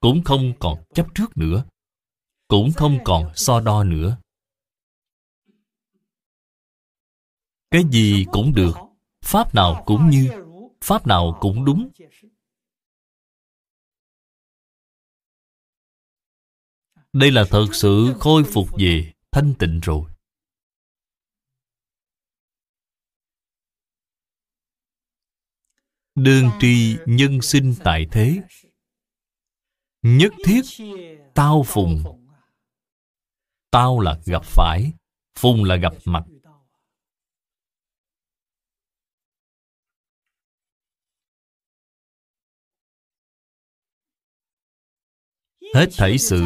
[0.00, 1.64] Cũng không còn chấp trước nữa
[2.48, 4.18] Cũng không còn so đo nữa.
[7.70, 8.74] Cái gì cũng được
[9.24, 10.28] Pháp nào cũng như
[10.84, 11.88] Pháp nào cũng đúng.
[17.12, 20.10] Đây là thật sự khôi phục về thanh tịnh rồi.
[26.22, 28.36] Đương tri nhân sinh tại thế.
[30.02, 30.62] Nhất thiết
[31.34, 32.02] tao phùng.
[33.70, 34.92] Tao là gặp phải,
[35.38, 36.24] Phùng là gặp mặt.
[45.74, 46.42] Hết thảy sự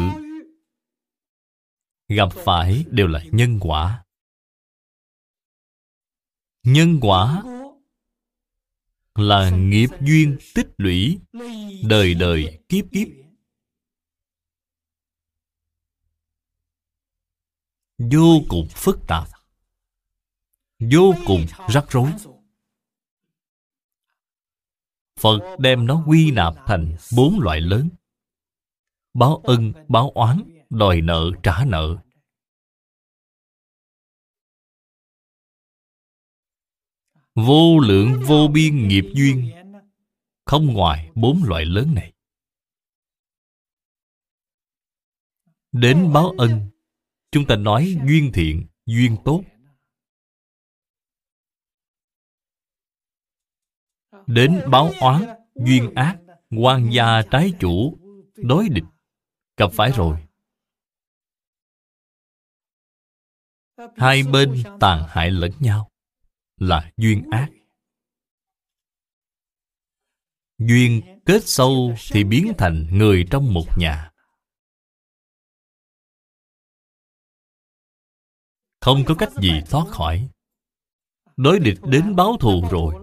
[2.07, 4.05] Gặp phải đều là nhân quả.
[6.63, 7.43] Nhân quả
[9.15, 11.19] là nghiệp duyên tích lũy
[11.89, 13.07] Đời đời kiếp kiếp.
[17.97, 19.27] Vô cùng phức tạp
[20.79, 22.11] Vô cùng rắc rối.
[25.19, 27.89] Phật đem nó quy nạp thành bốn loại lớn
[29.13, 32.02] Báo ân, báo oán, đòi nợ, trả nợ
[37.35, 39.51] Vô lượng vô biên nghiệp duyên.
[40.45, 42.13] Không ngoài bốn loại lớn này.
[45.71, 46.69] Đến báo ân.
[47.31, 49.43] Chúng ta nói duyên thiện, duyên tốt.
[54.27, 55.23] Đến báo oán,
[55.55, 56.19] duyên ác
[56.49, 57.99] quan gia trái chủ
[58.35, 58.83] Đối địch.
[59.57, 60.27] Gặp phải rồi.
[63.95, 65.92] Hai bên tàn hại lẫn nhau.
[66.57, 67.49] Là duyên ác.
[70.57, 74.11] Duyên kết sâu thì biến thành người trong một nhà.
[78.81, 80.29] Không có cách gì thoát khỏi.
[81.37, 82.95] Đối địch đến báo thù rồi,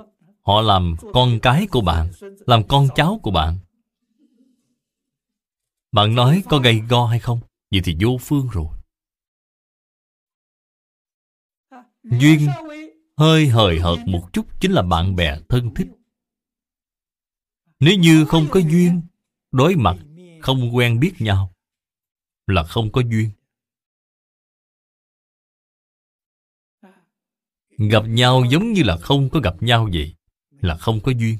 [0.43, 2.11] Họ làm con cái của bạn,
[2.47, 3.59] Làm con cháu của bạn.
[5.93, 7.41] Bạn nói có gây go hay không?
[7.71, 8.67] Vậy thì vô phương rồi.
[12.03, 12.49] Duyên
[13.21, 15.89] hơi hời hợt một chút Chính là bạn bè thân thích.
[17.81, 19.03] Nếu như không có duyên,
[19.53, 19.97] Đối mặt,
[20.43, 21.55] Không quen biết nhau,
[22.47, 23.31] Là không có duyên.
[27.91, 30.15] Gặp nhau giống như là không có gặp nhau vậy,
[30.51, 31.39] Là không có duyên.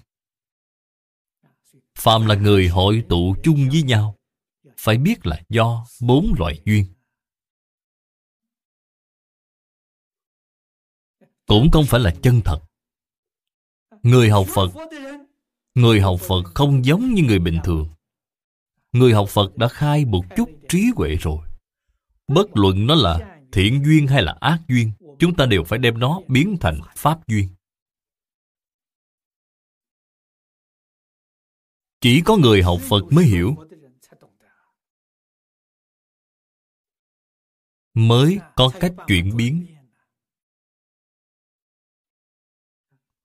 [1.95, 4.17] Phàm là người hội tụ chung với nhau,
[4.77, 6.87] Phải biết là do bốn loại duyên.
[11.51, 12.61] Cũng không phải là chân thật.
[14.03, 14.71] Người học Phật,
[15.75, 17.89] Người học Phật không giống như người bình thường.
[18.93, 21.39] Người học Phật đã khai một chút trí huệ rồi.
[22.29, 25.99] Bất luận nó là thiện duyên hay là ác duyên, chúng ta đều phải đem
[25.99, 27.49] nó biến thành pháp duyên.
[32.01, 33.55] Chỉ có người học phật mới hiểu.
[37.95, 39.67] Mới có cách chuyển biến.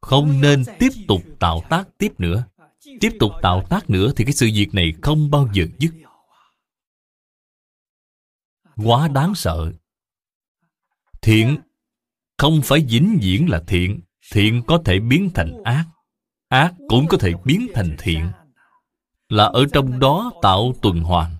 [0.05, 2.45] Không nên tiếp tục tạo tác tiếp nữa.
[3.01, 5.91] Tiếp tục tạo tác nữa thì cái sự việc này không bao giờ dứt.
[8.75, 9.71] Quá đáng sợ.
[11.21, 11.57] Thiện
[12.37, 13.99] không phải vĩnh viễn là thiện.
[14.31, 15.85] Thiện có thể biến thành ác.
[16.47, 18.31] Ác cũng có thể biến thành thiện.
[19.29, 21.35] Là ở trong đó tạo tuần hoàn.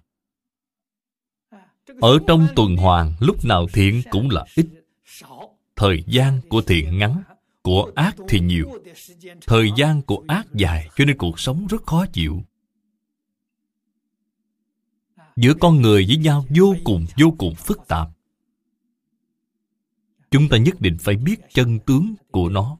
[2.01, 4.67] Ở trong tuần hoàn, lúc nào thiện cũng là ít.
[5.75, 7.23] Thời gian của thiện ngắn
[7.65, 8.71] của ác thì nhiều.
[9.47, 12.43] Thời gian của ác dài, cho nên cuộc sống rất khó chịu.
[15.35, 18.07] Giữa con người với nhau vô cùng vô cùng phức tạp.
[20.31, 22.77] Chúng ta nhất định phải biết chân tướng của nó.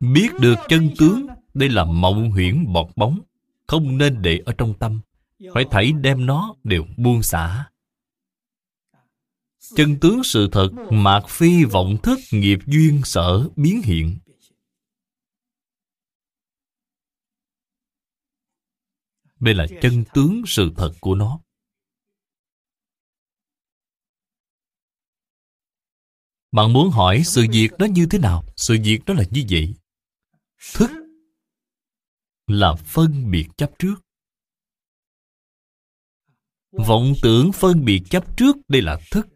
[0.00, 3.20] Biết được chân tướng, đây là mộng huyễn bọt bóng,
[3.66, 5.00] không nên để ở trong tâm.
[5.54, 7.71] Phải thảy đem nó đều buông xả
[9.76, 14.18] chân tướng sự thật, mạc phi vọng thức nghiệp duyên sở biến hiện
[19.40, 21.40] đây là chân tướng sự thật của nó
[26.52, 28.44] Bạn muốn hỏi sự việc đó như thế nào?
[28.56, 29.74] Sự việc đó là như vậy.
[30.74, 30.90] Thức
[32.46, 33.94] là phân biệt chấp trước.
[36.86, 39.31] Vọng tưởng phân biệt chấp trước, đây là thức.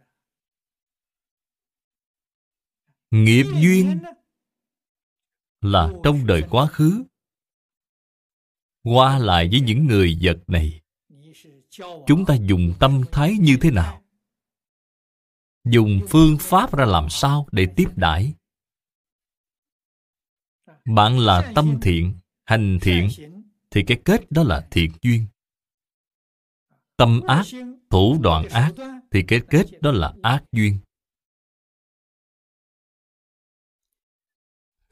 [3.24, 3.98] Nghiệp duyên
[5.60, 7.04] là trong đời quá khứ,
[8.82, 10.80] qua lại với những người vật này,
[12.06, 14.02] chúng ta dùng tâm thái như thế nào?
[15.64, 18.34] Dùng phương pháp ra làm sao để tiếp đãi?
[20.84, 22.14] Bạn là tâm thiện,
[22.44, 23.08] hành thiện,
[23.70, 25.26] thì cái kết đó là thiện duyên.
[26.96, 27.44] Tâm ác,
[27.90, 28.72] thủ đoạn ác,
[29.10, 30.78] thì cái kết đó là ác duyên.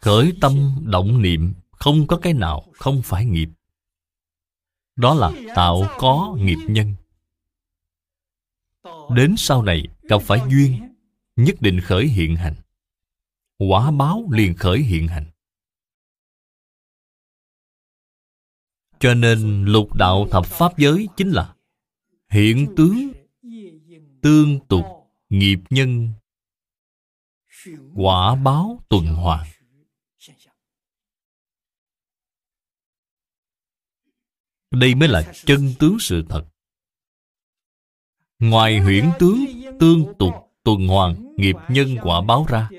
[0.04, 3.48] Khởi tâm động niệm, Không có cái nào không phải nghiệp.
[4.96, 6.94] Đó là tạo có nghiệp nhân.
[9.10, 10.94] Đến sau này, gặp phải duyên,
[11.36, 12.54] Nhất định khởi hiện hành.
[13.58, 15.26] Quả báo liền khởi hiện hành.
[19.00, 21.54] Cho nên lục đạo thập pháp giới chính là
[22.28, 23.12] Hiện tướng,
[24.22, 24.84] Tương tục
[25.28, 26.12] Nghiệp nhân,
[27.94, 29.53] Quả báo tuần hoàn.
[34.74, 36.44] Đây mới là chân tướng sự thật.
[38.38, 39.44] Ngoài huyễn tướng
[39.80, 42.70] Tương tục tuần hoàn Nghiệp nhân quả báo ra,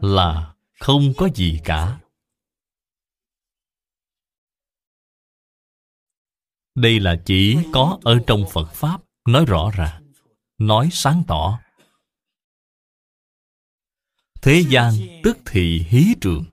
[0.00, 2.00] Là không có gì cả.
[6.74, 10.12] Đây là chỉ có ở trong Phật Pháp Nói rõ ràng
[10.58, 11.60] Nói sáng tỏ.
[14.42, 14.92] Thế gian
[15.24, 16.44] tức thị hí trường.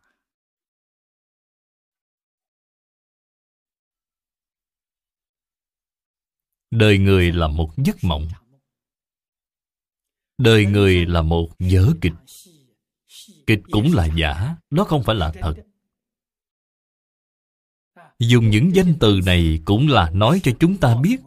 [6.75, 8.27] Đời người là một giấc mộng.
[10.37, 12.13] Đời người là một vở kịch.
[13.47, 15.53] Kịch cũng là giả, nó không phải là thật.
[18.19, 21.17] Dùng những danh từ này cũng là nói cho chúng ta biết,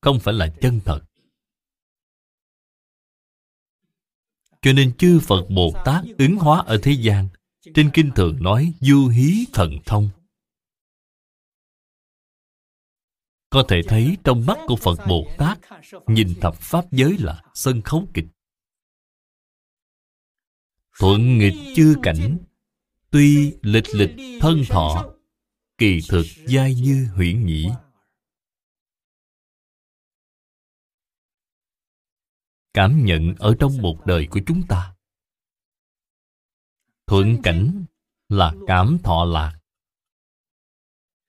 [0.00, 1.00] Không phải là chân thật.
[4.62, 7.28] Cho nên chư Phật Bồ Tát ứng hóa ở thế gian,
[7.74, 10.10] Trên kinh thường nói, du hí thần thông.
[13.50, 15.58] Có thể thấy trong mắt của Phật Bồ Tát
[16.06, 18.24] Nhìn thập Pháp giới là sân khấu kịch.
[20.98, 22.38] Thuận nghịch chư cảnh,
[23.10, 25.14] Tuy lịch lịch thân thọ,
[25.78, 27.68] Kỳ thực giai như huyễn nhĩ.
[32.74, 34.94] Cảm nhận ở trong một đời của chúng ta.
[37.06, 37.84] Thuận cảnh
[38.28, 39.60] là cảm thọ lạc.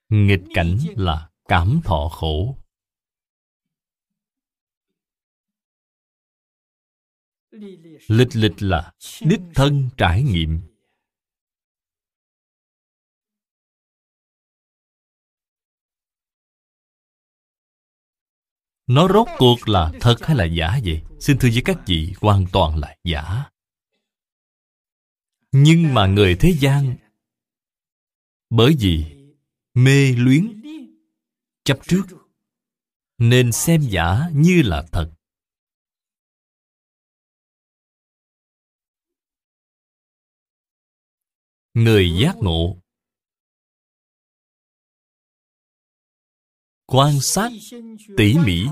[0.09, 2.57] Nghịch cảnh là cảm thọ khổ.
[8.07, 10.61] Lịch lịch là đích thân trải nghiệm.
[18.87, 21.01] Nó rốt cuộc là thật hay là giả vậy?
[21.19, 23.49] Xin thưa với các vị, hoàn toàn là giả.
[25.51, 26.95] Nhưng mà người thế gian,
[28.49, 29.05] bởi vì
[29.73, 30.61] mê luyến
[31.63, 32.03] chấp trước,
[33.17, 35.11] nên xem giả như là thật.
[41.73, 42.77] Người giác ngộ.
[46.85, 47.49] Quan sát
[48.17, 48.65] tỉ mỉ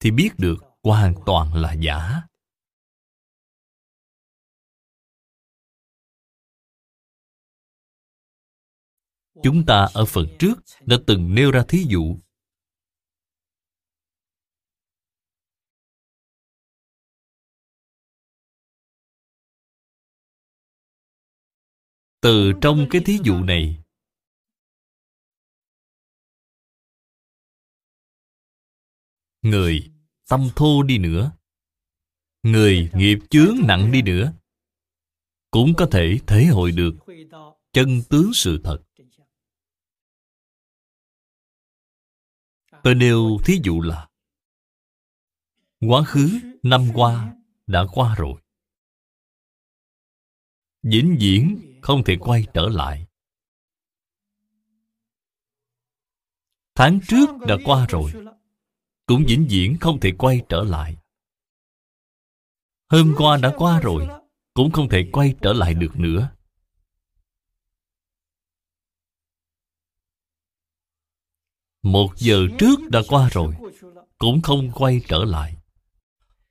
[0.00, 2.25] thì biết được hoàn toàn là giả.
[9.42, 12.16] Chúng ta ở phần trước đã từng nêu ra thí dụ.
[22.20, 23.82] Từ trong cái thí dụ này,
[29.42, 29.90] người
[30.28, 31.36] tâm thô đi nữa,
[32.42, 34.32] người nghiệp chướng nặng đi nữa,
[35.50, 36.94] cũng có thể thể hội được
[37.72, 38.78] chân tướng sự thật.
[42.86, 44.08] Tôi nêu thí dụ là,
[45.80, 47.34] quá khứ năm qua
[47.66, 48.40] đã qua rồi.
[50.82, 53.06] Vĩnh viễn không thể quay trở lại.
[56.74, 58.12] Tháng trước đã qua rồi,
[59.06, 60.96] cũng vĩnh viễn không thể quay trở lại.
[62.88, 64.08] Hôm qua đã qua rồi,
[64.54, 66.35] cũng không thể quay trở lại được nữa.
[71.86, 73.54] Một giờ trước đã qua rồi,
[74.18, 75.56] cũng không quay trở lại.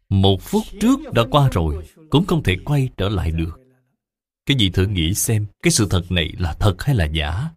[0.10, 3.60] Một phút trước đã qua rồi, cũng không thể quay trở lại được.
[4.45, 7.49] Cái gì thử nghĩ xem, cái sự thật này là thật hay là giả?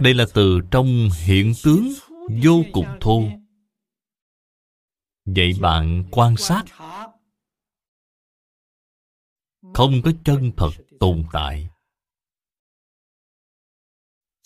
[0.00, 1.92] Đây là từ trong hiện tướng
[2.42, 3.22] vô cùng thô.
[5.24, 6.64] Vậy bạn quan sát
[9.74, 10.70] không có chân thật
[11.00, 11.68] tồn tại.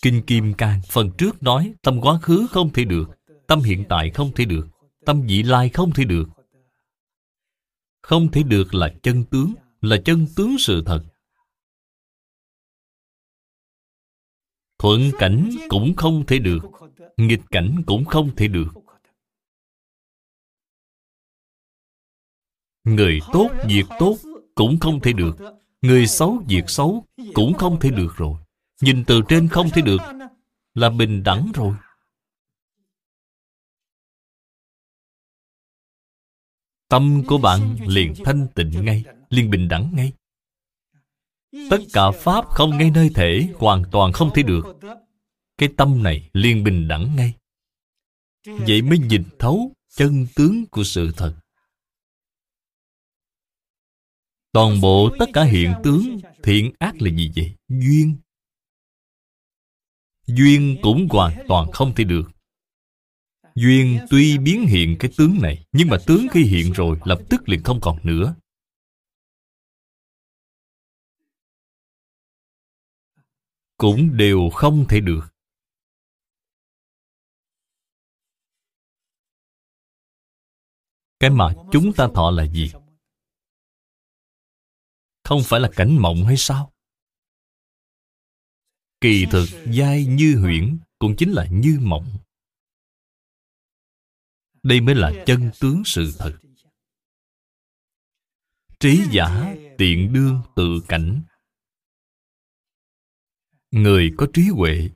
[0.02, 3.04] Kinh kim cang, phần trước nói, tâm quá khứ không thể được,
[3.46, 4.66] tâm hiện tại không thể được,
[5.06, 6.28] tâm vị lai không thể được.
[8.02, 11.04] Không thể được là chân tướng, là chân tướng sự thật.
[14.78, 16.58] Thuận cảnh cũng không thể được,
[17.16, 18.68] nghịch cảnh cũng không thể được.
[22.84, 24.18] Người tốt việc tốt
[24.56, 25.36] cũng không thể được.
[25.82, 27.04] Người xấu, việc xấu
[27.34, 28.34] cũng không thể được rồi.
[28.80, 29.98] Nhìn từ trên không thể được
[30.74, 31.74] Là bình đẳng rồi.
[36.88, 40.12] Tâm của bạn liền thanh tịnh ngay, Liền bình đẳng ngay.
[41.70, 44.62] Tất cả Pháp không ngay nơi thể, Hoàn toàn không thể được.
[45.58, 47.34] Cái tâm này liền bình đẳng ngay.
[48.46, 51.34] Vậy mới nhìn thấu chân tướng của sự thật.
[54.56, 57.56] Toàn bộ tất cả hiện tướng, Thiện ác là gì vậy?
[57.68, 58.16] Duyên
[60.26, 62.22] Duyên cũng hoàn toàn không thể được
[63.54, 67.48] Duyên tuy biến hiện cái tướng này, Nhưng mà tướng khi hiện rồi, Lập tức
[67.48, 68.34] liền không còn nữa
[73.76, 75.20] Cũng đều không thể được
[81.20, 82.72] Cái mà chúng ta thọ là gì?
[85.26, 86.72] Không phải là cảnh mộng hay sao?
[89.00, 89.46] Kỳ thực
[89.78, 92.18] dai như huyễn Cũng chính là như mộng.
[94.62, 96.38] Đây mới là chân tướng sự thật.
[98.80, 101.22] Trí giả tiện đương tự cảnh.
[103.70, 104.90] Người có trí huệ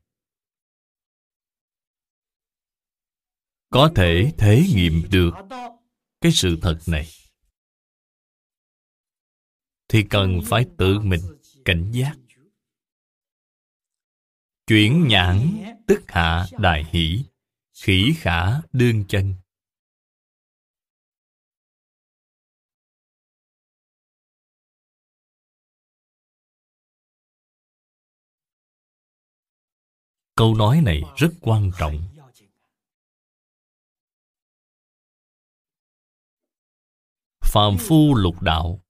[3.70, 5.30] Có thể thể nghiệm được
[6.20, 7.19] Cái sự thật này.
[9.92, 11.20] Thì cần phải tự mình
[11.64, 12.16] cảnh giác.
[14.66, 17.24] Chuyển nhãn tức hạ đại hỷ,
[17.74, 19.34] Khỉ khả đương chân.
[30.36, 31.98] Câu nói này rất quan trọng.
[37.40, 38.80] Phàm phu lục đạo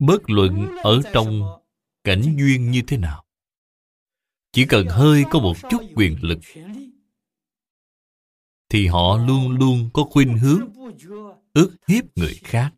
[0.00, 1.40] Bất luận ở trong
[2.04, 3.24] cảnh duyên như thế nào,
[4.52, 6.38] Chỉ cần hơi có một chút quyền lực,
[8.68, 10.72] Thì họ luôn luôn có khuynh hướng
[11.52, 12.74] ước hiếp người khác.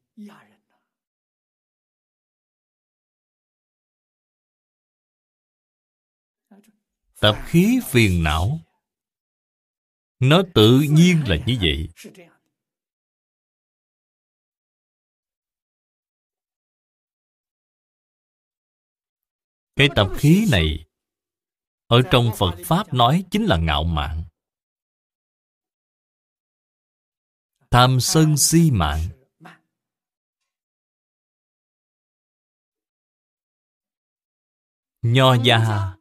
[7.21, 8.61] Tập khí phiền não,
[10.19, 11.89] Nó tự nhiên là như vậy.
[19.83, 20.87] Cái tập khí này.
[21.87, 24.25] Ở trong Phật Pháp nói chính là ngạo mạn.
[27.71, 29.01] Tham sân si mạng
[35.03, 35.93] Nho gia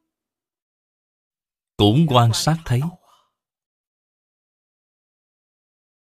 [1.77, 2.81] Cũng quan sát thấy.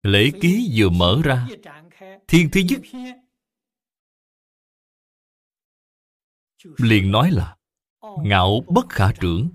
[0.03, 1.47] Lễ ký vừa mở ra,
[2.27, 2.81] Thiên thứ nhất
[6.77, 7.57] liền nói là
[8.23, 9.49] ngạo bất khả trưởng.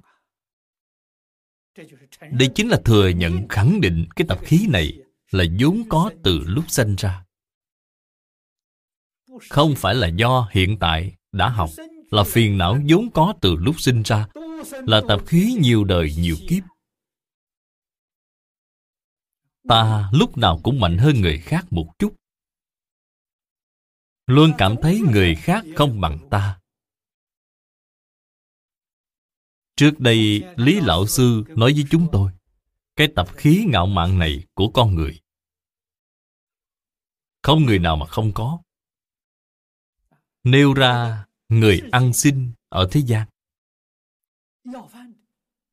[2.21, 4.99] Đây chính là thừa nhận khẳng định cái tập khí này
[5.31, 7.25] là vốn có từ lúc sinh ra.
[9.49, 11.71] Không phải là do hiện tại đã học,
[12.11, 14.27] là phiền não vốn có từ lúc sinh ra,
[14.71, 16.63] là tập khí nhiều đời nhiều kiếp.
[19.69, 22.15] Ta lúc nào cũng mạnh hơn người khác một chút.
[24.27, 26.59] Luôn cảm thấy người khác không bằng ta.
[29.77, 32.31] Trước đây, Lý Lão Sư nói với chúng tôi,
[32.97, 35.21] cái tập khí ngạo mạn này của con người.
[37.43, 38.59] Không người nào mà không có.
[40.45, 43.29] Nêu ra người ăn xin ở thế gian.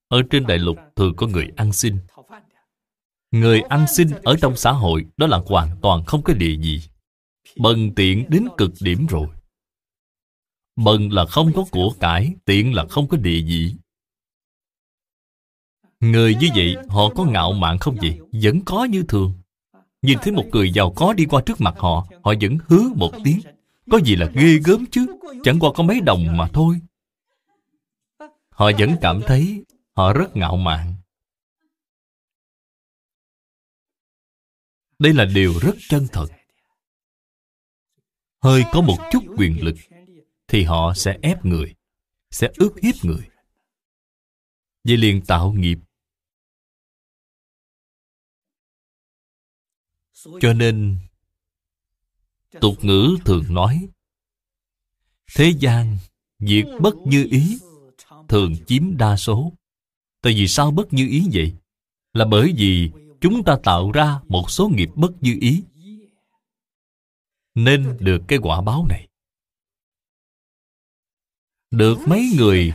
[0.07, 1.97] Ở trên đại lục thường có người ăn xin.
[3.31, 6.81] Người ăn xin ở trong xã hội đó là hoàn toàn không có địa gì.
[7.57, 9.27] Bần tiện đến cực điểm rồi.
[10.75, 13.75] Bần là không có của cải, tiện là không có địa vị.
[16.03, 18.19] Người như vậy, họ có ngạo mạn không vậy?
[18.43, 19.33] Vẫn có như thường.
[20.01, 23.11] Nhìn thấy một người giàu có đi qua trước mặt họ Họ vẫn hứa một
[23.23, 23.39] tiếng.
[23.91, 25.05] Có gì là ghê gớm chứ?
[25.43, 26.79] Chẳng qua có mấy đồng mà thôi.
[28.49, 29.63] Họ vẫn cảm thấy
[29.95, 30.93] Họ rất ngạo mạn.
[34.99, 36.27] Đây là điều rất chân thật.
[38.41, 39.75] Hơi có một chút quyền lực,
[40.47, 41.75] Thì họ sẽ ép người,
[42.31, 43.29] Sẽ ước hiếp người.
[44.83, 45.77] Vậy liền tạo nghiệp.
[50.41, 50.97] Cho nên,
[52.61, 53.87] Tục ngữ thường nói,
[55.35, 55.97] Thế gian
[56.39, 57.57] Việc bất như ý,
[58.29, 59.53] Thường chiếm đa số.
[60.21, 61.53] Tại vì sao bất như ý vậy?
[62.13, 62.91] Là bởi vì
[63.21, 65.63] chúng ta tạo ra một số nghiệp bất như ý.
[67.55, 69.07] Nên được cái quả báo này.
[71.71, 72.73] Được mấy người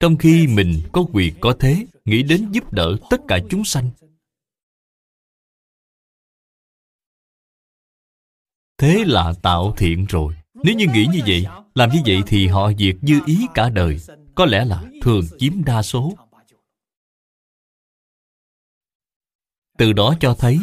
[0.00, 3.90] trong khi mình có quyền có thế, nghĩ đến giúp đỡ tất cả chúng sanh.
[8.78, 10.34] Thế là tạo thiện rồi.
[10.54, 13.98] Nếu như nghĩ như vậy, làm như vậy thì họ diệt dư ý cả đời.
[14.34, 16.12] Có lẽ là thường chiếm đa số.
[19.78, 20.58] Từ đó cho thấy,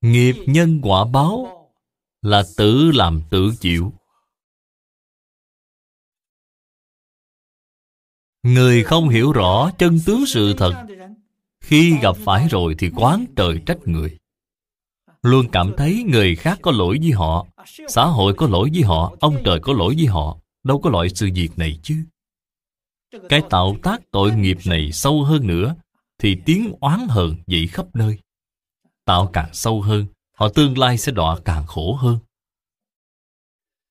[0.00, 1.60] nghiệp nhân quả báo
[2.22, 3.92] là tự làm tự chịu.
[8.42, 10.86] Người không hiểu rõ chân tướng sự thật,
[11.60, 14.19] khi gặp phải rồi thì quán trời trách người
[15.22, 17.46] luôn cảm thấy người khác có lỗi với họ.
[17.88, 20.38] Xã hội có lỗi với họ, ông trời có lỗi với họ.
[20.64, 22.04] Đâu có loại sự việc này chứ.
[23.28, 25.74] Cái tạo tác tội nghiệp này sâu hơn nữa,
[26.18, 28.18] thì tiếng oán hờn dậy khắp nơi.
[29.04, 32.18] Tạo càng sâu hơn, họ tương lai sẽ đọa càng khổ hơn.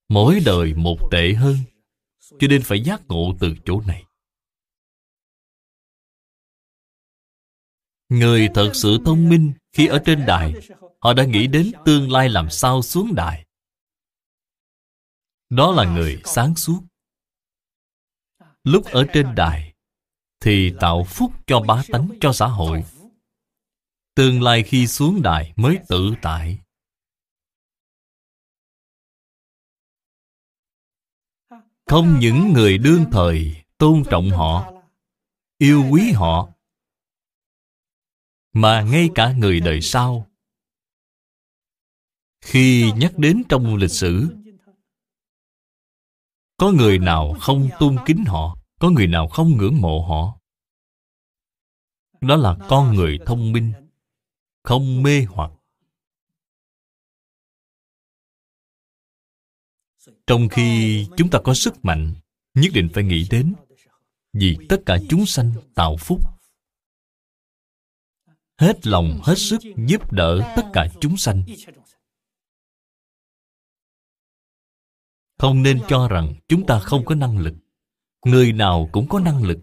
[0.10, 1.58] Mỗi đời một tệ hơn,
[2.40, 4.04] cho nên phải giác ngộ từ chỗ này.
[8.10, 10.54] Người thật sự thông minh khi ở trên đài,
[11.00, 13.46] họ đã nghĩ đến tương lai làm sao xuống đài.
[15.50, 16.82] Đó là người sáng suốt.
[18.64, 19.74] Lúc ở trên đài,
[20.40, 22.84] thì tạo phúc cho bá tánh, cho xã hội.
[24.16, 26.60] Tương lai khi xuống đài mới tự tại.
[31.86, 34.72] Không những người đương thời tôn trọng họ,
[35.58, 36.50] yêu quý họ
[38.54, 40.28] mà ngay cả người đời sau.
[42.42, 44.28] Khi nhắc đến trong lịch sử,
[46.58, 50.40] có người nào không tôn kính họ, có người nào không ngưỡng mộ họ?
[52.22, 53.74] Đó là con người thông minh,
[54.64, 55.52] không mê hoặc.
[60.28, 62.14] Trong khi chúng ta có sức mạnh,
[62.54, 63.54] nhất định phải nghĩ đến
[64.34, 66.39] vì tất cả chúng sanh tạo phúc
[68.60, 71.44] hết lòng, hết sức giúp đỡ tất cả chúng sanh.
[75.38, 77.54] Không nên cho rằng chúng ta không có năng lực.
[78.26, 79.58] Người nào cũng có năng lực.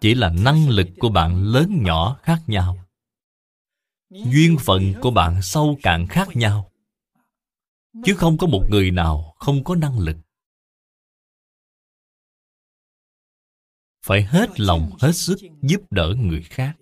[0.00, 2.78] Chỉ là năng lực của bạn lớn nhỏ khác nhau.
[4.10, 6.72] Duyên phận của bạn sâu cạn khác nhau.
[8.04, 10.16] Chứ không có một người nào không có năng lực.
[14.06, 16.76] Phải hết lòng, hết sức giúp đỡ người khác.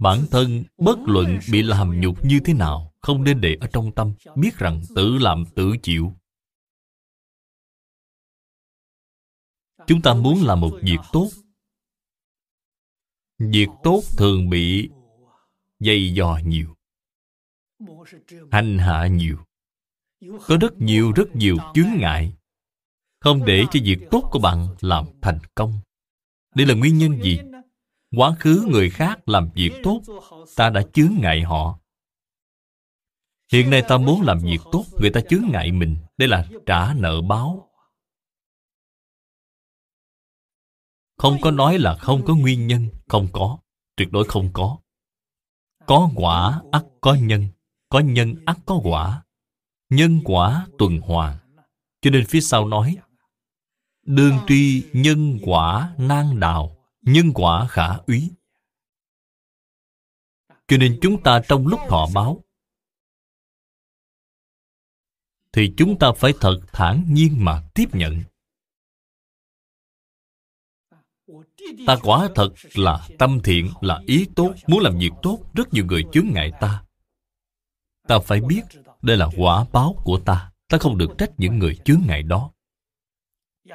[0.00, 3.92] Bản thân bất luận bị làm nhục như thế nào, Không nên để ở trong
[3.92, 6.14] tâm, Biết rằng tự làm tự chịu.
[9.86, 11.28] Chúng ta muốn làm một việc tốt.
[13.38, 14.90] Việc tốt thường bị
[15.78, 16.76] dày dò nhiều,
[18.50, 19.38] Hành hạ nhiều.
[20.20, 22.32] Có rất nhiều rất nhiều chướng ngại.
[23.20, 25.72] Không để cho việc tốt của bạn làm thành công.
[26.54, 27.38] Đây là nguyên nhân gì?
[28.16, 30.02] Quá khứ người khác làm việc tốt,
[30.56, 31.78] Ta đã chướng ngại họ.
[33.52, 36.94] Hiện nay ta muốn làm việc tốt, Người ta chướng ngại mình, Đây là trả
[36.94, 37.70] nợ báo.
[41.16, 43.58] Không có nói là không có nguyên nhân, Không có,
[43.96, 44.78] Tuyệt đối không có.
[45.86, 47.46] Có quả ắt có nhân
[47.88, 49.22] Có nhân ắt có quả.
[49.90, 51.36] Nhân quả tuần hoàn.
[52.00, 52.96] Cho nên phía sau nói
[54.02, 58.30] Đương tri nhân quả nan đào nhân quả khả úy.
[60.68, 62.44] Cho nên chúng ta trong lúc thọ báo,
[65.52, 68.22] thì chúng ta phải thật thản nhiên mà tiếp nhận.
[71.86, 75.84] Ta quả thật là tâm thiện, là ý tốt, muốn làm việc tốt, rất nhiều
[75.84, 76.84] người chướng ngại ta.
[78.08, 78.62] Ta phải biết
[79.02, 82.50] đây là quả báo của ta ta không được trách những người chướng ngại đó.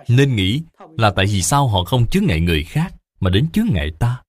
[0.08, 0.64] Nên nghĩ
[0.98, 2.96] là tại vì sao họ không chướng ngại người khác?
[3.26, 4.24] Mà đến chướng ngại ta.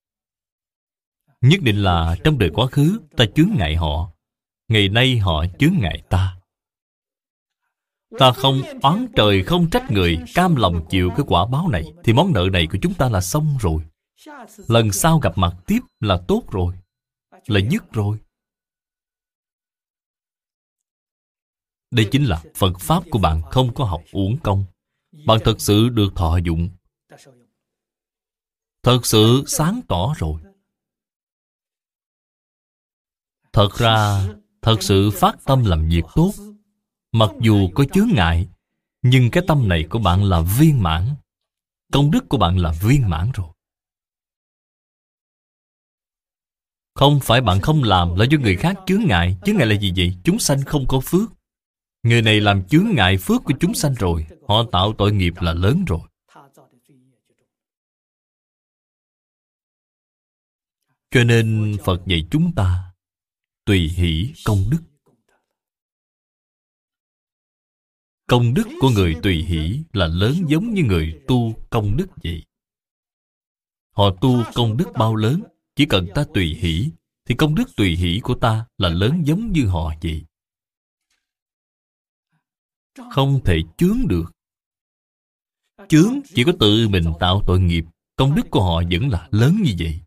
[1.41, 4.13] Nhất định là trong đời quá khứ, ta chướng ngại họ.
[4.69, 6.37] Ngày nay họ chướng ngại ta.
[8.19, 11.85] Ta không oán trời, không trách người, cam lòng chịu cái quả báo này.
[12.05, 13.83] Thì món nợ này của chúng ta là xong rồi.
[14.69, 16.75] Lần sau gặp mặt tiếp là tốt rồi,
[17.47, 18.19] là dứt rồi.
[21.91, 24.65] Đây chính là phật pháp của bạn không có học uổng công.
[25.27, 26.69] Bạn thật sự được thọ dụng.
[28.87, 30.41] Thật sự sáng tỏ rồi.
[33.53, 34.29] Thật ra,
[34.63, 36.33] Thật sự phát tâm làm việc tốt.
[37.13, 38.49] Mặc dù có chướng ngại,
[39.03, 41.15] Nhưng cái tâm này của bạn là viên mãn.
[41.93, 43.49] Công đức của bạn là viên mãn rồi.
[46.95, 49.93] Không phải bạn không làm là do người khác chướng ngại Chướng ngại là gì
[49.97, 50.17] vậy?
[50.25, 51.33] Chúng sanh không có phước.
[52.03, 55.53] Người này làm chướng ngại phước của chúng sanh rồi, Họ tạo tội nghiệp là
[55.53, 56.01] lớn rồi.
[61.17, 62.93] Cho nên Phật dạy chúng ta
[63.65, 64.83] Tùy hỷ công đức
[68.29, 72.45] Công đức của người tùy hỷ là lớn giống như người tu công đức vậy.
[73.91, 75.43] Họ tu công đức bao lớn,
[75.77, 76.91] chỉ cần ta tùy hỷ,
[77.25, 80.25] thì công đức tùy hỷ của ta là lớn giống như họ vậy.
[83.11, 84.33] Không thể chướng được.
[85.89, 87.85] Chướng chỉ có tự mình tạo tội nghiệp,
[88.17, 90.01] công đức của họ vẫn là lớn như vậy.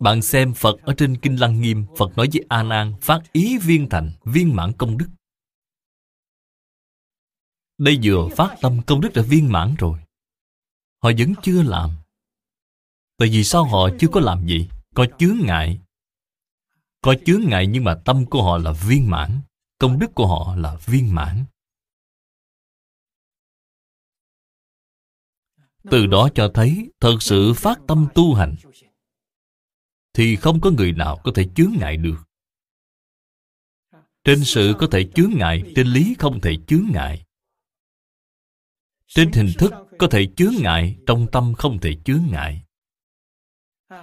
[0.00, 3.58] Bạn xem Phật ở trên Kinh Lăng Nghiêm, Phật nói với A Nan phát ý
[3.58, 5.08] viên thành, viên mãn công đức.
[7.78, 10.00] Đây vừa phát tâm công đức đã viên mãn rồi.
[11.02, 11.90] Họ vẫn chưa làm.
[13.16, 14.68] Tại vì sao họ chưa có làm gì?
[14.94, 15.80] Có chướng ngại.
[17.00, 19.40] Có chướng ngại nhưng mà tâm của họ là viên mãn
[19.78, 21.44] Công đức của họ là viên mãn.
[25.90, 28.56] Từ đó cho thấy Thật sự phát tâm tu hành.
[30.12, 32.16] Thì không có người nào có thể chướng ngại được.
[34.24, 37.24] Trên sự có thể chướng ngại, Trên lý không thể chướng ngại.
[39.06, 42.62] Trên hình thức có thể chướng ngại, Trong tâm không thể chướng ngại.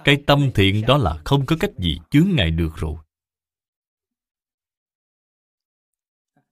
[0.04, 2.96] Cái tâm thiện đó là không có cách gì chướng ngại được rồi.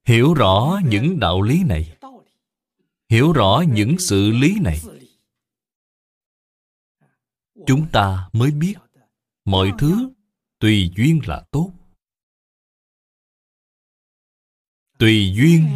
[0.05, 1.97] Hiểu rõ những đạo lý này.
[3.09, 4.81] Hiểu rõ những sự lý này.
[7.67, 8.75] Chúng ta mới biết
[9.47, 10.11] Mọi thứ
[10.59, 11.73] tùy duyên là tốt.
[14.99, 15.69] Tùy duyên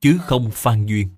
[0.00, 1.16] chứ không phan duyên.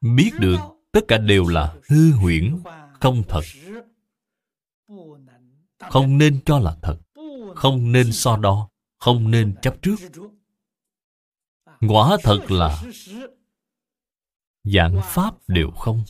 [0.00, 0.58] Biết được
[0.92, 2.58] tất cả đều là hư huyễn,
[3.00, 3.40] không thật.
[5.78, 6.98] Không nên cho là thật.
[7.54, 8.70] Không nên so đo.
[8.98, 9.96] Không nên chấp trước.
[11.88, 12.82] Quả thật là
[14.64, 16.04] dạng pháp đều không.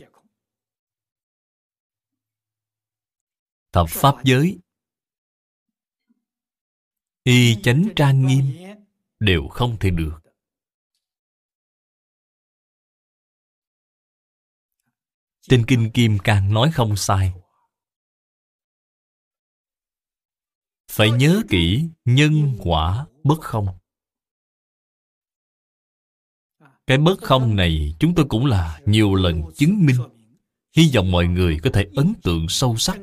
[3.72, 4.58] Thập pháp giới.
[7.22, 8.44] Y chánh trang nghiêm
[9.20, 10.20] đều không thể được.
[15.42, 17.32] Trên Kinh Kim Cang nói không sai.
[20.90, 23.66] Phải nhớ kỹ nhân quả bất không.
[26.86, 29.96] Cái bất không này chúng tôi cũng là nhiều lần chứng minh.
[30.76, 32.98] Hy vọng mọi người có thể ấn tượng sâu sắc.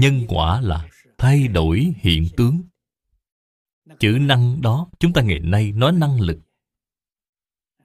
[0.00, 2.62] Nhân quả là thay đổi hiện tướng.
[4.00, 6.38] Chữ năng đó, chúng ta ngày nay nói năng lực.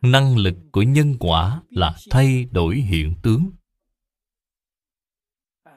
[0.01, 3.51] Năng lực của nhân quả là thay đổi hiện tướng.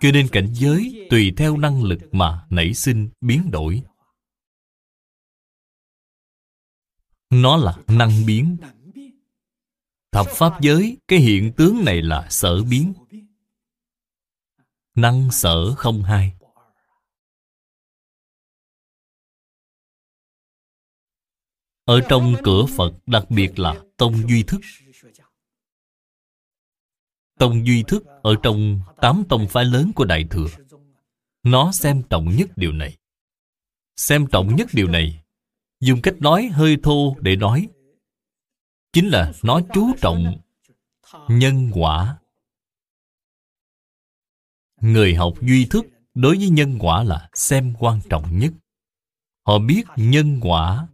[0.01, 3.83] Cho nên cảnh giới tùy theo năng lực mà nảy sinh, biến đổi.
[7.31, 8.57] Nó là năng biến.
[10.13, 12.93] Thập pháp giới, cái hiện tướng này là sở biến
[14.95, 16.35] năng sở không hai.
[21.85, 24.61] Ở trong cửa Phật, đặc biệt là Tông Duy Thức.
[27.39, 30.47] Tông Duy Thức ở trong tám tông phái lớn của Đại Thừa.
[31.43, 32.97] Nó xem trọng nhất điều này.
[33.97, 35.25] Xem trọng nhất điều này,
[35.81, 37.69] Dùng cách nói hơi thô để nói,
[38.93, 40.41] Chính là nó chú trọng
[41.29, 42.19] nhân quả.
[44.85, 48.53] Người học duy thức đối với nhân quả là xem quan trọng nhất.
[49.47, 50.87] Họ biết nhân quả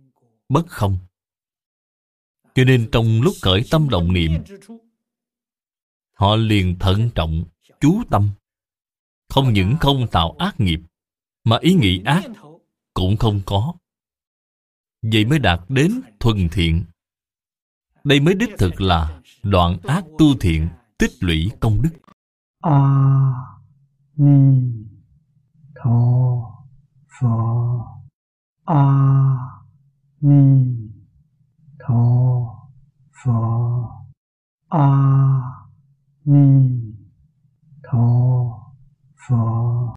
[0.49, 0.99] bất không.
[2.55, 4.33] Cho nên trong lúc khởi tâm động niệm,
[6.15, 7.45] họ liền thận trọng,
[7.81, 8.31] chú tâm.
[9.29, 10.81] Không những không tạo ác nghiệp,
[11.45, 12.23] mà ý nghĩ ác
[12.95, 13.75] cũng không có.
[15.03, 16.85] Vậy mới đạt đến thuần thiện.
[18.05, 20.69] Đây mới đích thực là đoạn ác tu thiện,
[20.99, 21.91] tích lũy công đức.
[22.61, 23.60] À.
[24.23, 24.87] 弥
[25.75, 26.67] 陀
[27.07, 28.03] 佛
[28.65, 29.65] 阿
[30.19, 30.93] 弥
[31.79, 32.69] 陀
[33.11, 34.05] 佛
[34.69, 35.43] 阿
[36.23, 36.95] 弥
[37.83, 38.77] 陀
[39.17, 39.81] 佛。